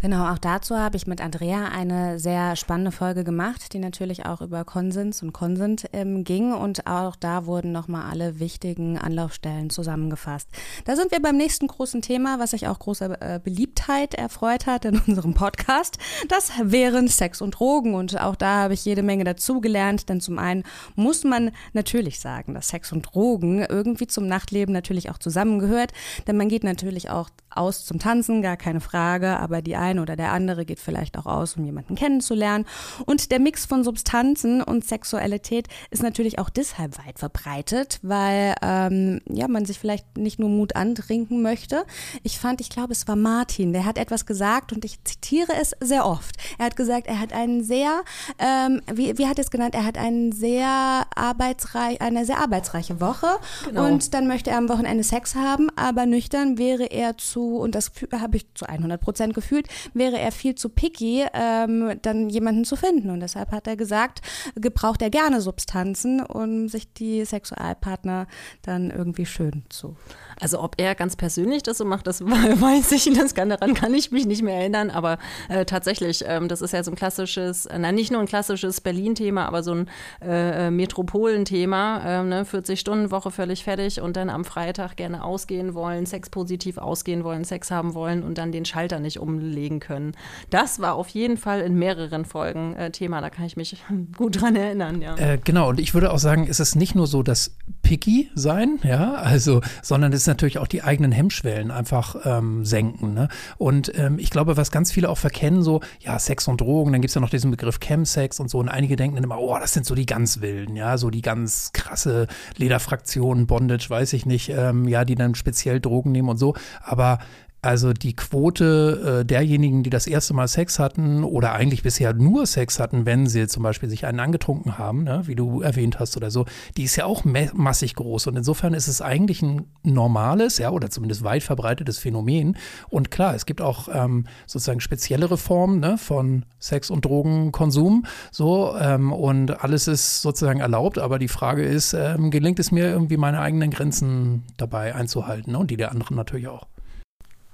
Genau, 0.00 0.32
auch 0.32 0.38
dazu 0.38 0.78
habe 0.78 0.96
ich 0.96 1.08
mit 1.08 1.20
Andrea 1.20 1.70
eine 1.70 2.20
sehr 2.20 2.54
spannende 2.54 2.92
Folge 2.92 3.24
gemacht, 3.24 3.72
die 3.72 3.80
natürlich 3.80 4.26
auch 4.26 4.40
über 4.40 4.64
Konsens 4.64 5.24
und 5.24 5.32
Konsent 5.32 5.86
ähm, 5.92 6.22
ging. 6.22 6.52
Und 6.52 6.86
auch 6.86 7.16
da 7.16 7.46
wurden 7.46 7.72
nochmal 7.72 8.08
alle 8.08 8.38
wichtigen 8.38 8.96
Anlaufstellen 8.96 9.70
zusammengefasst. 9.70 10.48
Da 10.84 10.94
sind 10.94 11.10
wir 11.10 11.20
beim 11.20 11.36
nächsten 11.36 11.66
großen 11.66 12.00
Thema, 12.00 12.38
was 12.38 12.52
sich 12.52 12.68
auch 12.68 12.78
großer 12.78 13.20
äh, 13.20 13.40
Beliebtheit 13.42 14.14
erfreut 14.14 14.66
hat 14.66 14.84
in 14.84 15.00
unserem 15.08 15.34
Podcast. 15.34 15.98
Das 16.28 16.52
wären 16.62 17.08
Sex 17.08 17.42
und 17.42 17.58
Drogen. 17.58 17.96
Und 17.96 18.20
auch 18.20 18.36
da 18.36 18.62
habe 18.62 18.74
ich 18.74 18.84
jede 18.84 19.02
Menge 19.02 19.24
dazugelernt, 19.24 20.08
denn 20.08 20.20
zum 20.20 20.38
einen 20.38 20.62
muss 20.94 21.24
man 21.24 21.50
natürlich 21.72 22.20
sagen, 22.20 22.54
dass 22.54 22.68
Sex 22.68 22.92
und 22.92 23.02
Drogen 23.02 23.64
irgendwie 23.68 24.06
zum 24.06 24.28
Nachtleben 24.28 24.72
natürlich 24.72 25.10
auch 25.10 25.18
zusammengehört, 25.18 25.90
denn 26.28 26.36
man 26.36 26.48
geht 26.48 26.62
natürlich 26.62 27.10
auch 27.10 27.30
aus 27.50 27.84
zum 27.84 27.98
Tanzen, 27.98 28.42
gar 28.42 28.56
keine 28.56 28.80
Frage, 28.80 29.38
aber 29.38 29.62
die 29.62 29.76
eine 29.88 30.02
oder 30.02 30.16
der 30.16 30.32
andere 30.32 30.64
geht 30.64 30.80
vielleicht 30.80 31.18
auch 31.18 31.26
aus, 31.26 31.56
um 31.56 31.64
jemanden 31.64 31.94
kennenzulernen. 31.94 32.66
Und 33.06 33.30
der 33.30 33.40
Mix 33.40 33.66
von 33.66 33.84
Substanzen 33.84 34.62
und 34.62 34.84
Sexualität 34.84 35.68
ist 35.90 36.02
natürlich 36.02 36.38
auch 36.38 36.50
deshalb 36.50 36.98
weit 37.04 37.18
verbreitet, 37.18 37.98
weil 38.02 38.54
ähm, 38.62 39.20
ja, 39.28 39.48
man 39.48 39.64
sich 39.64 39.78
vielleicht 39.78 40.16
nicht 40.16 40.38
nur 40.38 40.48
Mut 40.48 40.76
antrinken 40.76 41.42
möchte. 41.42 41.84
Ich 42.22 42.38
fand, 42.38 42.60
ich 42.60 42.70
glaube, 42.70 42.92
es 42.92 43.08
war 43.08 43.16
Martin, 43.16 43.72
der 43.72 43.84
hat 43.84 43.98
etwas 43.98 44.26
gesagt 44.26 44.72
und 44.72 44.84
ich 44.84 45.02
zitiere 45.04 45.52
es 45.60 45.72
sehr 45.80 46.06
oft. 46.06 46.36
Er 46.58 46.66
hat 46.66 46.76
gesagt, 46.76 47.06
er 47.06 47.20
hat 47.20 47.32
einen 47.32 47.64
sehr, 47.64 48.02
ähm, 48.38 48.82
wie, 48.92 49.16
wie 49.18 49.26
hat 49.26 49.38
er 49.38 49.44
es 49.44 49.50
genannt, 49.50 49.74
er 49.74 49.84
hat 49.84 49.98
einen 49.98 50.32
sehr 50.32 51.06
arbeitsreich, 51.14 52.00
eine 52.00 52.24
sehr 52.24 52.38
arbeitsreiche 52.38 53.00
Woche 53.00 53.28
genau. 53.64 53.86
und 53.86 54.14
dann 54.14 54.28
möchte 54.28 54.50
er 54.50 54.58
am 54.58 54.68
Wochenende 54.68 55.04
Sex 55.04 55.34
haben, 55.34 55.68
aber 55.76 56.06
nüchtern 56.06 56.58
wäre 56.58 56.84
er 56.84 57.16
zu, 57.16 57.58
und 57.58 57.74
das 57.74 57.90
habe 58.12 58.36
ich 58.36 58.46
zu 58.54 58.66
100 58.66 59.00
Prozent 59.00 59.34
gefühlt, 59.34 59.68
wäre 59.94 60.18
er 60.18 60.32
viel 60.32 60.54
zu 60.54 60.68
picky, 60.68 61.24
ähm, 61.32 61.98
dann 62.02 62.28
jemanden 62.28 62.64
zu 62.64 62.76
finden. 62.76 63.10
Und 63.10 63.20
deshalb 63.20 63.52
hat 63.52 63.66
er 63.66 63.76
gesagt, 63.76 64.20
gebraucht 64.54 65.02
er 65.02 65.10
gerne 65.10 65.40
Substanzen, 65.40 66.20
um 66.20 66.68
sich 66.68 66.92
die 66.92 67.24
Sexualpartner 67.24 68.26
dann 68.62 68.90
irgendwie 68.90 69.26
schön 69.26 69.64
zu 69.68 69.96
also 70.40 70.62
ob 70.62 70.74
er 70.78 70.94
ganz 70.94 71.16
persönlich 71.16 71.62
das 71.62 71.78
so 71.78 71.84
macht, 71.84 72.06
das 72.06 72.20
weiß 72.24 72.92
ich, 72.92 73.12
das 73.16 73.34
kann, 73.34 73.48
daran 73.48 73.74
kann 73.74 73.94
ich 73.94 74.10
mich 74.10 74.26
nicht 74.26 74.42
mehr 74.42 74.56
erinnern, 74.56 74.90
aber 74.90 75.18
äh, 75.48 75.64
tatsächlich, 75.64 76.24
ähm, 76.26 76.48
das 76.48 76.62
ist 76.62 76.72
ja 76.72 76.82
so 76.82 76.90
ein 76.90 76.96
klassisches, 76.96 77.66
äh, 77.66 77.78
na 77.78 77.92
nicht 77.92 78.12
nur 78.12 78.20
ein 78.20 78.26
klassisches 78.26 78.80
Berlin-Thema, 78.80 79.46
aber 79.46 79.62
so 79.62 79.72
ein 79.72 79.90
äh, 80.22 80.66
äh 80.66 80.70
Metropolen-Thema, 80.70 82.20
äh, 82.20 82.24
ne? 82.24 82.44
40-Stunden-Woche 82.44 83.30
völlig 83.30 83.64
fertig 83.64 84.00
und 84.00 84.16
dann 84.16 84.30
am 84.30 84.44
Freitag 84.44 84.96
gerne 84.96 85.24
ausgehen 85.24 85.74
wollen, 85.74 86.06
sexpositiv 86.06 86.78
ausgehen 86.78 87.24
wollen, 87.24 87.44
Sex 87.44 87.70
haben 87.70 87.94
wollen 87.94 88.22
und 88.22 88.38
dann 88.38 88.52
den 88.52 88.64
Schalter 88.64 89.00
nicht 89.00 89.18
umlegen 89.18 89.80
können. 89.80 90.12
Das 90.50 90.80
war 90.80 90.94
auf 90.94 91.08
jeden 91.08 91.36
Fall 91.36 91.60
in 91.60 91.74
mehreren 91.78 92.24
Folgen 92.24 92.74
äh, 92.76 92.90
Thema, 92.90 93.20
da 93.20 93.30
kann 93.30 93.44
ich 93.44 93.56
mich 93.56 93.76
gut 94.16 94.40
dran 94.40 94.56
erinnern, 94.56 95.02
ja. 95.02 95.16
Genau, 95.44 95.70
und 95.70 95.80
ich 95.80 95.94
würde 95.94 96.12
auch 96.12 96.18
sagen, 96.18 96.46
es 96.48 96.60
ist 96.60 96.76
nicht 96.76 96.94
nur 96.94 97.06
so 97.06 97.22
das 97.22 97.56
Picky 97.82 98.30
sein, 98.34 98.78
ja, 98.82 99.14
also, 99.14 99.60
sondern 99.82 100.12
es 100.12 100.27
natürlich 100.28 100.58
auch 100.58 100.68
die 100.68 100.82
eigenen 100.82 101.10
Hemmschwellen 101.10 101.70
einfach 101.70 102.14
ähm, 102.24 102.64
senken. 102.64 103.14
Ne? 103.14 103.28
Und 103.56 103.92
ähm, 103.98 104.18
ich 104.18 104.30
glaube, 104.30 104.56
was 104.56 104.70
ganz 104.70 104.92
viele 104.92 105.08
auch 105.08 105.18
verkennen, 105.18 105.62
so, 105.62 105.80
ja, 106.00 106.18
Sex 106.18 106.46
und 106.46 106.60
Drogen, 106.60 106.92
dann 106.92 107.00
gibt 107.00 107.10
es 107.10 107.14
ja 107.16 107.20
noch 107.20 107.30
diesen 107.30 107.50
Begriff 107.50 107.80
Chemsex 107.80 108.38
und 108.38 108.48
so. 108.48 108.58
Und 108.58 108.68
einige 108.68 108.96
denken 108.96 109.16
dann 109.16 109.24
immer, 109.24 109.38
oh, 109.38 109.58
das 109.58 109.72
sind 109.72 109.86
so 109.86 109.94
die 109.94 110.06
ganz 110.06 110.40
wilden, 110.40 110.76
ja, 110.76 110.96
so 110.98 111.10
die 111.10 111.22
ganz 111.22 111.72
krasse 111.72 112.28
Lederfraktionen, 112.56 113.46
Bondage, 113.46 113.88
weiß 113.88 114.12
ich 114.12 114.26
nicht, 114.26 114.50
ähm, 114.50 114.86
ja, 114.86 115.04
die 115.04 115.16
dann 115.16 115.34
speziell 115.34 115.80
Drogen 115.80 116.12
nehmen 116.12 116.28
und 116.28 116.38
so. 116.38 116.54
Aber 116.82 117.18
also 117.60 117.92
die 117.92 118.14
Quote 118.14 119.20
äh, 119.20 119.24
derjenigen, 119.24 119.82
die 119.82 119.90
das 119.90 120.06
erste 120.06 120.32
Mal 120.32 120.46
Sex 120.46 120.78
hatten 120.78 121.24
oder 121.24 121.52
eigentlich 121.52 121.82
bisher 121.82 122.14
nur 122.14 122.46
Sex 122.46 122.78
hatten, 122.78 123.04
wenn 123.04 123.26
sie 123.26 123.48
zum 123.48 123.64
Beispiel 123.64 123.88
sich 123.88 124.06
einen 124.06 124.20
angetrunken 124.20 124.78
haben, 124.78 125.02
ne, 125.02 125.22
wie 125.26 125.34
du 125.34 125.60
erwähnt 125.60 125.98
hast 125.98 126.16
oder 126.16 126.30
so, 126.30 126.46
die 126.76 126.84
ist 126.84 126.94
ja 126.94 127.04
auch 127.04 127.24
massig 127.24 127.96
groß. 127.96 128.28
Und 128.28 128.36
insofern 128.36 128.74
ist 128.74 128.86
es 128.86 129.02
eigentlich 129.02 129.42
ein 129.42 129.66
normales, 129.82 130.58
ja, 130.58 130.70
oder 130.70 130.88
zumindest 130.88 131.24
weit 131.24 131.42
verbreitetes 131.42 131.98
Phänomen. 131.98 132.56
Und 132.90 133.10
klar, 133.10 133.34
es 133.34 133.44
gibt 133.44 133.60
auch 133.60 133.88
ähm, 133.92 134.26
sozusagen 134.46 134.80
speziellere 134.80 135.36
Formen 135.36 135.80
ne, 135.80 135.98
von 135.98 136.44
Sex- 136.60 136.90
und 136.90 137.04
Drogenkonsum. 137.04 138.06
So, 138.30 138.76
ähm, 138.80 139.12
und 139.12 139.64
alles 139.64 139.88
ist 139.88 140.22
sozusagen 140.22 140.60
erlaubt, 140.60 140.98
aber 140.98 141.18
die 141.18 141.28
Frage 141.28 141.64
ist, 141.64 141.92
ähm, 141.92 142.30
gelingt 142.30 142.60
es 142.60 142.70
mir 142.70 142.86
irgendwie 142.86 143.16
meine 143.16 143.40
eigenen 143.40 143.70
Grenzen 143.70 144.44
dabei 144.56 144.94
einzuhalten 144.94 145.52
ne, 145.52 145.58
und 145.58 145.72
die 145.72 145.76
der 145.76 145.90
anderen 145.90 146.16
natürlich 146.16 146.46
auch. 146.46 146.68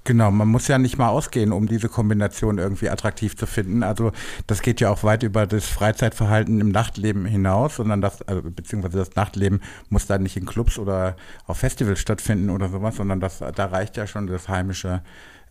Genau, 0.05 0.29
man 0.29 0.47
muss 0.47 0.67
ja 0.67 0.77
nicht 0.77 0.99
mal 0.99 1.09
ausgehen, 1.09 1.51
um 1.51 1.67
diese 1.67 1.89
Kombination 1.89 2.59
irgendwie 2.59 2.89
attraktiv 2.89 3.35
zu 3.35 3.47
finden. 3.47 3.81
Also 3.81 4.11
das 4.45 4.61
geht 4.61 4.79
ja 4.79 4.91
auch 4.91 5.03
weit 5.03 5.23
über 5.23 5.47
das 5.47 5.65
Freizeitverhalten 5.65 6.61
im 6.61 6.69
Nachtleben 6.69 7.25
hinaus, 7.25 7.77
sondern 7.77 8.01
das, 8.01 8.21
also, 8.21 8.43
beziehungsweise 8.43 8.99
das 8.99 9.15
Nachtleben 9.15 9.61
muss 9.89 10.05
dann 10.05 10.21
nicht 10.21 10.37
in 10.37 10.45
Clubs 10.45 10.77
oder 10.77 11.15
auf 11.47 11.57
Festivals 11.57 11.99
stattfinden 11.99 12.51
oder 12.51 12.69
sowas, 12.69 12.97
sondern 12.97 13.19
das, 13.19 13.39
da 13.39 13.65
reicht 13.65 13.97
ja 13.97 14.05
schon 14.05 14.27
das 14.27 14.47
heimische 14.47 15.01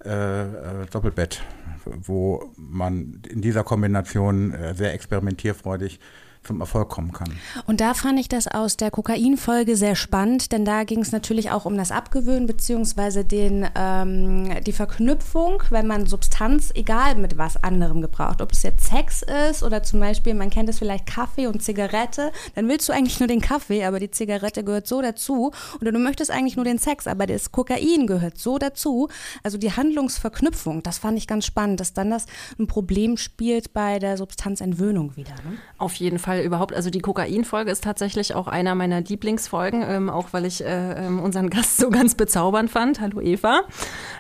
äh, 0.05 0.43
äh 0.43 0.87
Doppelbett, 0.89 1.43
wo 1.85 2.53
man 2.57 3.23
in 3.29 3.43
dieser 3.43 3.65
Kombination 3.65 4.55
äh, 4.55 4.73
sehr 4.75 4.95
experimentierfreudig 4.95 5.99
zum 6.45 6.61
Erfolg 6.61 6.89
kommen 6.89 7.13
kann. 7.13 7.33
Und 7.67 7.81
da 7.81 7.95
fand 7.95 8.21
ich 8.21 8.29
das 8.29 8.47
aus 8.47 8.77
der 8.77 8.91
Kokain-Folge 8.91 9.77
sehr 9.77 9.97
spannend, 9.97 10.53
denn 10.53 10.65
da 10.65 10.85
ging 10.85 11.01
es 11.01 11.13
natürlich 11.13 11.51
auch 11.51 11.65
um 11.65 11.77
das 11.77 11.91
Abgewöhnen 11.91 12.47
beziehungsweise 12.47 13.25
den, 13.25 13.67
ähm, 13.75 14.63
die 14.65 14.73
Verknüpfung, 14.73 15.63
wenn 15.71 15.87
man 15.87 16.07
Substanz, 16.07 16.71
egal 16.75 17.17
mit 17.17 17.39
was 17.39 17.63
anderem 17.63 18.03
gebraucht, 18.03 18.43
ob 18.43 18.53
es 18.53 18.63
jetzt 18.63 18.91
Sex 18.91 19.23
ist 19.51 19.63
oder 19.63 19.83
zum 19.83 20.01
Beispiel, 20.01 20.35
man 20.35 20.51
kennt 20.51 20.69
es 20.69 20.79
vielleicht 20.79 21.07
Kaffee 21.07 21.47
und 21.47 21.63
Zigarette, 21.63 22.31
dann 22.55 22.69
willst 22.69 22.89
du 22.89 22.93
eigentlich 22.93 23.19
nur 23.21 23.29
den 23.29 23.41
Kaffee, 23.41 23.85
aber 23.85 23.99
die 23.99 24.11
Zigarette 24.11 24.65
gehört 24.65 24.87
so 24.87 25.01
dazu 25.01 25.53
oder 25.81 25.93
du 25.93 25.99
möchtest 25.99 26.31
eigentlich 26.31 26.57
nur 26.57 26.65
den 26.65 26.79
Sex, 26.79 27.07
aber 27.07 27.27
das 27.27 27.53
Kokain 27.53 28.07
gehört 28.07 28.39
so 28.39 28.59
dazu. 28.59 29.09
Also 29.43 29.59
die 29.59 29.73
Handlungsverknüpfung, 29.73 30.83
das 30.83 30.99
fand 30.99 31.17
ich 31.17 31.27
ganz 31.27 31.47
spannend, 31.47 31.81
dass 31.81 31.95
dann 31.95 32.11
das 32.11 32.27
ein 32.59 32.67
Problem 32.67 33.17
spielt 33.17 33.73
bei 33.73 33.99
der 33.99 34.17
Substanzentwöhnung 34.17 35.17
wieder. 35.17 35.35
Ne? 35.35 35.59
Auf 35.79 35.95
jeden 35.95 36.19
Fall. 36.19 36.34
Fall 36.35 36.45
überhaupt. 36.45 36.75
Also 36.75 36.91
die 36.91 37.01
Kokain-Folge 37.01 37.71
ist 37.71 37.85
tatsächlich 37.85 38.35
auch 38.35 38.49
einer 38.49 38.75
meiner 38.75 39.01
Lieblingsfolgen, 39.01 39.85
ähm, 39.89 40.11
auch 40.11 40.29
weil 40.33 40.45
ich 40.45 40.65
äh, 40.65 41.07
ähm, 41.07 41.21
unseren 41.21 41.51
Gast 41.51 41.79
so 41.79 41.91
ganz 41.91 42.15
bezaubernd 42.15 42.71
fand. 42.71 43.01
Hallo 43.01 43.21
Eva. 43.21 43.63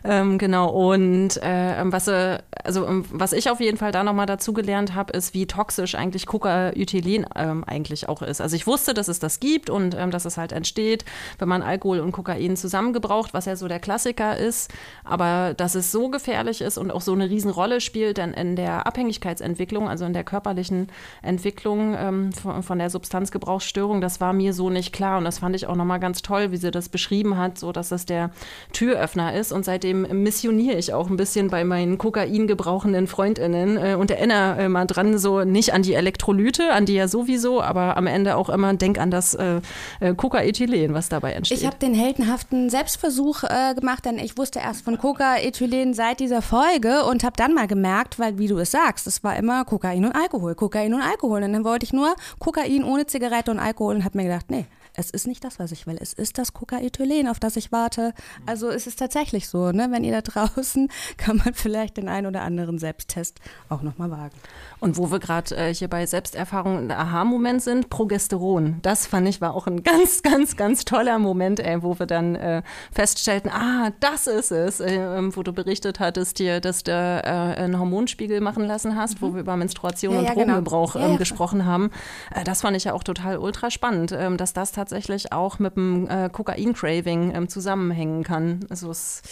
Ähm, 0.05 0.39
genau. 0.39 0.71
Und 0.71 1.37
äh, 1.43 1.81
ähm, 1.81 1.93
was, 1.93 2.09
äh, 2.09 2.39
also, 2.63 2.87
ähm, 2.87 3.05
was 3.11 3.33
ich 3.33 3.51
auf 3.51 3.61
jeden 3.61 3.77
Fall 3.77 3.93
da 3.93 4.05
nochmal 4.05 4.27
dazu 4.27 4.53
gelernt 4.53 4.95
habe, 4.95 5.13
ist, 5.13 5.35
wie 5.35 5.47
toxisch 5.47 5.95
eigentlich 5.95 6.27
Coca-Utilin 6.27 7.27
ähm, 7.35 7.65
eigentlich 7.65 8.09
auch 8.09 8.23
ist. 8.23 8.41
Also 8.41 8.57
ich 8.57 8.67
wusste, 8.67 8.95
dass 8.95 9.09
es 9.09 9.19
das 9.19 9.41
gibt 9.41 9.71
und 9.71 9.95
dass 9.95 10.25
es 10.25 10.37
halt 10.37 10.53
entsteht, 10.53 11.05
wenn 11.39 11.49
man 11.49 11.63
Alkohol 11.63 12.01
und 12.01 12.13
Kokain 12.13 12.57
zusammengebraucht, 12.57 13.35
was 13.35 13.47
ja 13.47 13.57
so 13.57 13.69
der 13.69 13.81
Klassiker 13.81 14.37
ist. 14.37 14.73
Aber 15.05 15.55
dass 15.55 15.75
es 15.75 15.91
so 15.93 16.09
gefährlich 16.09 16.61
ist 16.61 16.79
und 16.79 16.91
auch 16.91 17.01
so 17.01 17.13
eine 17.13 17.29
Riesenrolle 17.29 17.81
spielt 17.81 18.19
denn 18.19 18.33
in 18.33 18.57
der 18.57 18.87
Abhängigkeitsentwicklung, 18.87 19.89
also 19.89 20.05
in 20.05 20.13
der 20.13 20.25
körperlichen 20.25 20.89
Entwicklung, 21.23 21.95
ähm, 22.09 22.33
von, 22.33 22.63
von, 22.63 22.79
der 22.79 22.91
Substanzgebrauchsstörung. 22.91 24.01
Das 24.01 24.21
war 24.21 24.33
mir 24.33 24.53
so 24.53 24.71
nicht 24.71 24.93
klar 24.93 25.19
und 25.19 25.25
das 25.25 25.39
fand 25.39 25.57
ich 25.57 25.67
auch 25.67 25.77
nochmal 25.77 26.01
ganz 26.01 26.23
toll, 26.23 26.51
wie 26.51 26.57
sie 26.57 26.71
das 26.71 26.89
beschrieben 26.89 27.37
hat, 27.37 27.59
so 27.59 27.73
dass 27.73 27.89
das 27.89 28.07
der 28.07 28.31
Türöffner 28.73 29.35
ist. 29.35 29.53
Und 29.53 29.65
seitdem 29.65 30.03
missioniere 30.23 30.77
ich 30.77 30.93
auch 30.93 31.09
ein 31.09 31.17
bisschen 31.17 31.49
bei 31.49 31.65
meinen 31.65 31.99
Kokain 31.99 32.47
gebrauchenden 32.47 33.07
FreundInnen 33.07 33.77
äh, 33.77 33.95
und 33.95 34.11
erinnere 34.11 34.63
äh, 34.63 34.69
mal 34.69 34.87
dran, 34.87 35.19
so 35.19 35.45
nicht 35.45 35.73
an 35.73 35.83
die 35.83 35.95
Elektrolyte, 35.95 36.73
an 36.73 36.87
die 36.87 36.95
ja 36.95 37.09
sowieso, 37.09 37.63
aber 37.63 37.97
am 37.97 38.07
Ende 38.07 38.37
auch 38.37 38.49
immer 38.49 38.75
denk 38.75 38.99
an 38.99 39.11
das 39.11 39.35
äh, 39.35 39.61
äh 40.01 40.15
Coca-Ethylen, 40.15 40.95
was 40.95 41.09
dabei 41.09 41.33
entsteht. 41.33 41.59
Ich 41.59 41.67
habe 41.67 41.77
den 41.79 41.95
heldenhaften 41.95 42.71
Selbstversuch 42.71 43.45
äh, 43.45 43.75
gemacht, 43.75 44.05
denn 44.05 44.19
ich 44.19 44.37
wusste 44.37 44.59
erst 44.59 44.85
von 44.85 44.99
Coca-Ethylen 44.99 45.95
seit 45.95 46.21
dieser 46.21 46.43
Folge 46.43 47.05
und 47.05 47.25
habe 47.25 47.35
dann 47.37 47.55
mal 47.55 47.67
gemerkt, 47.67 48.19
weil 48.19 48.39
wie 48.39 48.49
du 48.49 48.59
es 48.59 48.71
sagst, 48.71 49.07
es 49.07 49.23
war 49.25 49.37
immer 49.37 49.65
Kokain 49.65 50.05
und 50.05 50.13
Alkohol, 50.13 50.55
Kokain 50.55 50.95
und 50.95 51.01
Alkohol. 51.01 51.43
Und 51.43 51.53
dann 51.53 51.65
wollte 51.65 51.85
ich 51.85 51.93
nur 51.95 52.15
Kokain 52.39 52.85
ohne 52.85 53.07
Zigarette 53.07 53.51
und 53.51 53.59
Alkohol 53.59 53.97
und 53.97 54.05
habe 54.05 54.19
mir 54.19 54.25
gedacht, 54.25 54.51
nee, 54.51 54.67
es 54.97 55.11
ist 55.11 55.27
nicht 55.27 55.45
das, 55.45 55.59
was 55.59 55.73
ich 55.73 55.87
will. 55.87 55.99
Es 56.01 56.13
ist 56.13 56.39
das 56.39 56.53
Coca-Ethylen, 56.53 57.29
auf 57.29 57.41
das 57.41 57.57
ich 57.57 57.73
warte. 57.73 58.15
Also 58.47 58.71
es 58.71 58.87
ist 58.87 58.99
tatsächlich 58.99 59.49
so, 59.49 59.73
ne? 59.73 59.89
Wenn 59.91 60.05
ihr 60.05 60.13
da 60.13 60.21
draußen, 60.47 60.89
kann 61.17 61.39
man 61.39 61.55
vielleicht 61.55 61.97
den 61.97 62.09
einen 62.09 62.29
oder 62.29 62.43
anderen 62.43 62.79
Selbsttest 62.79 63.41
auch 63.69 63.83
nochmal 63.83 64.11
wagen. 64.11 64.37
Und 64.81 64.97
wo 64.97 65.11
wir 65.11 65.19
gerade 65.19 65.57
äh, 65.57 65.75
hier 65.75 65.89
bei 65.89 66.07
Selbsterfahrung 66.07 66.79
und 66.79 66.91
Aha-Moment 66.93 67.63
sind, 67.63 67.91
Progesteron. 67.91 68.79
Das 68.83 69.07
fand 69.07 69.29
ich 69.29 69.41
war 69.41 69.55
auch 69.55 69.67
ein 69.67 69.83
ganz, 69.83 70.23
ganz, 70.23 70.57
ganz 70.57 70.85
toller 70.85 71.19
Moment, 71.19 71.61
ey, 71.61 71.83
wo 71.83 71.99
wir 71.99 72.07
dann 72.07 72.37
äh, 72.37 72.63
feststellten, 72.93 73.51
ah, 73.51 73.91
das 74.01 74.27
ist 74.27 74.53
es, 74.53 74.81
äh, 74.81 74.95
ähm, 74.95 75.35
wo 75.35 75.43
du 75.43 75.53
berichtet 75.53 75.99
hattest 75.99 76.39
dir, 76.39 76.61
dass 76.61 76.85
du 76.85 76.93
äh, 76.93 76.95
einen 76.95 77.79
Hormonspiegel 77.79 78.41
machen 78.41 78.65
lassen 78.65 78.97
hast, 78.97 79.21
mhm. 79.21 79.27
wo 79.27 79.35
wir 79.35 79.41
über 79.41 79.57
Menstruation 79.57 80.15
ja, 80.15 80.21
und 80.21 80.25
ja, 80.27 80.35
genau. 80.35 80.45
Drogengebrauch 80.45 80.93
genau. 80.95 81.11
ja, 81.11 81.17
gesprochen 81.17 81.65
haben. 81.65 81.91
Äh, 82.33 82.45
das 82.45 82.61
fand 82.61 82.77
ich 82.77 82.85
ja 82.85 82.93
auch 82.93 83.03
total 83.03 83.39
ultra 83.39 83.71
spannend, 83.71 84.13
ähm, 84.13 84.37
dass 84.37 84.53
das 84.53 84.71
tatsächlich 84.71 84.84
auch 85.33 85.59
mit 85.59 85.77
dem 85.77 86.09
äh, 86.09 86.29
Kokain-Craving 86.29 87.35
ähm, 87.35 87.49
zusammenhängen 87.49 88.23
kann. 88.25 88.61
Also 88.71 88.91
es 88.91 89.23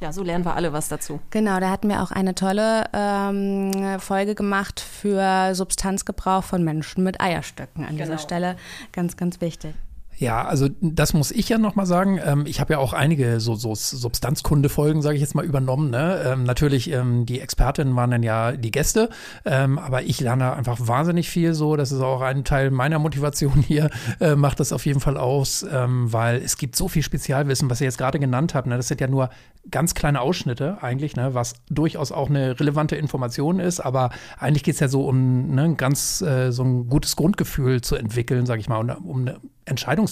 ja, 0.00 0.12
so 0.12 0.24
lernen 0.24 0.44
wir 0.44 0.56
alle 0.56 0.72
was 0.72 0.88
dazu. 0.88 1.20
Genau, 1.30 1.60
da 1.60 1.70
hatten 1.70 1.88
wir 1.88 2.02
auch 2.02 2.10
eine 2.10 2.34
tolle 2.34 2.86
ähm, 2.92 4.00
Folge 4.00 4.34
gemacht 4.34 4.80
für 4.80 5.54
Substanzgebrauch 5.54 6.42
von 6.42 6.64
Menschen 6.64 7.04
mit 7.04 7.20
Eierstöcken 7.20 7.84
an 7.84 7.90
genau. 7.90 8.06
dieser 8.06 8.18
Stelle. 8.18 8.56
Ganz, 8.90 9.16
ganz 9.16 9.40
wichtig. 9.40 9.74
Ja, 10.22 10.44
also 10.44 10.68
das 10.80 11.14
muss 11.14 11.32
ich 11.32 11.48
ja 11.48 11.58
nochmal 11.58 11.84
sagen. 11.84 12.20
Ähm, 12.24 12.44
ich 12.46 12.60
habe 12.60 12.74
ja 12.74 12.78
auch 12.78 12.92
einige 12.92 13.40
so, 13.40 13.56
so 13.56 13.74
Substanzkunde-Folgen, 13.74 15.02
sage 15.02 15.16
ich 15.16 15.20
jetzt 15.20 15.34
mal, 15.34 15.44
übernommen. 15.44 15.90
Ne? 15.90 16.22
Ähm, 16.24 16.44
natürlich, 16.44 16.92
ähm, 16.92 17.26
die 17.26 17.40
Expertinnen 17.40 17.96
waren 17.96 18.12
dann 18.12 18.22
ja 18.22 18.52
die 18.52 18.70
Gäste, 18.70 19.08
ähm, 19.44 19.80
aber 19.80 20.04
ich 20.04 20.20
lerne 20.20 20.52
einfach 20.52 20.78
wahnsinnig 20.78 21.28
viel 21.28 21.54
so. 21.54 21.74
Das 21.74 21.90
ist 21.90 22.00
auch 22.00 22.20
ein 22.20 22.44
Teil 22.44 22.70
meiner 22.70 23.00
Motivation 23.00 23.64
hier, 23.66 23.90
äh, 24.20 24.36
macht 24.36 24.60
das 24.60 24.72
auf 24.72 24.86
jeden 24.86 25.00
Fall 25.00 25.16
aus, 25.16 25.66
ähm, 25.68 26.12
weil 26.12 26.40
es 26.40 26.56
gibt 26.56 26.76
so 26.76 26.86
viel 26.86 27.02
Spezialwissen, 27.02 27.68
was 27.68 27.80
ihr 27.80 27.86
jetzt 27.86 27.98
gerade 27.98 28.20
genannt 28.20 28.54
habt. 28.54 28.68
Ne? 28.68 28.76
Das 28.76 28.86
sind 28.86 29.00
ja 29.00 29.08
nur 29.08 29.28
ganz 29.72 29.94
kleine 29.94 30.20
Ausschnitte 30.20 30.78
eigentlich, 30.82 31.16
ne? 31.16 31.34
was 31.34 31.54
durchaus 31.68 32.12
auch 32.12 32.30
eine 32.30 32.60
relevante 32.60 32.94
Information 32.94 33.58
ist, 33.58 33.80
aber 33.80 34.10
eigentlich 34.38 34.62
geht 34.62 34.74
es 34.74 34.80
ja 34.80 34.86
so 34.86 35.04
um 35.04 35.52
ne, 35.52 35.74
ganz 35.74 36.20
äh, 36.22 36.52
so 36.52 36.62
ein 36.62 36.88
gutes 36.88 37.16
Grundgefühl 37.16 37.80
zu 37.80 37.96
entwickeln, 37.96 38.46
sage 38.46 38.60
ich 38.60 38.68
mal, 38.68 38.78
um, 38.78 38.90
um 39.04 39.20
eine 39.22 39.40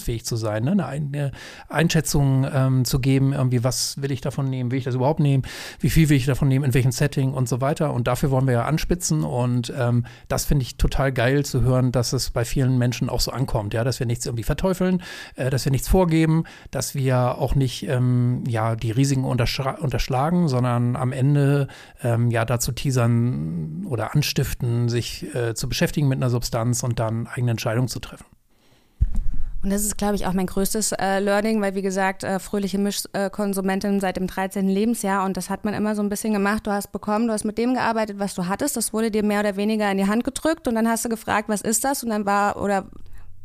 entscheidungsfähig 0.01 0.25
zu 0.25 0.35
sein, 0.35 0.63
ne? 0.63 0.85
eine 0.85 1.31
Einschätzung 1.69 2.45
ähm, 2.51 2.85
zu 2.85 2.99
geben, 2.99 3.33
irgendwie, 3.33 3.63
was 3.63 4.01
will 4.01 4.11
ich 4.11 4.21
davon 4.21 4.49
nehmen, 4.49 4.71
will 4.71 4.79
ich 4.79 4.83
das 4.83 4.95
überhaupt 4.95 5.19
nehmen, 5.19 5.43
wie 5.79 5.89
viel 5.89 6.09
will 6.09 6.17
ich 6.17 6.25
davon 6.25 6.47
nehmen, 6.47 6.65
in 6.65 6.73
welchem 6.73 6.91
Setting 6.91 7.33
und 7.33 7.47
so 7.47 7.61
weiter. 7.61 7.93
Und 7.93 8.07
dafür 8.07 8.31
wollen 8.31 8.47
wir 8.47 8.53
ja 8.53 8.65
anspitzen 8.65 9.23
und 9.23 9.71
ähm, 9.77 10.05
das 10.27 10.45
finde 10.45 10.63
ich 10.63 10.77
total 10.77 11.11
geil 11.11 11.45
zu 11.45 11.61
hören, 11.61 11.91
dass 11.91 12.13
es 12.13 12.31
bei 12.31 12.45
vielen 12.45 12.77
Menschen 12.77 13.09
auch 13.09 13.19
so 13.19 13.31
ankommt, 13.31 13.73
ja, 13.73 13.83
dass 13.83 13.99
wir 13.99 14.07
nichts 14.07 14.25
irgendwie 14.25 14.43
verteufeln, 14.43 15.01
äh, 15.35 15.49
dass 15.49 15.65
wir 15.65 15.71
nichts 15.71 15.87
vorgeben, 15.87 16.43
dass 16.71 16.95
wir 16.95 17.37
auch 17.37 17.55
nicht 17.55 17.87
ähm, 17.87 18.43
ja, 18.47 18.75
die 18.75 18.91
Risiken 18.91 19.23
unterschlagen, 19.23 20.47
sondern 20.47 20.95
am 20.95 21.11
Ende 21.11 21.67
ähm, 22.03 22.31
ja 22.31 22.45
dazu 22.45 22.71
teasern 22.71 23.85
oder 23.87 24.13
anstiften, 24.15 24.89
sich 24.89 25.33
äh, 25.35 25.53
zu 25.53 25.69
beschäftigen 25.69 26.07
mit 26.07 26.17
einer 26.17 26.29
Substanz 26.29 26.83
und 26.83 26.99
dann 26.99 27.27
eigene 27.27 27.51
Entscheidungen 27.51 27.87
zu 27.87 27.99
treffen. 27.99 28.25
Und 29.63 29.69
das 29.69 29.83
ist, 29.83 29.97
glaube 29.97 30.15
ich, 30.15 30.25
auch 30.25 30.33
mein 30.33 30.47
größtes 30.47 30.93
äh, 30.93 31.19
Learning, 31.19 31.61
weil, 31.61 31.75
wie 31.75 31.83
gesagt, 31.83 32.23
äh, 32.23 32.39
fröhliche 32.39 32.79
Mischkonsumentin 32.79 33.99
seit 33.99 34.17
dem 34.17 34.25
13. 34.25 34.67
Lebensjahr 34.67 35.23
und 35.23 35.37
das 35.37 35.51
hat 35.51 35.65
man 35.65 35.75
immer 35.75 35.95
so 35.95 36.01
ein 36.01 36.09
bisschen 36.09 36.33
gemacht. 36.33 36.65
Du 36.65 36.71
hast 36.71 36.91
bekommen, 36.91 37.27
du 37.27 37.33
hast 37.33 37.45
mit 37.45 37.59
dem 37.59 37.75
gearbeitet, 37.75 38.17
was 38.17 38.33
du 38.33 38.47
hattest. 38.47 38.75
Das 38.75 38.91
wurde 38.91 39.11
dir 39.11 39.23
mehr 39.23 39.41
oder 39.41 39.55
weniger 39.57 39.91
in 39.91 39.97
die 39.97 40.07
Hand 40.07 40.23
gedrückt 40.23 40.67
und 40.67 40.73
dann 40.73 40.87
hast 40.87 41.05
du 41.05 41.09
gefragt, 41.09 41.47
was 41.47 41.61
ist 41.61 41.83
das? 41.83 42.03
Und 42.03 42.09
dann 42.09 42.25
war, 42.25 42.59
oder 42.59 42.87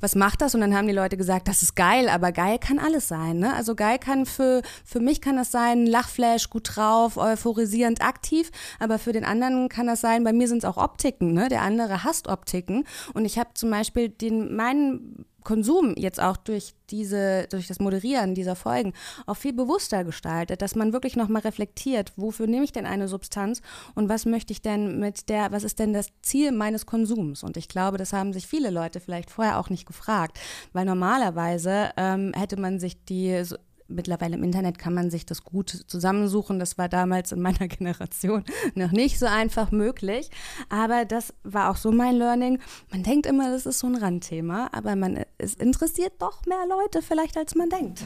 was 0.00 0.14
macht 0.14 0.40
das? 0.40 0.55
Und 0.55 0.62
dann 0.62 0.74
haben 0.74 0.87
die 0.87 0.94
Leute 0.94 1.18
gesagt, 1.18 1.48
das 1.48 1.62
ist 1.62 1.74
geil, 1.74 2.09
aber 2.09 2.33
geil 2.33 2.59
kann 2.59 2.79
alles 2.79 3.09
sein. 3.09 3.38
Ne? 3.38 3.55
Also 3.55 3.74
geil 3.74 3.98
kann 3.98 4.24
für, 4.24 4.62
für 4.85 5.00
mich 5.00 5.20
kann 5.20 5.37
das 5.37 5.50
sein, 5.50 5.87
Lachflash, 5.87 6.48
gut 6.48 6.76
drauf, 6.76 7.16
euphorisierend, 7.16 8.02
aktiv, 8.02 8.50
aber 8.79 8.98
für 8.98 9.12
den 9.12 9.24
anderen 9.24 9.68
kann 9.68 9.87
das 9.87 10.00
sein, 10.00 10.24
bei 10.24 10.33
mir 10.33 10.48
sind 10.48 10.59
es 10.59 10.64
auch 10.64 10.76
Optiken. 10.76 11.33
Ne? 11.33 11.48
Der 11.48 11.62
andere 11.62 12.05
hasst 12.05 12.29
Optiken. 12.29 12.85
Und 13.14 13.24
ich 13.24 13.38
habe 13.38 13.50
zum 13.55 13.70
Beispiel 13.70 14.09
den, 14.09 14.55
meinen 14.55 15.26
Konsum 15.46 15.94
jetzt 15.96 16.20
auch 16.20 16.37
durch 16.37 16.74
diese, 16.90 17.46
durch 17.50 17.68
das 17.68 17.78
Moderieren 17.78 18.35
dieser 18.35 18.56
Folgen 18.56 18.94
auch 19.26 19.37
viel 19.37 19.52
bewusster 19.52 20.02
gestaltet, 20.02 20.61
dass 20.61 20.74
man 20.74 20.92
wirklich 20.92 21.14
nochmal 21.14 21.42
reflektiert, 21.42 22.12
wofür 22.16 22.48
nehme 22.48 22.64
ich 22.64 22.72
denn 22.72 22.85
eine 22.85 23.06
Substanz 23.06 23.62
und 23.94 24.09
was 24.09 24.26
möchte 24.26 24.52
ich 24.52 24.61
denn 24.61 24.98
mit 24.98 25.28
der, 25.28 25.52
was 25.52 25.62
ist 25.62 25.78
denn 25.78 25.92
das 25.92 26.09
Ziel 26.20 26.50
meines 26.50 26.85
Konsums? 26.85 27.44
Und 27.44 27.56
ich 27.56 27.68
glaube, 27.68 27.96
das 27.96 28.12
haben 28.12 28.32
sich 28.32 28.48
viele 28.48 28.70
Leute 28.70 28.98
vielleicht 28.98 29.30
vorher 29.30 29.61
auch 29.61 29.70
nicht 29.70 29.87
gefragt, 29.87 30.40
weil 30.72 30.85
normalerweise 30.85 31.90
ähm, 31.96 32.32
hätte 32.35 32.59
man 32.61 32.80
sich 32.80 33.04
die 33.04 33.44
mittlerweile 33.88 34.37
im 34.37 34.44
Internet 34.44 34.79
kann 34.79 34.94
man 34.94 35.11
sich 35.11 35.27
das 35.27 35.44
gut 35.44 35.70
zusammensuchen. 35.87 36.59
Das 36.59 36.79
war 36.79 36.88
damals 36.88 37.33
in 37.33 37.40
meiner 37.40 37.68
Generation 37.68 38.44
noch 38.75 38.92
nicht 38.92 39.18
so 39.18 39.27
einfach 39.27 39.70
möglich. 39.70 40.31
Aber 40.68 41.05
das 41.05 41.35
war 41.42 41.70
auch 41.70 41.77
so 41.77 41.92
mein 41.92 42.16
Learning. 42.16 42.61
Man 42.90 43.03
denkt 43.03 43.27
immer, 43.27 43.51
das 43.51 43.66
ist 43.66 43.79
so 43.79 43.87
ein 43.87 43.96
Randthema, 43.96 44.68
aber 44.72 44.96
man, 44.96 45.25
es 45.38 45.55
interessiert 45.55 46.14
doch 46.18 46.44
mehr 46.46 46.64
Leute 46.68 47.03
vielleicht, 47.03 47.37
als 47.37 47.55
man 47.55 47.70
denkt. 47.70 48.05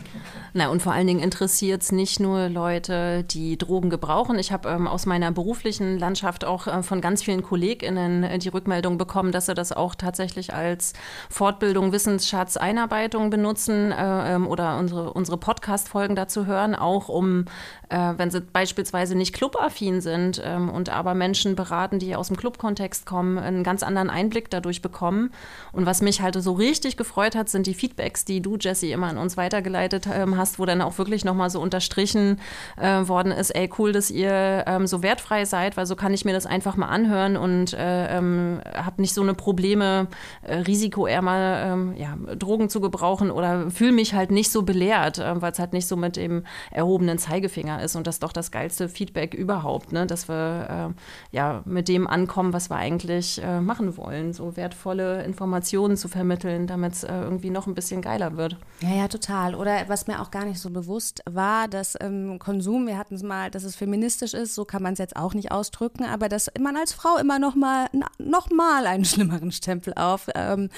Na, 0.52 0.68
und 0.68 0.82
vor 0.82 0.92
allen 0.92 1.06
Dingen 1.06 1.20
interessiert 1.20 1.82
es 1.82 1.92
nicht 1.92 2.18
nur 2.18 2.48
Leute, 2.48 3.22
die 3.22 3.56
Drogen 3.56 3.88
gebrauchen. 3.88 4.38
Ich 4.38 4.50
habe 4.50 4.68
ähm, 4.68 4.88
aus 4.88 5.06
meiner 5.06 5.30
beruflichen 5.30 5.98
Landschaft 5.98 6.44
auch 6.44 6.66
äh, 6.66 6.82
von 6.82 7.00
ganz 7.00 7.22
vielen 7.22 7.42
KollegInnen 7.42 8.24
äh, 8.24 8.38
die 8.38 8.48
Rückmeldung 8.48 8.98
bekommen, 8.98 9.30
dass 9.30 9.46
sie 9.46 9.54
das 9.54 9.70
auch 9.70 9.94
tatsächlich 9.94 10.52
als 10.52 10.92
Fortbildung, 11.28 11.92
Wissensschatz, 11.92 12.56
Einarbeitung 12.56 13.30
benutzen 13.30 13.92
äh, 13.92 14.34
ähm, 14.34 14.48
oder 14.48 14.76
unsere, 14.78 15.12
unsere 15.12 15.36
Podcast-Folgen 15.36 16.16
dazu 16.16 16.46
hören, 16.46 16.74
auch 16.74 17.08
um, 17.08 17.44
äh, 17.88 18.14
wenn 18.16 18.32
sie 18.32 18.40
beispielsweise 18.40 19.14
nicht 19.14 19.32
clubaffin 19.32 20.00
sind 20.00 20.42
ähm, 20.44 20.68
und 20.68 20.88
aber 20.88 21.14
Menschen 21.14 21.54
beraten, 21.54 22.00
die 22.00 22.16
aus 22.16 22.26
dem 22.26 22.36
Club-Kontext 22.36 23.06
kommen, 23.06 23.38
einen 23.38 23.62
ganz 23.62 23.84
anderen 23.84 24.10
Einblick 24.10 24.50
dadurch 24.50 24.82
bekommen. 24.82 25.30
Und 25.70 25.86
was 25.86 26.02
mich 26.02 26.22
halt 26.22 26.34
so 26.42 26.52
richtig 26.52 26.96
gefreut 26.96 27.36
hat, 27.36 27.48
sind 27.48 27.68
die 27.68 27.74
Feedbacks, 27.74 28.24
die 28.24 28.40
du, 28.40 28.56
Jesse, 28.56 28.88
immer 28.88 29.06
an 29.06 29.18
uns 29.18 29.36
weitergeleitet 29.36 30.08
ähm, 30.12 30.39
hast, 30.40 30.59
wo 30.59 30.64
dann 30.64 30.83
auch 30.83 30.98
wirklich 30.98 31.24
nochmal 31.24 31.50
so 31.50 31.61
unterstrichen 31.61 32.40
äh, 32.76 33.07
worden 33.07 33.31
ist, 33.31 33.50
ey, 33.50 33.70
cool, 33.79 33.92
dass 33.92 34.11
ihr 34.11 34.64
ähm, 34.66 34.87
so 34.87 35.03
wertfrei 35.03 35.44
seid, 35.44 35.76
weil 35.76 35.87
so 35.87 35.94
kann 35.94 36.14
ich 36.14 36.24
mir 36.24 36.33
das 36.33 36.46
einfach 36.46 36.76
mal 36.76 36.88
anhören 36.88 37.37
und 37.37 37.74
äh, 37.74 38.16
ähm, 38.16 38.61
habe 38.74 39.00
nicht 39.00 39.14
so 39.14 39.22
eine 39.22 39.35
Probleme, 39.35 40.09
äh, 40.42 40.57
Risiko 40.57 41.07
eher 41.07 41.22
mal 41.22 41.62
ähm, 41.66 41.94
ja, 41.96 42.16
Drogen 42.37 42.68
zu 42.68 42.81
gebrauchen 42.81 43.31
oder 43.31 43.70
fühle 43.70 43.92
mich 43.92 44.14
halt 44.14 44.31
nicht 44.31 44.50
so 44.50 44.62
belehrt, 44.62 45.18
äh, 45.18 45.40
weil 45.40 45.53
es 45.53 45.59
halt 45.59 45.72
nicht 45.72 45.87
so 45.87 45.96
mit 45.96 46.16
dem 46.16 46.44
erhobenen 46.70 47.18
Zeigefinger 47.18 47.83
ist 47.83 47.96
und 47.96 48.07
das 48.07 48.16
ist 48.16 48.22
doch 48.22 48.33
das 48.33 48.50
geilste 48.50 48.88
Feedback 48.88 49.35
überhaupt, 49.35 49.92
ne? 49.92 50.07
dass 50.07 50.29
wir 50.29 50.94
äh, 50.96 51.37
ja 51.37 51.62
mit 51.66 51.88
dem 51.88 52.07
ankommen, 52.07 52.53
was 52.53 52.70
wir 52.70 52.76
eigentlich 52.76 53.42
äh, 53.42 53.61
machen 53.61 53.96
wollen, 53.96 54.33
so 54.33 54.57
wertvolle 54.57 55.22
Informationen 55.24 55.96
zu 55.96 56.09
vermitteln, 56.09 56.66
damit 56.66 56.94
es 56.94 57.05
irgendwie 57.05 57.50
noch 57.50 57.66
ein 57.66 57.74
bisschen 57.74 58.03
geiler 58.03 58.37
wird. 58.37 58.57
Ja, 58.81 58.90
ja, 58.90 59.09
total. 59.09 59.55
Oder 59.55 59.88
was 59.88 60.07
mir 60.07 60.20
auch 60.20 60.30
gar 60.31 60.45
nicht 60.45 60.61
so 60.61 60.71
bewusst 60.71 61.23
war, 61.29 61.69
dass 61.69 61.97
ähm, 62.01 62.38
Konsum, 62.38 62.87
wir 62.87 62.99
hatten 62.99 63.14
es 63.14 63.23
mal, 63.23 63.51
dass 63.51 63.64
es 63.64 63.77
feministisch 63.77 64.35
ist, 64.35 64.55
so 64.55 64.64
kann 64.64 64.83
man 64.83 64.95
es 64.95 64.99
jetzt 64.99 65.16
auch 65.16 65.35
nicht 65.35 65.53
ausdrücken, 65.53 66.05
aber 66.05 66.29
dass 66.29 66.51
man 66.59 66.77
als 66.77 66.93
Frau 66.93 67.16
immer 67.19 67.38
noch 67.38 67.55
mal, 67.55 67.88
noch 68.19 68.51
mal 68.51 68.87
einen 68.87 69.05
schlimmeren 69.11 69.53
Stempel 69.53 69.95
auf 69.95 70.29
ähm, 70.35 70.69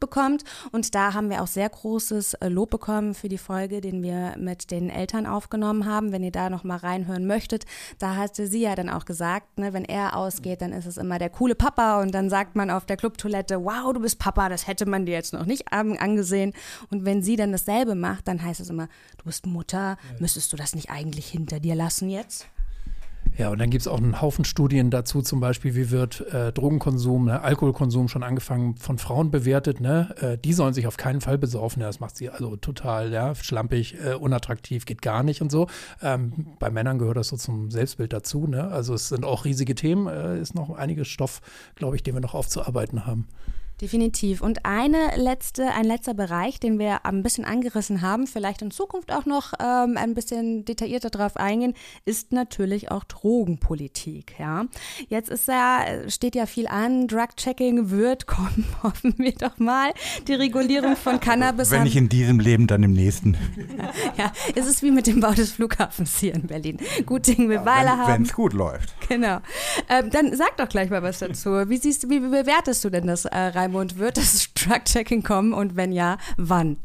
bekommt 0.00 0.44
und 0.72 0.94
da 0.94 1.14
haben 1.14 1.30
wir 1.30 1.42
auch 1.42 1.46
sehr 1.46 1.68
großes 1.68 2.34
äh, 2.34 2.48
Lob 2.48 2.70
bekommen 2.70 3.14
für 3.14 3.28
die 3.28 3.38
Folge, 3.38 3.80
den 3.80 4.02
wir 4.02 4.34
mit 4.38 4.70
den 4.70 4.90
Eltern 4.90 5.26
aufgenommen 5.26 5.84
haben. 5.84 6.12
Wenn 6.12 6.22
ihr 6.22 6.32
da 6.32 6.50
noch 6.50 6.64
mal 6.64 6.76
reinhören 6.76 7.26
möchtet, 7.26 7.64
da 7.98 8.16
hatte 8.16 8.46
sie 8.46 8.60
ja 8.60 8.74
dann 8.74 8.88
auch 8.88 9.04
gesagt, 9.04 9.58
ne, 9.58 9.72
wenn 9.72 9.84
er 9.84 10.16
ausgeht, 10.16 10.62
dann 10.62 10.72
ist 10.72 10.86
es 10.86 10.96
immer 10.96 11.18
der 11.18 11.30
coole 11.30 11.54
Papa 11.54 12.00
und 12.00 12.12
dann 12.12 12.30
sagt 12.30 12.56
man 12.56 12.70
auf 12.70 12.86
der 12.86 12.96
Clubtoilette, 12.96 13.64
wow, 13.64 13.92
du 13.92 14.00
bist 14.00 14.18
Papa, 14.18 14.48
das 14.48 14.66
hätte 14.66 14.86
man 14.86 15.06
dir 15.06 15.14
jetzt 15.14 15.32
noch 15.32 15.46
nicht 15.46 15.72
angesehen. 15.72 16.52
Und 16.90 17.04
wenn 17.04 17.22
sie 17.22 17.36
dann 17.36 17.52
dasselbe 17.52 17.94
macht, 17.94 18.28
dann 18.28 18.42
heißt 18.42 18.60
es 18.60 18.69
immer, 18.70 18.88
du 19.18 19.24
bist 19.24 19.46
Mutter, 19.46 19.98
müsstest 20.18 20.52
du 20.52 20.56
das 20.56 20.74
nicht 20.74 20.90
eigentlich 20.90 21.26
hinter 21.26 21.60
dir 21.60 21.74
lassen 21.74 22.08
jetzt? 22.08 22.46
Ja, 23.38 23.48
und 23.48 23.58
dann 23.58 23.70
gibt 23.70 23.80
es 23.80 23.88
auch 23.88 23.98
einen 23.98 24.20
Haufen 24.20 24.44
Studien 24.44 24.90
dazu, 24.90 25.22
zum 25.22 25.40
Beispiel, 25.40 25.74
wie 25.74 25.90
wird 25.90 26.20
äh, 26.32 26.52
Drogenkonsum, 26.52 27.26
ne, 27.26 27.40
Alkoholkonsum 27.40 28.08
schon 28.08 28.22
angefangen 28.22 28.76
von 28.76 28.98
Frauen 28.98 29.30
bewertet. 29.30 29.80
Ne? 29.80 30.14
Äh, 30.20 30.36
die 30.36 30.52
sollen 30.52 30.74
sich 30.74 30.86
auf 30.86 30.96
keinen 30.96 31.20
Fall 31.20 31.38
besaufen. 31.38 31.80
Ja, 31.80 31.86
das 31.86 32.00
macht 32.00 32.16
sie 32.16 32.28
also 32.28 32.56
total 32.56 33.12
ja, 33.12 33.34
schlampig, 33.34 33.96
äh, 34.04 34.14
unattraktiv, 34.14 34.84
geht 34.84 35.00
gar 35.00 35.22
nicht 35.22 35.40
und 35.40 35.50
so. 35.50 35.68
Ähm, 36.02 36.48
bei 36.58 36.70
Männern 36.70 36.98
gehört 36.98 37.16
das 37.16 37.28
so 37.28 37.36
zum 37.36 37.70
Selbstbild 37.70 38.12
dazu. 38.12 38.46
Ne? 38.46 38.68
Also 38.68 38.94
es 38.94 39.08
sind 39.08 39.24
auch 39.24 39.44
riesige 39.44 39.74
Themen, 39.74 40.06
äh, 40.06 40.38
ist 40.38 40.54
noch 40.54 40.70
einiges 40.70 41.08
Stoff, 41.08 41.40
glaube 41.76 41.96
ich, 41.96 42.02
den 42.02 42.14
wir 42.14 42.20
noch 42.20 42.34
aufzuarbeiten 42.34 43.06
haben. 43.06 43.26
Definitiv. 43.80 44.42
Und 44.42 44.66
eine 44.66 45.16
letzte, 45.16 45.68
ein 45.68 45.86
letzter 45.86 46.12
Bereich, 46.12 46.60
den 46.60 46.78
wir 46.78 47.06
ein 47.06 47.22
bisschen 47.22 47.46
angerissen 47.46 48.02
haben, 48.02 48.26
vielleicht 48.26 48.60
in 48.60 48.70
Zukunft 48.70 49.10
auch 49.10 49.24
noch 49.24 49.54
ähm, 49.58 49.96
ein 49.96 50.14
bisschen 50.14 50.66
detaillierter 50.66 51.08
darauf 51.08 51.36
eingehen, 51.38 51.74
ist 52.04 52.32
natürlich 52.32 52.90
auch 52.90 53.04
Drogenpolitik. 53.04 54.34
Ja, 54.38 54.66
jetzt 55.08 55.30
ist 55.30 55.48
ja 55.48 55.84
steht 56.08 56.34
ja 56.34 56.44
viel 56.44 56.66
an. 56.66 57.08
Drug-Checking 57.08 57.90
wird 57.90 58.26
kommen, 58.26 58.66
hoffen 58.82 59.14
wir 59.16 59.32
doch 59.32 59.58
mal. 59.58 59.92
Die 60.28 60.34
Regulierung 60.34 60.96
von 60.96 61.18
Cannabis. 61.18 61.70
Wenn 61.70 61.84
nicht 61.84 61.96
in 61.96 62.10
diesem 62.10 62.38
Leben, 62.38 62.66
dann 62.66 62.82
im 62.82 62.92
nächsten. 62.92 63.36
ja, 64.18 64.30
ist 64.54 64.66
es 64.66 64.82
wie 64.82 64.90
mit 64.90 65.06
dem 65.06 65.20
Bau 65.20 65.32
des 65.32 65.52
Flughafens 65.52 66.18
hier 66.18 66.34
in 66.34 66.46
Berlin. 66.46 66.78
Gut 67.06 67.26
Ding 67.26 67.48
will 67.48 67.56
ja, 67.56 67.64
Weile 67.64 67.96
haben. 67.96 68.12
Wenn 68.12 68.22
es 68.22 68.34
gut 68.34 68.52
läuft. 68.52 68.92
Genau. 69.08 69.38
Ähm, 69.88 70.10
dann 70.10 70.36
sag 70.36 70.58
doch 70.58 70.68
gleich 70.68 70.90
mal 70.90 71.02
was 71.02 71.20
dazu. 71.20 71.50
Wie 71.68 71.78
siehst, 71.78 72.10
wie 72.10 72.20
bewertest 72.20 72.84
du 72.84 72.90
denn 72.90 73.06
das, 73.06 73.24
äh, 73.24 73.36
Raimund? 73.70 73.98
Wird 73.98 74.16
das 74.16 74.52
Drug-Checking 74.54 75.22
kommen 75.22 75.52
und 75.52 75.76
wenn 75.76 75.92
ja, 75.92 76.18
wann? 76.36 76.76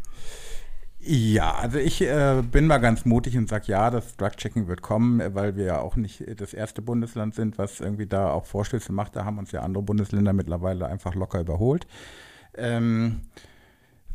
Ja, 0.99 1.53
also 1.53 1.77
ich 1.77 2.01
äh, 2.01 2.41
bin 2.41 2.65
mal 2.65 2.79
ganz 2.79 3.05
mutig 3.05 3.37
und 3.37 3.47
sage, 3.47 3.65
ja, 3.67 3.91
das 3.91 4.17
Drug-Checking 4.17 4.67
wird 4.67 4.81
kommen, 4.81 5.21
weil 5.35 5.55
wir 5.55 5.65
ja 5.65 5.79
auch 5.79 5.95
nicht 5.95 6.23
das 6.39 6.53
erste 6.53 6.81
Bundesland 6.81 7.35
sind, 7.35 7.59
was 7.59 7.79
irgendwie 7.79 8.07
da 8.07 8.31
auch 8.31 8.45
Vorstöße 8.45 8.91
macht. 8.91 9.15
Da 9.15 9.23
haben 9.23 9.37
uns 9.37 9.51
ja 9.51 9.61
andere 9.61 9.83
Bundesländer 9.83 10.33
mittlerweile 10.33 10.87
einfach 10.87 11.13
locker 11.13 11.41
überholt. 11.41 11.85
Ähm, 12.57 13.21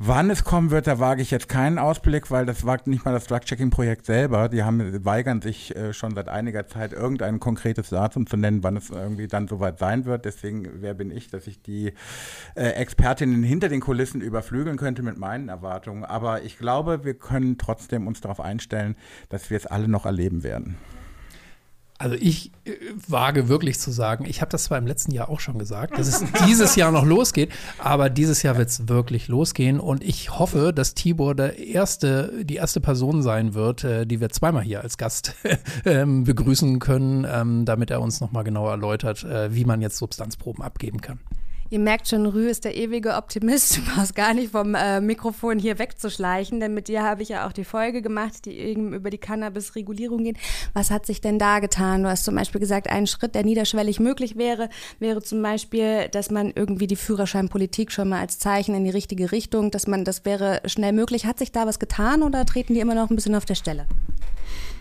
Wann 0.03 0.31
es 0.31 0.45
kommen 0.45 0.71
wird, 0.71 0.87
da 0.87 0.99
wage 0.99 1.21
ich 1.21 1.31
jetzt 1.31 1.51
keinen 1.51 1.79
Ausblick, 1.79 2.31
weil 2.31 2.47
das 2.47 2.65
wagt 2.65 2.87
nicht 2.87 3.05
mal 3.05 3.13
das 3.13 3.27
Drug-Checking-Projekt 3.27 4.07
selber. 4.07 4.49
Die 4.49 4.63
haben, 4.63 5.05
weigern 5.05 5.43
sich 5.43 5.77
äh, 5.77 5.93
schon 5.93 6.15
seit 6.15 6.31
einiger 6.31 6.67
Zeit, 6.67 6.95
irgendein 6.95 7.39
konkretes 7.39 7.91
Datum 7.91 8.27
zu 8.27 8.39
nennen, 8.39 8.63
wann 8.63 8.79
es 8.79 8.89
irgendwie 8.89 9.29
dann 9.29 9.47
soweit 9.47 9.79
sein 9.79 10.07
wird. 10.07 10.25
Deswegen, 10.25 10.67
wer 10.81 10.95
bin 10.95 11.11
ich, 11.11 11.29
dass 11.29 11.47
ich 11.47 11.61
die 11.61 11.93
äh, 12.55 12.71
Expertinnen 12.71 13.43
hinter 13.43 13.69
den 13.69 13.81
Kulissen 13.81 14.23
überflügeln 14.23 14.79
könnte 14.79 15.03
mit 15.03 15.19
meinen 15.19 15.51
Erwartungen. 15.51 16.07
Aber 16.07 16.45
ich 16.45 16.57
glaube, 16.57 17.05
wir 17.05 17.13
können 17.13 17.59
trotzdem 17.59 18.07
uns 18.07 18.23
darauf 18.23 18.41
einstellen, 18.41 18.97
dass 19.29 19.51
wir 19.51 19.59
es 19.59 19.67
alle 19.67 19.87
noch 19.87 20.07
erleben 20.07 20.43
werden. 20.43 20.79
Also 22.01 22.17
ich 22.19 22.51
äh, 22.65 22.71
wage 23.09 23.51
wirklich 23.51 23.79
zu 23.79 23.91
sagen, 23.91 24.25
ich 24.27 24.41
habe 24.41 24.51
das 24.51 24.65
zwar 24.65 24.79
im 24.79 24.87
letzten 24.87 25.13
Jahr 25.13 25.29
auch 25.29 25.39
schon 25.39 25.59
gesagt, 25.59 25.99
dass 25.99 26.09
es 26.09 26.25
dieses 26.47 26.75
Jahr 26.75 26.91
noch 26.93 27.05
losgeht, 27.05 27.53
aber 27.79 28.09
dieses 28.09 28.43
Jahr 28.43 28.57
wird 28.57 28.71
es 28.71 28.89
wirklich 28.89 29.29
losgehen 29.29 29.79
und 29.79 30.03
ich 30.03 30.39
hoffe, 30.39 30.73
dass 30.73 30.95
Tibor 30.95 31.35
der 31.35 31.59
erste, 31.59 32.43
die 32.43 32.55
erste 32.55 32.81
Person 32.81 33.23
sein 33.23 33.53
wird, 33.53 33.85
äh, 33.85 34.07
die 34.07 34.19
wir 34.19 34.31
zweimal 34.31 34.63
hier 34.63 34.81
als 34.81 34.97
Gast 34.97 35.35
ähm, 35.85 36.25
begrüßen 36.25 36.79
können, 36.79 37.27
ähm, 37.31 37.67
damit 37.67 37.91
er 37.91 38.01
uns 38.01 38.23
nochmal 38.23 38.45
genauer 38.45 38.71
erläutert, 38.71 39.23
äh, 39.25 39.55
wie 39.55 39.67
man 39.67 39.83
jetzt 39.83 39.99
Substanzproben 39.99 40.65
abgeben 40.65 41.03
kann. 41.03 41.21
Ihr 41.73 41.79
merkt 41.79 42.09
schon, 42.09 42.27
Rü 42.27 42.49
ist 42.49 42.65
der 42.65 42.77
ewige 42.77 43.15
Optimist. 43.15 43.77
Du 43.77 43.83
brauchst 43.83 44.17
gar 44.17 44.35
nicht 44.35 44.51
vom 44.51 44.75
äh, 44.75 45.01
Mikrofon 45.01 45.61
hier 45.61 45.79
wegzuschleichen, 45.79 46.59
denn 46.59 46.75
mit 46.75 46.89
dir 46.89 47.05
habe 47.05 47.23
ich 47.23 47.29
ja 47.29 47.47
auch 47.47 47.53
die 47.53 47.63
Folge 47.63 48.03
gemacht, 48.03 48.45
die 48.45 48.59
eben 48.59 48.93
über 48.93 49.09
die 49.09 49.19
Cannabis-Regulierung 49.19 50.25
geht. 50.25 50.37
Was 50.75 50.91
hat 50.91 51.07
sich 51.07 51.21
denn 51.21 51.39
da 51.39 51.61
getan? 51.61 52.03
Du 52.03 52.09
hast 52.09 52.25
zum 52.25 52.35
Beispiel 52.35 52.61
gesagt, 52.61 52.91
ein 52.91 53.07
Schritt, 53.07 53.37
der 53.37 53.45
niederschwellig 53.45 54.01
möglich 54.01 54.37
wäre, 54.37 54.69
wäre 54.99 55.23
zum 55.23 55.43
Beispiel, 55.43 56.09
dass 56.09 56.33
man 56.33 56.51
irgendwie 56.53 56.89
die 56.89 56.97
Führerscheinpolitik 56.97 57.93
schon 57.93 58.09
mal 58.09 58.19
als 58.19 58.41
Zeichen 58.41 58.75
in 58.75 58.83
die 58.83 58.91
richtige 58.91 59.31
Richtung, 59.31 59.71
dass 59.71 59.87
man, 59.87 60.05
das 60.05 60.25
wäre 60.25 60.63
schnell 60.65 60.93
möglich. 60.93 61.25
Hat 61.25 61.39
sich 61.39 61.53
da 61.53 61.69
was 61.69 61.79
getan 61.79 62.25
oder 62.25 62.45
treten 62.47 62.75
die 62.75 62.81
immer 62.81 62.97
noch 62.97 63.11
ein 63.11 63.15
bisschen 63.15 63.37
auf 63.37 63.45
der 63.45 63.55
Stelle? 63.55 63.87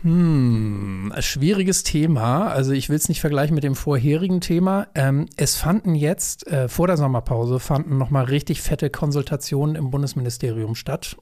Hm, 0.01 1.13
schwieriges 1.19 1.83
Thema. 1.83 2.47
Also 2.47 2.71
ich 2.71 2.89
will 2.89 2.95
es 2.95 3.09
nicht 3.09 3.19
vergleichen 3.19 3.53
mit 3.53 3.63
dem 3.63 3.75
vorherigen 3.75 4.39
Thema. 4.39 4.87
Ähm, 4.95 5.27
es 5.35 5.57
fanden 5.57 5.93
jetzt 5.93 6.47
äh, 6.47 6.69
vor 6.69 6.87
der 6.87 6.95
Sommerpause 6.95 7.59
fanden 7.59 7.97
noch 7.97 8.09
mal 8.09 8.23
richtig 8.23 8.61
fette 8.61 8.89
Konsultationen 8.89 9.75
im 9.75 9.91
Bundesministerium 9.91 10.75
statt 10.75 11.17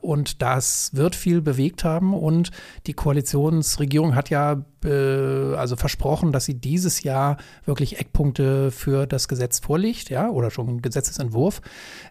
und 0.00 0.42
das 0.42 0.90
wird 0.94 1.14
viel 1.14 1.40
bewegt 1.40 1.84
haben. 1.84 2.14
Und 2.14 2.50
die 2.86 2.94
Koalitionsregierung 2.94 4.14
hat 4.14 4.30
ja 4.30 4.64
äh, 4.84 5.54
also 5.54 5.76
versprochen, 5.76 6.32
dass 6.32 6.44
sie 6.44 6.54
dieses 6.54 7.02
Jahr 7.02 7.38
wirklich 7.64 7.98
Eckpunkte 7.98 8.70
für 8.70 9.06
das 9.06 9.28
Gesetz 9.28 9.60
vorlegt, 9.60 10.10
ja, 10.10 10.28
oder 10.28 10.50
schon 10.50 10.68
einen 10.68 10.82
Gesetzesentwurf. 10.82 11.60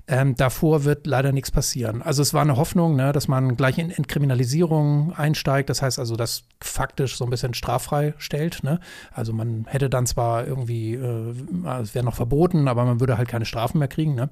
Ähm, 0.08 0.36
davor 0.36 0.84
wird 0.84 1.08
leider 1.08 1.32
nichts 1.32 1.52
passieren. 1.52 2.02
Also 2.02 2.22
es 2.22 2.34
war 2.34 2.42
eine 2.42 2.58
Hoffnung, 2.58 2.96
ne, 2.96 3.12
dass 3.12 3.28
man 3.28 3.56
gleich 3.56 3.78
in 3.78 3.92
Entkriminalisierung 3.92 5.14
einsteigt. 5.16 5.70
Das 5.70 5.82
heißt 5.82 6.00
also, 6.00 6.16
das 6.16 6.44
faktisch 6.62 7.18
so 7.18 7.26
ein 7.26 7.30
bisschen 7.30 7.54
straffrei 7.54 8.14
stellt. 8.18 8.64
Ne? 8.64 8.80
Also 9.12 9.34
man 9.34 9.66
hätte 9.68 9.90
dann 9.90 10.06
zwar 10.06 10.48
irgendwie, 10.48 10.96
äh, 10.96 11.34
es 11.82 11.94
wäre 11.96 12.06
noch 12.06 12.16
verboten, 12.16 12.68
aber 12.68 12.86
man 12.86 13.00
würde 13.00 13.18
halt 13.18 13.28
keine 13.28 13.46
Strafen 13.46 13.80
mehr 13.80 13.88
kriegen. 13.88 14.16
Ne? 14.16 14.30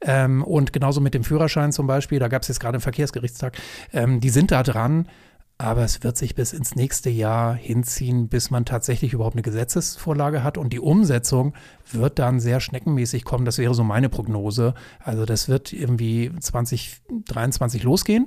Ähm, 0.00 0.42
und 0.42 0.72
genauso 0.72 1.00
mit 1.00 1.14
dem 1.14 1.24
Führerschein 1.24 1.72
zum 1.72 1.86
Beispiel, 1.86 2.18
da 2.18 2.28
gab 2.28 2.42
es 2.42 2.48
jetzt 2.48 2.60
gerade 2.64 2.76
im 2.76 2.82
Verkehrsgerichtstag, 2.82 3.56
ähm, 3.92 4.20
die 4.20 4.30
sind 4.30 4.50
da 4.50 4.62
dran. 4.62 5.08
Aber 5.56 5.84
es 5.84 6.02
wird 6.02 6.16
sich 6.16 6.34
bis 6.34 6.52
ins 6.52 6.74
nächste 6.74 7.10
Jahr 7.10 7.54
hinziehen, 7.54 8.28
bis 8.28 8.50
man 8.50 8.64
tatsächlich 8.64 9.12
überhaupt 9.12 9.36
eine 9.36 9.42
Gesetzesvorlage 9.42 10.42
hat. 10.42 10.58
Und 10.58 10.72
die 10.72 10.80
Umsetzung 10.80 11.54
wird 11.92 12.18
dann 12.18 12.40
sehr 12.40 12.58
schneckenmäßig 12.58 13.22
kommen. 13.24 13.44
Das 13.44 13.58
wäre 13.58 13.72
so 13.72 13.84
meine 13.84 14.08
Prognose. 14.08 14.74
Also 14.98 15.24
das 15.24 15.48
wird 15.48 15.72
irgendwie 15.72 16.32
2023 16.40 17.84
losgehen 17.84 18.26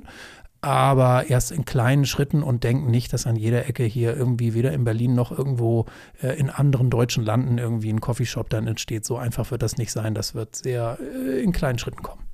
aber 0.60 1.30
erst 1.30 1.52
in 1.52 1.64
kleinen 1.64 2.04
Schritten 2.04 2.42
und 2.42 2.64
denken 2.64 2.90
nicht, 2.90 3.12
dass 3.12 3.26
an 3.26 3.36
jeder 3.36 3.68
Ecke 3.68 3.84
hier 3.84 4.16
irgendwie 4.16 4.54
weder 4.54 4.72
in 4.72 4.84
Berlin 4.84 5.14
noch 5.14 5.30
irgendwo 5.30 5.86
äh, 6.20 6.38
in 6.38 6.50
anderen 6.50 6.90
deutschen 6.90 7.24
Landen 7.24 7.58
irgendwie 7.58 7.90
ein 7.90 8.00
Coffeeshop 8.00 8.50
dann 8.50 8.66
entsteht. 8.66 9.04
So 9.04 9.16
einfach 9.16 9.50
wird 9.50 9.62
das 9.62 9.76
nicht 9.76 9.92
sein. 9.92 10.14
Das 10.14 10.34
wird 10.34 10.56
sehr 10.56 10.98
äh, 11.00 11.42
in 11.42 11.52
kleinen 11.52 11.78
Schritten 11.78 12.02
kommen. 12.02 12.27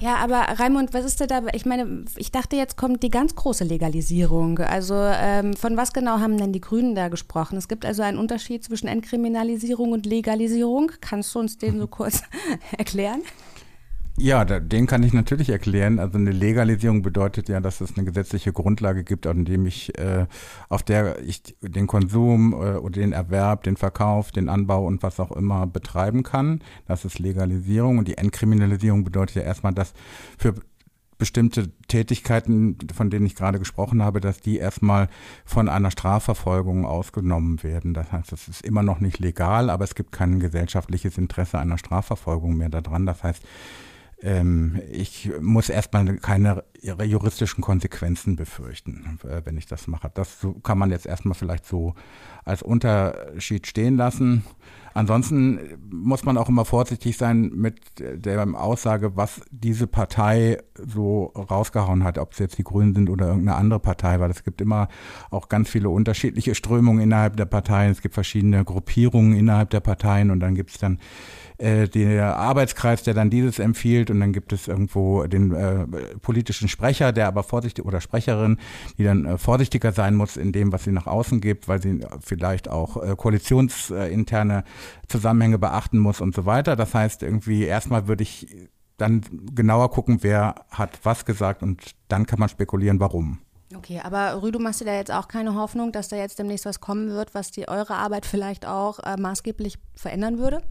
Ja, 0.00 0.16
aber 0.16 0.40
Raimund, 0.58 0.94
was 0.94 1.04
ist 1.04 1.20
denn 1.20 1.28
da? 1.28 1.42
Ich 1.52 1.64
meine, 1.64 2.04
ich 2.16 2.32
dachte, 2.32 2.56
jetzt 2.56 2.76
kommt 2.76 3.02
die 3.02 3.10
ganz 3.10 3.34
große 3.34 3.64
Legalisierung. 3.64 4.58
Also 4.58 4.94
ähm, 4.96 5.54
von 5.54 5.76
was 5.76 5.92
genau 5.92 6.18
haben 6.18 6.38
denn 6.38 6.52
die 6.52 6.60
Grünen 6.60 6.94
da 6.94 7.08
gesprochen? 7.08 7.56
Es 7.56 7.68
gibt 7.68 7.84
also 7.84 8.02
einen 8.02 8.18
Unterschied 8.18 8.64
zwischen 8.64 8.88
Entkriminalisierung 8.88 9.92
und 9.92 10.06
Legalisierung. 10.06 10.92
Kannst 11.00 11.34
du 11.34 11.38
uns 11.38 11.58
den 11.58 11.78
so 11.78 11.86
kurz 11.88 12.22
erklären? 12.76 13.22
Ja, 14.22 14.44
den 14.44 14.86
kann 14.86 15.02
ich 15.02 15.12
natürlich 15.12 15.48
erklären. 15.48 15.98
Also 15.98 16.16
eine 16.16 16.30
Legalisierung 16.30 17.02
bedeutet 17.02 17.48
ja, 17.48 17.58
dass 17.58 17.80
es 17.80 17.96
eine 17.96 18.04
gesetzliche 18.04 18.52
Grundlage 18.52 19.02
gibt, 19.02 19.26
an 19.26 19.44
dem 19.44 19.66
ich, 19.66 19.98
äh, 19.98 20.26
auf 20.68 20.84
der 20.84 21.18
ich 21.24 21.42
den 21.60 21.88
Konsum 21.88 22.52
äh, 22.52 22.76
oder 22.76 23.00
den 23.00 23.12
Erwerb, 23.12 23.64
den 23.64 23.76
Verkauf, 23.76 24.30
den 24.30 24.48
Anbau 24.48 24.86
und 24.86 25.02
was 25.02 25.18
auch 25.18 25.32
immer 25.32 25.66
betreiben 25.66 26.22
kann. 26.22 26.62
Das 26.86 27.04
ist 27.04 27.18
Legalisierung. 27.18 27.98
Und 27.98 28.06
die 28.06 28.16
Entkriminalisierung 28.16 29.02
bedeutet 29.02 29.34
ja 29.34 29.42
erstmal, 29.42 29.74
dass 29.74 29.92
für 30.38 30.54
bestimmte 31.18 31.72
Tätigkeiten, 31.88 32.78
von 32.94 33.10
denen 33.10 33.26
ich 33.26 33.34
gerade 33.34 33.58
gesprochen 33.58 34.04
habe, 34.04 34.20
dass 34.20 34.40
die 34.40 34.58
erstmal 34.58 35.08
von 35.44 35.68
einer 35.68 35.90
Strafverfolgung 35.90 36.86
ausgenommen 36.86 37.60
werden. 37.64 37.92
Das 37.92 38.12
heißt, 38.12 38.32
es 38.32 38.46
ist 38.46 38.64
immer 38.64 38.84
noch 38.84 39.00
nicht 39.00 39.18
legal, 39.18 39.68
aber 39.68 39.82
es 39.82 39.96
gibt 39.96 40.12
kein 40.12 40.38
gesellschaftliches 40.38 41.18
Interesse 41.18 41.58
einer 41.58 41.78
Strafverfolgung 41.78 42.56
mehr 42.56 42.68
daran. 42.68 43.04
Das 43.04 43.24
heißt, 43.24 43.42
ich 44.90 45.30
muss 45.40 45.68
erstmal 45.68 46.16
keine 46.18 46.62
juristischen 46.80 47.62
Konsequenzen 47.62 48.36
befürchten, 48.36 49.18
äh, 49.24 49.42
wenn 49.44 49.56
ich 49.56 49.66
das 49.66 49.88
mache. 49.88 50.10
Das 50.14 50.46
kann 50.62 50.78
man 50.78 50.90
jetzt 50.90 51.06
erstmal 51.06 51.34
vielleicht 51.34 51.66
so 51.66 51.94
als 52.44 52.62
Unterschied 52.62 53.66
stehen 53.66 53.96
lassen. 53.96 54.44
Ansonsten 54.94 55.58
muss 55.90 56.24
man 56.24 56.36
auch 56.36 56.48
immer 56.48 56.64
vorsichtig 56.64 57.16
sein 57.16 57.50
mit 57.54 57.80
der 57.98 58.46
Aussage, 58.54 59.16
was 59.16 59.40
diese 59.50 59.86
Partei 59.86 60.58
so 60.76 61.32
rausgehauen 61.34 62.04
hat, 62.04 62.18
ob 62.18 62.32
es 62.32 62.38
jetzt 62.38 62.58
die 62.58 62.64
Grünen 62.64 62.94
sind 62.94 63.08
oder 63.08 63.28
irgendeine 63.28 63.56
andere 63.56 63.80
Partei, 63.80 64.20
weil 64.20 64.30
es 64.30 64.44
gibt 64.44 64.60
immer 64.60 64.88
auch 65.30 65.48
ganz 65.48 65.70
viele 65.70 65.88
unterschiedliche 65.88 66.54
Strömungen 66.54 67.00
innerhalb 67.00 67.36
der 67.36 67.46
Parteien. 67.46 67.92
Es 67.92 68.02
gibt 68.02 68.14
verschiedene 68.14 68.64
Gruppierungen 68.64 69.34
innerhalb 69.34 69.70
der 69.70 69.80
Parteien 69.80 70.30
und 70.30 70.40
dann 70.40 70.54
gibt 70.54 70.70
es 70.70 70.78
dann 70.78 70.98
äh, 71.62 71.88
der 71.88 72.36
Arbeitskreis, 72.36 73.04
der 73.04 73.14
dann 73.14 73.30
dieses 73.30 73.60
empfiehlt 73.60 74.10
und 74.10 74.18
dann 74.18 74.32
gibt 74.32 74.52
es 74.52 74.66
irgendwo 74.66 75.24
den 75.24 75.52
äh, 75.52 75.86
politischen 76.20 76.66
Sprecher, 76.68 77.12
der 77.12 77.28
aber 77.28 77.44
vorsichtig 77.44 77.84
oder 77.84 78.00
Sprecherin, 78.00 78.58
die 78.98 79.04
dann 79.04 79.24
äh, 79.24 79.38
vorsichtiger 79.38 79.92
sein 79.92 80.16
muss 80.16 80.36
in 80.36 80.50
dem, 80.50 80.72
was 80.72 80.84
sie 80.84 80.90
nach 80.90 81.06
außen 81.06 81.40
gibt, 81.40 81.68
weil 81.68 81.80
sie 81.80 82.00
vielleicht 82.20 82.68
auch 82.68 83.00
äh, 83.00 83.14
koalitionsinterne 83.16 84.64
Zusammenhänge 85.06 85.58
beachten 85.58 85.98
muss 85.98 86.20
und 86.20 86.34
so 86.34 86.46
weiter. 86.46 86.74
Das 86.74 86.94
heißt, 86.94 87.22
irgendwie 87.22 87.62
erstmal 87.62 88.08
würde 88.08 88.24
ich 88.24 88.48
dann 88.96 89.22
genauer 89.54 89.92
gucken, 89.92 90.18
wer 90.22 90.56
hat 90.70 90.98
was 91.04 91.24
gesagt 91.24 91.62
und 91.62 91.94
dann 92.08 92.26
kann 92.26 92.40
man 92.40 92.48
spekulieren, 92.48 92.98
warum. 92.98 93.38
Okay, 93.76 94.00
aber 94.02 94.42
Rü, 94.42 94.50
du 94.50 94.58
machst 94.58 94.80
dir 94.80 94.86
da 94.86 94.94
jetzt 94.94 95.12
auch 95.12 95.28
keine 95.28 95.54
Hoffnung, 95.54 95.92
dass 95.92 96.08
da 96.08 96.16
jetzt 96.16 96.40
demnächst 96.40 96.66
was 96.66 96.80
kommen 96.80 97.08
wird, 97.10 97.34
was 97.34 97.52
die 97.52 97.68
eure 97.68 97.94
Arbeit 97.94 98.26
vielleicht 98.26 98.66
auch 98.66 98.98
äh, 98.98 99.16
maßgeblich 99.16 99.78
verändern 99.94 100.38
würde? 100.38 100.62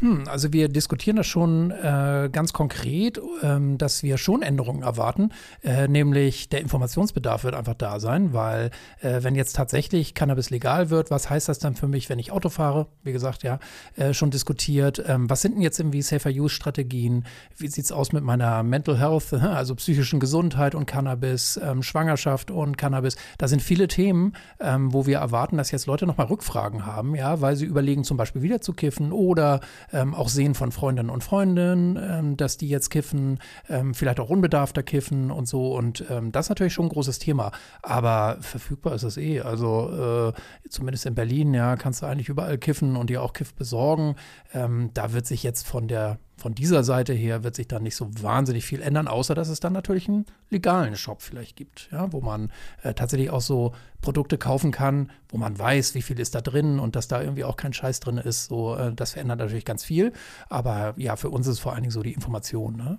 Hm, 0.00 0.24
also 0.26 0.52
wir 0.52 0.68
diskutieren 0.68 1.16
das 1.16 1.26
schon 1.26 1.70
äh, 1.70 2.30
ganz 2.32 2.54
konkret, 2.54 3.20
ähm, 3.42 3.76
dass 3.76 4.02
wir 4.02 4.16
schon 4.16 4.40
Änderungen 4.40 4.82
erwarten, 4.82 5.30
äh, 5.62 5.88
nämlich 5.88 6.48
der 6.48 6.62
Informationsbedarf 6.62 7.44
wird 7.44 7.54
einfach 7.54 7.74
da 7.74 8.00
sein, 8.00 8.32
weil 8.32 8.70
äh, 9.00 9.22
wenn 9.22 9.34
jetzt 9.34 9.56
tatsächlich 9.56 10.14
Cannabis 10.14 10.48
legal 10.48 10.88
wird, 10.88 11.10
was 11.10 11.28
heißt 11.28 11.50
das 11.50 11.58
dann 11.58 11.74
für 11.74 11.86
mich, 11.86 12.08
wenn 12.08 12.18
ich 12.18 12.32
Auto 12.32 12.48
fahre? 12.48 12.86
Wie 13.02 13.12
gesagt, 13.12 13.42
ja, 13.42 13.58
äh, 13.96 14.14
schon 14.14 14.30
diskutiert. 14.30 15.02
Ähm, 15.06 15.28
was 15.28 15.42
sind 15.42 15.56
denn 15.56 15.62
jetzt 15.62 15.78
irgendwie 15.78 16.00
Safer 16.00 16.30
Use 16.30 16.54
Strategien? 16.54 17.26
Wie 17.58 17.68
sieht's 17.68 17.92
aus 17.92 18.12
mit 18.12 18.24
meiner 18.24 18.62
Mental 18.62 18.98
Health, 18.98 19.32
also 19.34 19.74
psychischen 19.74 20.18
Gesundheit 20.18 20.74
und 20.74 20.86
Cannabis, 20.86 21.60
ähm, 21.62 21.82
Schwangerschaft 21.82 22.50
und 22.50 22.78
Cannabis? 22.78 23.16
Da 23.36 23.48
sind 23.48 23.60
viele 23.60 23.86
Themen, 23.86 24.32
ähm, 24.60 24.94
wo 24.94 25.04
wir 25.04 25.18
erwarten, 25.18 25.58
dass 25.58 25.70
jetzt 25.70 25.84
Leute 25.84 26.06
nochmal 26.06 26.28
Rückfragen 26.28 26.86
haben, 26.86 27.14
ja, 27.14 27.42
weil 27.42 27.56
sie 27.56 27.66
überlegen, 27.66 28.04
zum 28.04 28.16
Beispiel 28.16 28.40
wieder 28.40 28.62
zu 28.62 28.72
kiffen 28.72 29.12
oder 29.12 29.60
ähm, 29.92 30.14
auch 30.14 30.28
sehen 30.28 30.54
von 30.54 30.72
Freundinnen 30.72 31.10
und 31.10 31.24
Freunden, 31.24 31.98
ähm, 32.00 32.36
dass 32.36 32.56
die 32.56 32.68
jetzt 32.68 32.90
kiffen, 32.90 33.38
ähm, 33.68 33.94
vielleicht 33.94 34.20
auch 34.20 34.30
unbedarfter 34.30 34.82
kiffen 34.82 35.30
und 35.30 35.46
so. 35.46 35.74
Und 35.74 36.04
ähm, 36.10 36.32
das 36.32 36.46
ist 36.46 36.50
natürlich 36.50 36.74
schon 36.74 36.86
ein 36.86 36.90
großes 36.90 37.18
Thema. 37.18 37.52
Aber 37.82 38.38
verfügbar 38.40 38.94
ist 38.94 39.02
es 39.02 39.16
eh. 39.16 39.40
Also 39.40 40.32
äh, 40.34 40.68
zumindest 40.68 41.06
in 41.06 41.14
Berlin, 41.14 41.54
ja, 41.54 41.76
kannst 41.76 42.02
du 42.02 42.06
eigentlich 42.06 42.28
überall 42.28 42.58
kiffen 42.58 42.96
und 42.96 43.10
dir 43.10 43.22
auch 43.22 43.32
Kiff 43.32 43.54
besorgen. 43.54 44.16
Ähm, 44.52 44.90
da 44.94 45.12
wird 45.12 45.26
sich 45.26 45.42
jetzt 45.42 45.66
von 45.66 45.88
der 45.88 46.18
von 46.40 46.54
dieser 46.54 46.82
Seite 46.84 47.12
her 47.12 47.44
wird 47.44 47.54
sich 47.54 47.68
dann 47.68 47.82
nicht 47.82 47.96
so 47.96 48.08
wahnsinnig 48.22 48.64
viel 48.64 48.80
ändern, 48.80 49.08
außer 49.08 49.34
dass 49.34 49.48
es 49.48 49.60
dann 49.60 49.72
natürlich 49.72 50.08
einen 50.08 50.24
legalen 50.48 50.96
Shop 50.96 51.20
vielleicht 51.20 51.54
gibt, 51.56 51.88
ja, 51.92 52.12
wo 52.12 52.20
man 52.20 52.50
äh, 52.82 52.94
tatsächlich 52.94 53.30
auch 53.30 53.42
so 53.42 53.74
Produkte 54.00 54.38
kaufen 54.38 54.70
kann, 54.70 55.10
wo 55.28 55.36
man 55.36 55.58
weiß, 55.58 55.94
wie 55.94 56.02
viel 56.02 56.18
ist 56.18 56.34
da 56.34 56.40
drin 56.40 56.78
und 56.78 56.96
dass 56.96 57.08
da 57.08 57.20
irgendwie 57.20 57.44
auch 57.44 57.56
kein 57.56 57.74
Scheiß 57.74 58.00
drin 58.00 58.16
ist. 58.16 58.46
So, 58.46 58.74
äh, 58.74 58.94
das 58.94 59.12
verändert 59.12 59.38
natürlich 59.38 59.66
ganz 59.66 59.84
viel. 59.84 60.12
Aber 60.48 60.94
ja, 60.96 61.16
für 61.16 61.28
uns 61.28 61.46
ist 61.46 61.60
vor 61.60 61.72
allen 61.72 61.82
Dingen 61.82 61.92
so 61.92 62.02
die 62.02 62.14
Information. 62.14 62.76
Ne? 62.76 62.98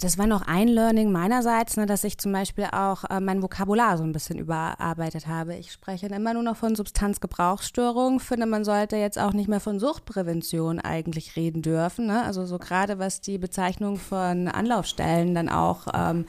Das 0.00 0.18
war 0.18 0.26
noch 0.26 0.42
ein 0.46 0.68
Learning 0.68 1.10
meinerseits, 1.10 1.78
ne, 1.78 1.86
dass 1.86 2.04
ich 2.04 2.18
zum 2.18 2.30
Beispiel 2.30 2.66
auch 2.70 3.04
äh, 3.04 3.18
mein 3.18 3.42
Vokabular 3.42 3.96
so 3.96 4.04
ein 4.04 4.12
bisschen 4.12 4.38
überarbeitet 4.38 5.26
habe. 5.26 5.54
Ich 5.54 5.72
spreche 5.72 6.06
immer 6.06 6.34
nur 6.34 6.42
noch 6.42 6.56
von 6.56 6.76
Substanzgebrauchsstörungen, 6.76 8.20
finde, 8.20 8.44
man 8.44 8.64
sollte 8.64 8.96
jetzt 8.96 9.18
auch 9.18 9.32
nicht 9.32 9.48
mehr 9.48 9.60
von 9.60 9.78
Suchtprävention 9.78 10.80
eigentlich 10.80 11.36
reden 11.36 11.62
dürfen. 11.62 12.06
Ne? 12.06 12.22
Also 12.24 12.44
so 12.44 12.58
gerade 12.58 12.98
was 12.98 13.22
die 13.22 13.38
Bezeichnung 13.38 13.96
von 13.96 14.48
Anlaufstellen 14.48 15.34
dann 15.34 15.48
auch 15.48 15.86
ähm, 15.94 16.26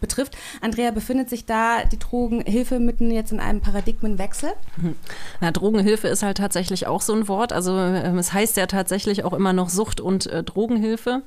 betrifft. 0.00 0.36
Andrea, 0.60 0.90
befindet 0.90 1.30
sich 1.30 1.46
da 1.46 1.84
die 1.84 1.98
Drogenhilfe 1.98 2.78
mitten 2.78 3.10
jetzt 3.10 3.32
in 3.32 3.40
einem 3.40 3.60
Paradigmenwechsel? 3.60 4.50
Na, 5.40 5.50
Drogenhilfe 5.52 6.08
ist 6.08 6.22
halt 6.22 6.36
tatsächlich 6.36 6.86
auch 6.86 7.00
so 7.00 7.14
ein 7.14 7.28
Wort. 7.28 7.52
Also 7.54 7.78
ähm, 7.78 8.18
es 8.18 8.32
heißt 8.32 8.58
ja 8.58 8.66
tatsächlich 8.66 9.24
auch 9.24 9.32
immer 9.32 9.54
noch 9.54 9.70
Sucht- 9.70 10.00
und 10.00 10.26
äh, 10.26 10.42
Drogenhilfe. 10.42 11.22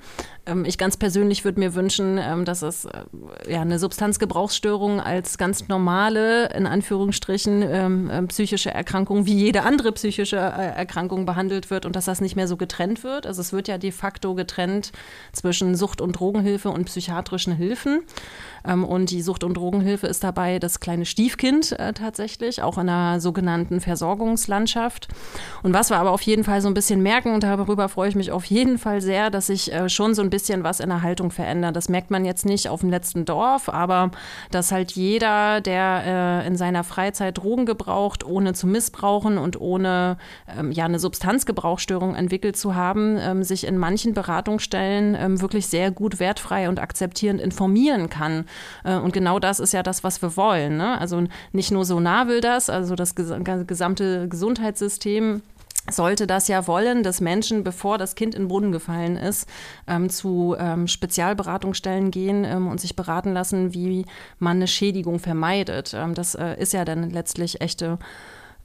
Ähm, 0.45 0.65
ich 0.65 0.77
ganz 0.77 0.97
persönlich 0.97 1.38
würde 1.43 1.59
mir 1.59 1.75
wünschen, 1.75 2.17
ähm, 2.17 2.45
dass 2.45 2.61
es 2.61 2.85
äh, 2.85 3.03
ja, 3.47 3.61
eine 3.61 3.79
Substanzgebrauchsstörung 3.79 4.99
als 4.99 5.37
ganz 5.37 5.67
normale, 5.67 6.49
in 6.53 6.65
Anführungsstrichen, 6.65 7.61
ähm, 7.61 8.09
äh, 8.09 8.21
psychische 8.23 8.71
Erkrankung 8.71 9.25
wie 9.25 9.33
jede 9.33 9.63
andere 9.63 9.91
psychische 9.91 10.37
äh, 10.37 10.39
Erkrankung 10.39 11.25
behandelt 11.25 11.69
wird 11.69 11.85
und 11.85 11.95
dass 11.95 12.05
das 12.05 12.21
nicht 12.21 12.35
mehr 12.35 12.47
so 12.47 12.57
getrennt 12.57 13.03
wird. 13.03 13.27
Also 13.27 13.41
es 13.41 13.53
wird 13.53 13.67
ja 13.67 13.77
de 13.77 13.91
facto 13.91 14.35
getrennt 14.35 14.91
zwischen 15.33 15.75
Sucht- 15.75 16.01
und 16.01 16.13
Drogenhilfe 16.13 16.69
und 16.69 16.85
psychiatrischen 16.85 17.53
Hilfen. 17.53 18.01
Ähm, 18.65 18.83
und 18.83 19.11
die 19.11 19.21
Sucht- 19.21 19.43
und 19.43 19.55
Drogenhilfe 19.55 20.07
ist 20.07 20.23
dabei 20.23 20.59
das 20.59 20.79
kleine 20.79 21.05
Stiefkind 21.05 21.77
äh, 21.79 21.93
tatsächlich, 21.93 22.61
auch 22.61 22.77
in 22.77 22.89
einer 22.89 23.19
sogenannten 23.19 23.81
Versorgungslandschaft. 23.81 25.07
Und 25.63 25.73
was 25.73 25.89
wir 25.89 25.97
aber 25.97 26.11
auf 26.11 26.21
jeden 26.21 26.43
Fall 26.43 26.61
so 26.61 26.67
ein 26.67 26.73
bisschen 26.73 27.01
merken, 27.01 27.33
und 27.33 27.43
darüber 27.43 27.89
freue 27.89 28.09
ich 28.09 28.15
mich 28.15 28.31
auf 28.31 28.45
jeden 28.45 28.77
Fall 28.77 29.01
sehr, 29.01 29.29
dass 29.29 29.47
sich 29.47 29.71
äh, 29.73 29.89
schon 29.89 30.13
so 30.13 30.21
ein 30.21 30.29
bisschen 30.29 30.63
was 30.63 30.79
in 30.79 30.89
der 30.89 31.01
Haltung 31.01 31.31
verändert. 31.31 31.75
Das 31.75 31.89
merkt 31.89 32.11
man 32.11 32.25
jetzt 32.25 32.45
nicht 32.45 32.69
auf 32.69 32.81
dem 32.81 32.89
letzten 32.89 33.25
Dorf, 33.25 33.69
aber 33.69 34.11
dass 34.51 34.71
halt 34.71 34.91
jeder, 34.91 35.61
der 35.61 36.43
äh, 36.43 36.47
in 36.47 36.55
seiner 36.55 36.83
Freizeit 36.83 37.37
Drogen 37.37 37.65
gebraucht, 37.65 38.23
ohne 38.25 38.53
zu 38.53 38.67
missbrauchen 38.67 39.37
und 39.37 39.59
ohne 39.59 40.17
ähm, 40.57 40.71
ja 40.71 40.85
eine 40.85 40.99
Substanzgebrauchsstörung 40.99 42.15
entwickelt 42.15 42.57
zu 42.57 42.75
haben, 42.75 43.17
ähm, 43.19 43.43
sich 43.43 43.65
in 43.65 43.77
manchen 43.77 44.13
Beratungsstellen 44.13 45.15
ähm, 45.15 45.41
wirklich 45.41 45.67
sehr 45.67 45.91
gut 45.91 46.19
wertfrei 46.19 46.69
und 46.69 46.79
akzeptierend 46.79 47.41
informieren 47.41 48.09
kann 48.09 48.45
und 48.83 49.13
genau 49.13 49.39
das 49.39 49.59
ist 49.59 49.73
ja 49.73 49.83
das, 49.83 50.03
was 50.03 50.21
wir 50.21 50.35
wollen. 50.37 50.77
Ne? 50.77 50.99
Also 50.99 51.23
nicht 51.51 51.71
nur 51.71 51.85
Sonar 51.85 52.27
will 52.27 52.41
das, 52.41 52.69
also 52.69 52.95
das 52.95 53.15
gesamte 53.15 54.27
Gesundheitssystem 54.27 55.41
sollte 55.91 56.27
das 56.27 56.47
ja 56.47 56.67
wollen, 56.67 57.03
dass 57.03 57.21
Menschen, 57.21 57.63
bevor 57.63 57.97
das 57.97 58.15
Kind 58.15 58.35
in 58.35 58.43
den 58.43 58.47
Brunnen 58.47 58.71
gefallen 58.71 59.15
ist, 59.15 59.49
ähm, 59.87 60.09
zu 60.09 60.55
ähm, 60.59 60.87
Spezialberatungsstellen 60.87 62.11
gehen 62.11 62.43
ähm, 62.45 62.67
und 62.67 62.79
sich 62.79 62.95
beraten 62.95 63.33
lassen, 63.33 63.73
wie 63.73 64.05
man 64.37 64.57
eine 64.57 64.67
Schädigung 64.67 65.19
vermeidet. 65.19 65.93
Ähm, 65.95 66.13
das 66.13 66.35
äh, 66.35 66.55
ist 66.59 66.73
ja 66.73 66.85
dann 66.85 67.09
letztlich 67.09 67.61
echte 67.61 67.97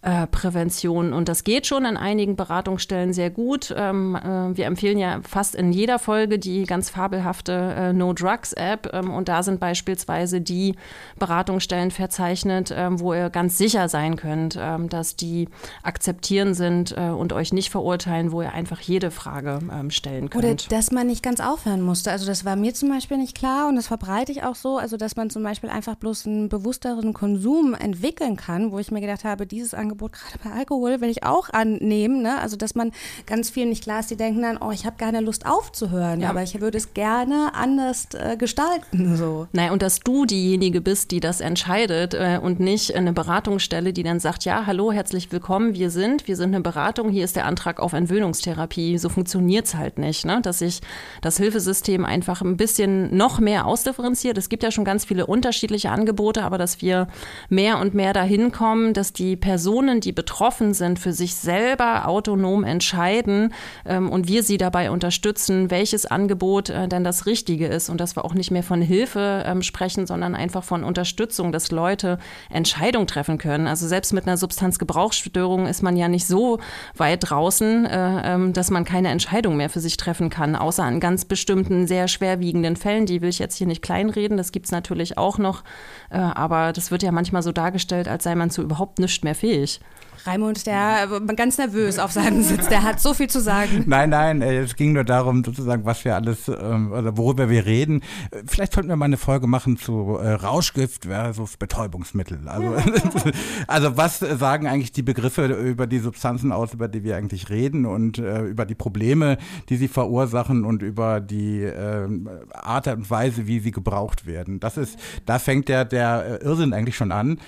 äh, 0.04 0.26
Prävention. 0.26 1.14
Und 1.14 1.30
das 1.30 1.44
geht 1.44 1.66
schon 1.66 1.86
an 1.86 1.96
einigen 1.96 2.36
Beratungsstellen 2.36 3.14
sehr 3.14 3.30
gut. 3.30 3.74
Ähm, 3.74 4.14
äh, 4.14 4.54
wir 4.54 4.66
empfehlen 4.66 4.98
ja 4.98 5.20
fast 5.26 5.54
in 5.54 5.72
jeder 5.72 5.98
Folge 5.98 6.38
die 6.38 6.64
ganz 6.64 6.90
fabelhafte 6.90 7.52
äh, 7.52 7.92
No 7.94 8.12
Drugs 8.12 8.52
App. 8.52 8.90
Ähm, 8.92 9.10
und 9.10 9.30
da 9.30 9.42
sind 9.42 9.60
beispielsweise 9.60 10.42
die 10.42 10.74
Beratungsstellen 11.18 11.90
verzeichnet, 11.90 12.72
ähm, 12.76 13.00
wo 13.00 13.14
ihr 13.14 13.30
ganz 13.30 13.56
sicher 13.56 13.88
sein 13.88 14.16
könnt, 14.16 14.58
ähm, 14.60 14.90
dass 14.90 15.16
die 15.16 15.48
akzeptieren 15.82 16.52
sind 16.52 16.94
äh, 16.94 17.08
und 17.08 17.32
euch 17.32 17.54
nicht 17.54 17.70
verurteilen, 17.70 18.30
wo 18.30 18.42
ihr 18.42 18.52
einfach 18.52 18.80
jede 18.80 19.10
Frage 19.10 19.60
ähm, 19.72 19.90
stellen 19.90 20.28
könnt. 20.28 20.44
Oder 20.44 20.54
dass 20.68 20.90
man 20.90 21.06
nicht 21.06 21.22
ganz 21.22 21.40
aufhören 21.40 21.80
musste. 21.80 22.10
Also 22.10 22.26
das 22.26 22.44
war 22.44 22.56
mir 22.56 22.74
zum 22.74 22.90
Beispiel 22.90 23.16
nicht 23.16 23.34
klar 23.34 23.68
und 23.68 23.76
das 23.76 23.86
verbreite 23.86 24.32
ich 24.32 24.42
auch 24.42 24.54
so. 24.54 24.76
Also 24.76 24.98
dass 24.98 25.16
man 25.16 25.30
zum 25.30 25.42
Beispiel 25.42 25.70
einfach 25.70 25.94
bloß 25.94 26.26
einen 26.26 26.50
bewussteren 26.50 27.14
Konsum 27.14 27.72
entwickeln 27.72 28.36
kann, 28.36 28.70
wo 28.70 28.78
ich 28.78 28.90
mir 28.90 29.00
gedacht 29.00 29.24
habe, 29.24 29.46
dieses 29.46 29.72
Angebot 29.72 29.93
Angebot, 29.94 30.12
gerade 30.12 30.38
bei 30.42 30.50
Alkohol, 30.58 31.00
will 31.00 31.08
ich 31.08 31.22
auch 31.22 31.50
annehmen. 31.50 32.22
Ne? 32.22 32.38
Also, 32.40 32.56
dass 32.56 32.74
man 32.74 32.90
ganz 33.26 33.50
vielen 33.50 33.68
nicht 33.68 33.84
klar 33.84 34.00
ist, 34.00 34.10
die 34.10 34.16
denken 34.16 34.42
dann, 34.42 34.58
oh, 34.58 34.70
ich 34.72 34.86
habe 34.86 34.96
keine 34.98 35.20
Lust 35.20 35.46
aufzuhören, 35.46 36.20
ja. 36.20 36.30
aber 36.30 36.42
ich 36.42 36.60
würde 36.60 36.78
es 36.78 36.94
gerne 36.94 37.52
anders 37.54 38.08
äh, 38.14 38.36
gestalten. 38.36 39.16
So. 39.16 39.46
Naja, 39.52 39.72
und 39.72 39.82
dass 39.82 40.00
du 40.00 40.24
diejenige 40.24 40.80
bist, 40.80 41.10
die 41.10 41.20
das 41.20 41.40
entscheidet 41.40 42.14
äh, 42.14 42.40
und 42.42 42.58
nicht 42.58 42.94
eine 42.94 43.12
Beratungsstelle, 43.12 43.92
die 43.92 44.02
dann 44.02 44.18
sagt, 44.18 44.44
ja, 44.44 44.66
hallo, 44.66 44.90
herzlich 44.90 45.30
willkommen, 45.30 45.74
wir 45.74 45.90
sind, 45.90 46.26
wir 46.26 46.36
sind 46.36 46.54
eine 46.54 46.60
Beratung, 46.60 47.10
hier 47.10 47.24
ist 47.24 47.36
der 47.36 47.46
Antrag 47.46 47.80
auf 47.80 47.92
Entwöhnungstherapie. 47.92 48.98
So 48.98 49.08
funktioniert 49.08 49.66
es 49.66 49.74
halt 49.76 49.98
nicht, 49.98 50.24
ne? 50.24 50.40
dass 50.42 50.58
sich 50.58 50.80
das 51.22 51.36
Hilfesystem 51.36 52.04
einfach 52.04 52.42
ein 52.42 52.56
bisschen 52.56 53.16
noch 53.16 53.38
mehr 53.38 53.66
ausdifferenziert. 53.66 54.36
Es 54.38 54.48
gibt 54.48 54.62
ja 54.62 54.70
schon 54.70 54.84
ganz 54.84 55.04
viele 55.04 55.26
unterschiedliche 55.26 55.90
Angebote, 55.90 56.42
aber 56.42 56.58
dass 56.58 56.82
wir 56.82 57.06
mehr 57.48 57.78
und 57.78 57.94
mehr 57.94 58.12
dahin 58.12 58.50
kommen, 58.50 58.92
dass 58.94 59.12
die 59.12 59.36
Person 59.36 59.83
Personen, 59.84 60.00
die 60.00 60.12
betroffen 60.12 60.72
sind, 60.72 60.98
für 60.98 61.12
sich 61.12 61.34
selber 61.34 62.08
autonom 62.08 62.64
entscheiden 62.64 63.52
ähm, 63.84 64.10
und 64.10 64.28
wir 64.28 64.42
sie 64.42 64.56
dabei 64.56 64.90
unterstützen, 64.90 65.70
welches 65.70 66.06
Angebot 66.06 66.70
äh, 66.70 66.88
denn 66.88 67.04
das 67.04 67.26
Richtige 67.26 67.66
ist 67.66 67.90
und 67.90 68.00
dass 68.00 68.16
wir 68.16 68.24
auch 68.24 68.32
nicht 68.32 68.50
mehr 68.50 68.62
von 68.62 68.80
Hilfe 68.80 69.44
ähm, 69.46 69.62
sprechen, 69.62 70.06
sondern 70.06 70.34
einfach 70.34 70.64
von 70.64 70.84
Unterstützung, 70.84 71.52
dass 71.52 71.70
Leute 71.70 72.18
Entscheidungen 72.50 73.06
treffen 73.06 73.36
können. 73.36 73.66
Also 73.66 73.86
selbst 73.86 74.14
mit 74.14 74.26
einer 74.26 74.38
Substanzgebrauchsstörung 74.38 75.66
ist 75.66 75.82
man 75.82 75.96
ja 75.96 76.08
nicht 76.08 76.26
so 76.26 76.60
weit 76.96 77.28
draußen, 77.28 77.84
äh, 77.84 78.34
ähm, 78.34 78.52
dass 78.54 78.70
man 78.70 78.84
keine 78.84 79.08
Entscheidung 79.08 79.56
mehr 79.56 79.68
für 79.68 79.80
sich 79.80 79.98
treffen 79.98 80.30
kann, 80.30 80.56
außer 80.56 80.82
an 80.82 80.98
ganz 80.98 81.26
bestimmten 81.26 81.86
sehr 81.86 82.08
schwerwiegenden 82.08 82.76
Fällen. 82.76 83.04
Die 83.04 83.20
will 83.20 83.28
ich 83.28 83.38
jetzt 83.38 83.56
hier 83.56 83.66
nicht 83.66 83.82
kleinreden, 83.82 84.38
das 84.38 84.50
gibt 84.50 84.66
es 84.66 84.72
natürlich 84.72 85.18
auch 85.18 85.36
noch, 85.36 85.62
äh, 86.10 86.16
aber 86.16 86.72
das 86.72 86.90
wird 86.90 87.02
ja 87.02 87.12
manchmal 87.12 87.42
so 87.42 87.52
dargestellt, 87.52 88.08
als 88.08 88.24
sei 88.24 88.34
man 88.34 88.50
zu 88.50 88.62
überhaupt 88.62 88.98
nichts 88.98 89.22
mehr 89.22 89.34
fähig 89.34 89.63
ich. 89.64 89.80
Raimund, 90.26 90.66
der 90.66 91.08
äh, 91.10 91.34
ganz 91.34 91.58
nervös 91.58 91.98
auf 91.98 92.12
seinem 92.12 92.42
Sitz, 92.42 92.68
der 92.68 92.82
hat 92.82 92.98
so 93.00 93.12
viel 93.12 93.28
zu 93.28 93.40
sagen. 93.40 93.84
Nein, 93.86 94.10
nein, 94.10 94.40
äh, 94.40 94.60
es 94.60 94.74
ging 94.76 94.92
nur 94.94 95.04
darum, 95.04 95.44
sozusagen, 95.44 95.84
was 95.84 96.04
wir 96.04 96.14
alles, 96.14 96.48
oder 96.48 97.16
worüber 97.16 97.50
wir 97.50 97.66
reden. 97.66 98.02
Vielleicht 98.46 98.72
sollten 98.72 98.88
wir 98.88 98.96
mal 98.96 99.04
eine 99.06 99.16
Folge 99.16 99.46
machen 99.46 99.76
zu 99.76 100.16
äh, 100.16 100.32
Rauschgift 100.32 101.04
versus 101.04 101.56
Betäubungsmittel. 101.56 102.48
Also, 102.48 102.74
also 103.66 103.96
was 103.96 104.20
sagen 104.20 104.66
eigentlich 104.66 104.92
die 104.92 105.02
Begriffe 105.02 105.46
über 105.46 105.86
die 105.86 105.98
Substanzen 105.98 106.52
aus, 106.52 106.72
über 106.72 106.88
die 106.88 107.04
wir 107.04 107.16
eigentlich 107.16 107.50
reden 107.50 107.86
und 107.86 108.18
über 108.18 108.64
die 108.64 108.74
Probleme, 108.74 109.38
die 109.68 109.76
sie 109.76 109.88
verursachen 109.88 110.64
und 110.64 110.82
über 110.82 111.20
die 111.20 111.62
ähm, 111.62 112.28
Art 112.52 112.86
und 112.88 113.10
Weise, 113.10 113.46
wie 113.46 113.60
sie 113.60 113.70
gebraucht 113.70 114.26
werden. 114.26 114.60
Das 114.60 114.76
ist, 114.76 114.98
da 115.26 115.38
fängt 115.38 115.68
der, 115.68 115.84
der 115.84 116.40
Irrsinn 116.42 116.72
eigentlich 116.72 116.96
schon 116.96 117.12
an, 117.12 117.38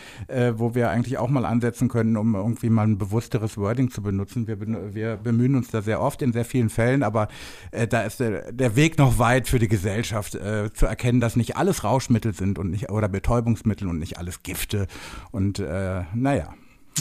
wo 0.55 0.75
wir 0.75 0.91
eigentlich 0.91 1.19
auch 1.19 1.29
mal 1.29 1.45
ansetzen 1.45 1.89
können, 1.89 2.17
um 2.17 2.35
irgendwie 2.35 2.66
mal 2.71 2.87
ein 2.87 2.99
bewussteres 2.99 3.57
Wording 3.57 3.91
zu 3.91 4.03
benutzen. 4.03 4.47
Wir, 4.47 4.59
wir 4.95 5.17
bemühen 5.17 5.55
uns 5.55 5.69
da 5.69 5.83
sehr 5.83 6.01
oft 6.01 6.23
in 6.23 6.33
sehr 6.33 6.45
vielen 6.45 6.71
Fällen, 6.71 7.03
aber 7.03 7.29
äh, 7.71 7.87
da 7.87 8.03
ist 8.03 8.21
der, 8.21 8.53
der, 8.53 8.77
Weg 8.77 8.99
noch 8.99 9.19
weit 9.19 9.49
für 9.49 9.59
die 9.59 9.69
Gesellschaft 9.69 10.35
äh, 10.35 10.73
zu 10.73 10.87
erkennen, 10.87 11.21
dass 11.21 11.37
nicht 11.37 11.57
alles 11.57 11.85
Rauschmittel 11.85 12.35
sind 12.35 12.59
und 12.59 12.71
nicht 12.71 12.91
oder 12.91 13.09
Betäubungsmittel 13.09 13.89
und 13.89 13.99
nicht 13.99 14.19
alles 14.19 14.43
Gifte. 14.43 14.87
Und 15.31 15.59
äh, 15.59 16.03
naja. 16.15 16.55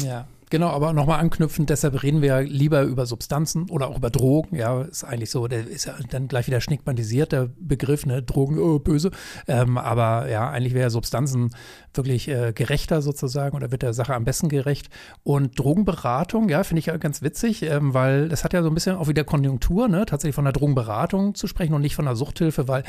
Ja, 0.04 0.28
Genau, 0.52 0.70
aber 0.70 0.94
nochmal 0.94 1.20
anknüpfend, 1.20 1.70
deshalb 1.72 2.04
reden 2.04 2.22
wir 2.22 2.42
lieber 2.42 2.84
über 2.84 3.08
Substanzen 3.08 3.68
oder 3.70 3.88
auch 3.88 3.98
über 3.98 4.12
Drogen. 4.12 4.56
Ja, 4.56 4.84
ist 4.84 5.04
eigentlich 5.04 5.32
so, 5.32 5.48
der 5.48 5.68
ist 5.68 5.86
ja 5.86 5.96
dann 6.12 6.28
gleich 6.28 6.46
wieder 6.46 6.62
schnickbandisiert, 6.62 7.32
der 7.32 7.50
Begriff, 7.58 8.06
ne, 8.06 8.22
Drogen, 8.22 8.60
oh, 8.60 8.78
böse. 8.78 9.10
Ähm, 9.48 9.78
aber 9.78 10.30
ja, 10.30 10.50
eigentlich 10.50 10.76
wäre 10.76 10.92
Substanzen 10.92 11.52
wirklich 11.96 12.28
äh, 12.28 12.54
gerechter 12.54 13.02
sozusagen 13.02 13.56
oder 13.56 13.72
wird 13.72 13.82
der 13.82 13.94
Sache 13.94 14.14
am 14.14 14.24
besten 14.24 14.50
gerecht. 14.50 14.90
Und 15.24 15.58
Drogenberatung, 15.58 16.50
ja, 16.50 16.64
finde 16.64 16.80
ich 16.80 16.88
ja 16.88 16.98
ganz 16.98 17.24
witzig, 17.24 17.64
ähm, 17.64 17.94
weil 17.96 18.30
das 18.30 18.44
hat 18.44 18.54
ja 18.54 18.62
so 18.62 18.70
ein 18.70 18.76
bisschen 18.76 18.98
auch 18.98 19.08
wieder 19.08 19.24
Konjunktur, 19.24 19.88
ne, 19.88 20.06
tatsächlich 20.06 20.36
von 20.36 20.46
der 20.46 20.54
Drogenberatung 20.54 21.34
zu 21.34 21.48
sprechen 21.48 21.74
und 21.74 21.82
nicht 21.82 21.96
von 21.96 22.06
der 22.06 22.16
Suchthilfe, 22.16 22.68
weil 22.68 22.84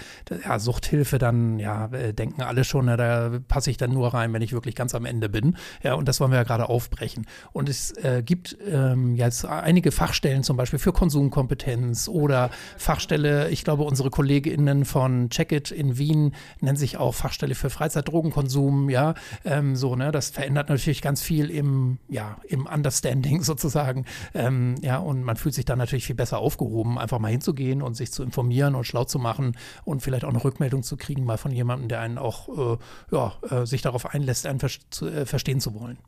ja, 0.44 0.58
Suchthilfe 0.58 1.16
dann, 1.18 1.58
ja, 1.58 1.86
äh, 1.86 2.12
denken 2.12 2.42
alle 2.42 2.64
schon, 2.64 2.84
ne, 2.84 2.98
da 2.98 3.30
passe 3.48 3.70
ich 3.70 3.78
dann 3.78 3.92
nur 3.92 4.12
rein, 4.12 4.32
wenn 4.34 4.42
ich 4.42 4.52
wirklich 4.52 4.74
ganz 4.74 4.94
am 4.94 5.06
Ende 5.06 5.30
bin. 5.30 5.56
Ja, 5.82 5.94
und 5.94 6.06
das 6.06 6.20
wollen 6.20 6.32
wir 6.32 6.38
ja 6.38 6.44
gerade 6.44 6.68
aufbrechen. 6.68 7.26
Und 7.52 7.68
es 7.68 7.92
äh, 7.92 8.22
gibt 8.24 8.56
ähm, 8.66 9.14
jetzt 9.14 9.44
einige 9.44 9.92
Fachstellen 9.92 10.42
zum 10.42 10.56
Beispiel 10.56 10.78
für 10.78 10.92
Konsumkompetenz 10.92 12.08
oder 12.08 12.50
Fachstelle, 12.76 13.48
ich 13.50 13.64
glaube, 13.64 13.84
unsere 13.84 14.10
KollegInnen 14.10 14.84
von 14.84 15.30
Checkit 15.30 15.70
in 15.70 15.98
Wien 15.98 16.34
nennen 16.60 16.76
sich 16.76 16.96
auch 16.96 17.14
Fachstelle 17.14 17.54
für 17.54 17.70
Freizeitdrogenkonsum, 17.70 18.90
ja, 18.90 19.14
ähm, 19.44 19.76
so, 19.76 19.96
ne, 19.96 20.12
das 20.12 20.30
verändert 20.30 20.68
natürlich 20.68 21.02
ganz 21.02 21.22
viel 21.22 21.50
im, 21.50 21.98
ja, 22.08 22.38
im 22.48 22.66
Understanding 22.66 23.42
sozusagen, 23.42 24.04
ähm, 24.34 24.76
ja, 24.82 24.98
und 24.98 25.22
man 25.22 25.36
fühlt 25.36 25.54
sich 25.54 25.64
dann 25.64 25.78
natürlich 25.78 26.06
viel 26.06 26.16
besser 26.16 26.38
aufgehoben, 26.38 26.98
einfach 26.98 27.18
mal 27.18 27.30
hinzugehen 27.30 27.82
und 27.82 27.94
sich 27.94 28.12
zu 28.12 28.22
informieren 28.22 28.74
und 28.74 28.84
schlau 28.84 29.04
zu 29.04 29.18
machen 29.18 29.56
und 29.84 30.02
vielleicht 30.02 30.24
auch 30.24 30.30
eine 30.30 30.42
Rückmeldung 30.42 30.82
zu 30.82 30.96
kriegen, 30.96 31.24
mal 31.24 31.38
von 31.38 31.52
jemandem, 31.52 31.88
der 31.88 32.00
einen 32.00 32.18
auch, 32.18 32.48
äh, 32.48 32.78
ja, 33.12 33.32
äh, 33.50 33.66
sich 33.66 33.82
darauf 33.82 34.06
einlässt, 34.06 34.46
einen 34.46 34.60
ver 34.60 34.70
zu, 34.90 35.06
äh, 35.06 35.26
verstehen 35.26 35.60
zu 35.60 35.74
wollen. 35.74 35.98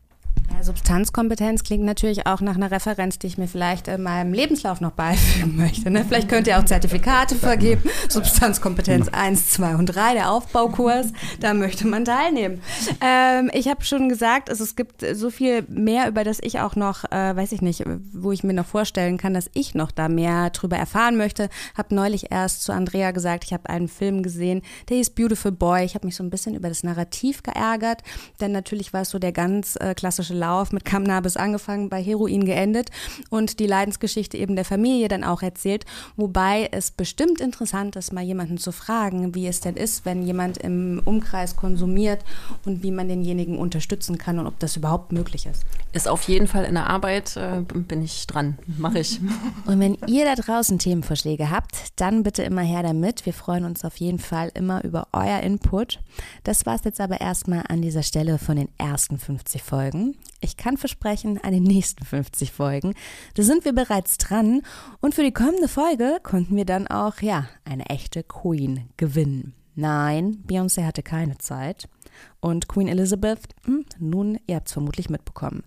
Ja, 0.59 0.63
Substanzkompetenz 0.63 1.63
klingt 1.63 1.85
natürlich 1.85 2.27
auch 2.27 2.41
nach 2.41 2.57
einer 2.57 2.71
Referenz, 2.71 3.19
die 3.19 3.27
ich 3.27 3.39
mir 3.39 3.49
vielleicht 3.49 3.89
in 3.89 4.03
meinem 4.03 4.33
Lebenslauf 4.33 4.81
noch 4.81 4.93
beifügen 4.93 5.57
möchte. 5.57 5.91
Ne? 5.91 6.05
Vielleicht 6.07 6.29
könnt 6.29 6.47
ihr 6.47 6.59
auch 6.59 6.65
Zertifikate 6.65 7.35
vergeben. 7.35 7.89
Substanzkompetenz 8.09 9.09
1, 9.09 9.51
2 9.53 9.77
und 9.77 9.87
3, 9.87 10.15
der 10.15 10.31
Aufbaukurs. 10.31 11.13
Da 11.41 11.55
möchte 11.55 11.87
man 11.87 12.05
teilnehmen. 12.05 12.61
Ähm, 13.01 13.51
ich 13.53 13.69
habe 13.69 13.85
schon 13.85 14.09
gesagt, 14.09 14.51
also 14.51 14.65
es 14.65 14.77
gibt 14.77 15.05
so 15.13 15.31
viel 15.31 15.63
mehr, 15.69 16.09
über 16.09 16.25
das 16.25 16.39
ich 16.41 16.61
auch 16.61 16.77
noch, 16.77 17.05
äh, 17.05 17.37
weiß 17.37 17.53
ich 17.53 17.63
nicht, 17.63 17.85
wo 18.13 18.33
ich 18.33 18.45
mir 18.45 18.55
noch 18.55 18.67
vorstellen 18.67 19.19
kann, 19.19 19.35
dass 19.35 19.51
ich 19.55 19.75
noch 19.75 19.91
da 19.91 20.09
mehr 20.09 20.51
drüber 20.51 20.77
erfahren 20.77 21.17
möchte. 21.17 21.49
Habe 21.77 21.95
neulich 21.95 22.31
erst 22.31 22.63
zu 22.63 22.73
Andrea 22.73 23.11
gesagt, 23.11 23.45
ich 23.45 23.53
habe 23.53 23.69
einen 23.69 23.89
Film 23.89 24.23
gesehen, 24.23 24.63
der 24.89 24.97
hieß 24.97 25.11
Beautiful 25.11 25.53
Boy. 25.53 25.85
Ich 25.85 25.95
habe 25.95 26.07
mich 26.07 26.17
so 26.17 26.25
ein 26.25 26.31
bisschen 26.31 26.55
über 26.55 26.69
das 26.69 26.83
Narrativ 26.83 27.43
geärgert, 27.43 28.03
denn 28.41 28.53
natürlich 28.53 28.93
war 28.93 29.03
es 29.03 29.11
so 29.11 29.19
der 29.19 29.33
ganz 29.33 29.77
äh, 29.77 29.95
klassische 29.95 30.28
Lauf 30.35 30.73
mit 30.73 30.85
Cannabis 30.85 31.37
angefangen, 31.37 31.89
bei 31.89 32.03
Heroin 32.03 32.45
geendet 32.45 32.91
und 33.31 33.59
die 33.59 33.67
Leidensgeschichte 33.67 34.37
eben 34.37 34.57
der 34.57 34.65
Familie 34.65 35.09
dann 35.09 35.25
auch 35.25 35.43
erzählt, 35.43 35.85
wobei 36.17 36.69
es 36.73 36.91
bestimmt 36.91 37.41
interessant 37.41 37.97
ist, 37.97 38.13
mal 38.13 38.25
jemanden 38.25 38.59
zu 38.59 38.73
fragen, 38.73 39.35
wie 39.35 39.47
es 39.47 39.61
denn 39.61 39.77
ist, 39.77 40.05
wenn 40.05 40.23
jemand 40.23 40.59
im 40.59 41.01
Umkreis 41.05 41.57
konsumiert 41.57 42.25
und 42.65 42.83
wie 42.83 42.91
man 42.91 43.09
denjenigen 43.09 43.59
unterstützen 43.59 44.19
kann 44.19 44.39
und 44.39 44.47
ob 44.47 44.59
das 44.59 44.77
überhaupt 44.77 45.13
möglich 45.13 45.47
ist. 45.47 45.65
Ist 45.93 46.09
auf 46.09 46.23
jeden 46.25 46.47
Fall 46.47 46.65
in 46.65 46.75
der 46.75 46.89
Arbeit, 46.89 47.37
äh, 47.37 47.63
bin 47.63 48.03
ich 48.03 48.27
dran, 48.27 48.59
mache 48.67 48.99
ich. 49.01 49.21
Und 49.67 49.81
wenn 49.81 49.97
ihr 50.07 50.25
da 50.25 50.35
draußen 50.35 50.79
Themenvorschläge 50.79 51.51
habt, 51.51 51.77
dann 51.97 52.23
bitte 52.23 52.43
immer 52.43 52.63
her 52.63 52.83
damit. 52.83 53.27
Wir 53.27 53.33
freuen 53.33 53.65
uns 53.65 53.85
auf 53.85 53.97
jeden 53.97 54.19
Fall 54.19 54.51
immer 54.55 54.85
über 54.85 55.09
euer 55.13 55.41
Input. 55.41 56.01
Das 56.45 56.67
war 56.67 56.75
es 56.75 56.85
jetzt 56.85 57.01
aber 57.01 57.21
erstmal 57.21 57.65
an 57.69 57.83
dieser 57.83 58.03
Stelle 58.03 58.39
von 58.39 58.57
den 58.57 58.69
ersten 58.79 59.19
50 59.19 59.63
Folgen. 59.63 60.08
Ich 60.41 60.57
kann 60.57 60.77
versprechen, 60.77 61.39
an 61.43 61.53
den 61.53 61.65
nächsten 61.65 62.05
50 62.05 62.53
Folgen, 62.53 62.95
da 63.35 63.43
sind 63.43 63.65
wir 63.65 63.73
bereits 63.73 64.19
dran 64.19 64.63
und 65.01 65.15
für 65.15 65.23
die 65.23 65.33
kommende 65.33 65.69
Folge 65.69 66.19
konnten 66.23 66.57
wir 66.57 66.65
dann 66.65 66.87
auch, 66.87 67.21
ja, 67.21 67.49
eine 67.65 67.87
echte 67.87 68.23
Queen 68.23 68.89
gewinnen. 68.97 69.55
Nein, 69.75 70.43
Beyoncé 70.47 70.85
hatte 70.85 71.03
keine 71.03 71.39
Zeit. 71.39 71.89
Und 72.41 72.69
Queen 72.69 72.87
Elizabeth, 72.87 73.41
hm, 73.65 73.85
nun, 73.99 74.39
ihr 74.47 74.57
habt 74.57 74.69
es 74.69 74.73
vermutlich 74.73 75.11
mitbekommen. 75.11 75.65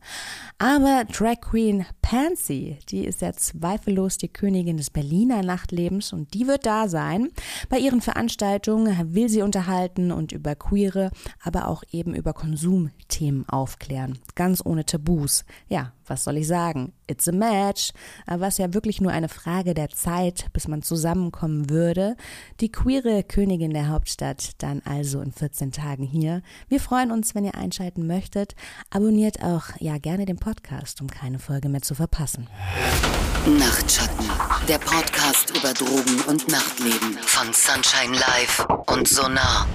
Aber 0.57 1.03
Drag 1.11 1.41
Queen 1.41 1.85
Pansy, 2.01 2.77
die 2.89 3.03
ist 3.05 3.21
ja 3.21 3.33
zweifellos 3.33 4.17
die 4.17 4.29
Königin 4.29 4.77
des 4.77 4.89
Berliner 4.89 5.43
Nachtlebens 5.43 6.13
und 6.13 6.33
die 6.33 6.47
wird 6.47 6.65
da 6.65 6.87
sein. 6.87 7.29
Bei 7.67 7.77
ihren 7.77 7.99
Veranstaltungen 7.99 9.13
will 9.13 9.27
sie 9.27 9.41
unterhalten 9.41 10.11
und 10.11 10.31
über 10.31 10.55
queere, 10.55 11.11
aber 11.43 11.67
auch 11.67 11.83
eben 11.91 12.15
über 12.15 12.33
Konsumthemen 12.33 13.47
aufklären. 13.49 14.19
Ganz 14.35 14.61
ohne 14.65 14.85
Tabus. 14.85 15.43
Ja, 15.67 15.91
was 16.11 16.25
soll 16.25 16.37
ich 16.37 16.47
sagen? 16.47 16.91
It's 17.07 17.27
a 17.27 17.31
match. 17.31 17.93
Was 18.27 18.57
ja 18.57 18.73
wirklich 18.73 18.99
nur 18.99 19.11
eine 19.11 19.29
Frage 19.29 19.73
der 19.73 19.89
Zeit, 19.89 20.47
bis 20.51 20.67
man 20.67 20.81
zusammenkommen 20.81 21.69
würde. 21.69 22.17
Die 22.59 22.71
queere 22.71 23.23
Königin 23.23 23.71
der 23.71 23.87
Hauptstadt 23.87 24.61
dann 24.61 24.81
also 24.83 25.21
in 25.21 25.31
14 25.31 25.71
Tagen 25.71 26.03
hier. 26.03 26.41
Wir 26.67 26.79
freuen 26.79 27.11
uns, 27.11 27.35
wenn 27.35 27.45
ihr 27.45 27.55
einschalten 27.55 28.07
möchtet. 28.07 28.55
Abonniert 28.89 29.41
auch 29.43 29.65
ja 29.79 29.97
gerne 29.97 30.25
den 30.25 30.37
Podcast, 30.37 31.01
um 31.01 31.07
keine 31.07 31.39
Folge 31.39 31.69
mehr 31.69 31.81
zu 31.81 31.95
verpassen. 31.95 32.47
Nachtschatten, 33.45 34.29
der 34.67 34.77
Podcast 34.79 35.55
über 35.57 35.73
Drogen 35.73 36.21
und 36.27 36.47
Nachtleben 36.47 37.17
von 37.21 37.47
Sunshine 37.53 38.17
Live 38.17 38.65
und 38.87 39.07
Sonar. 39.07 39.67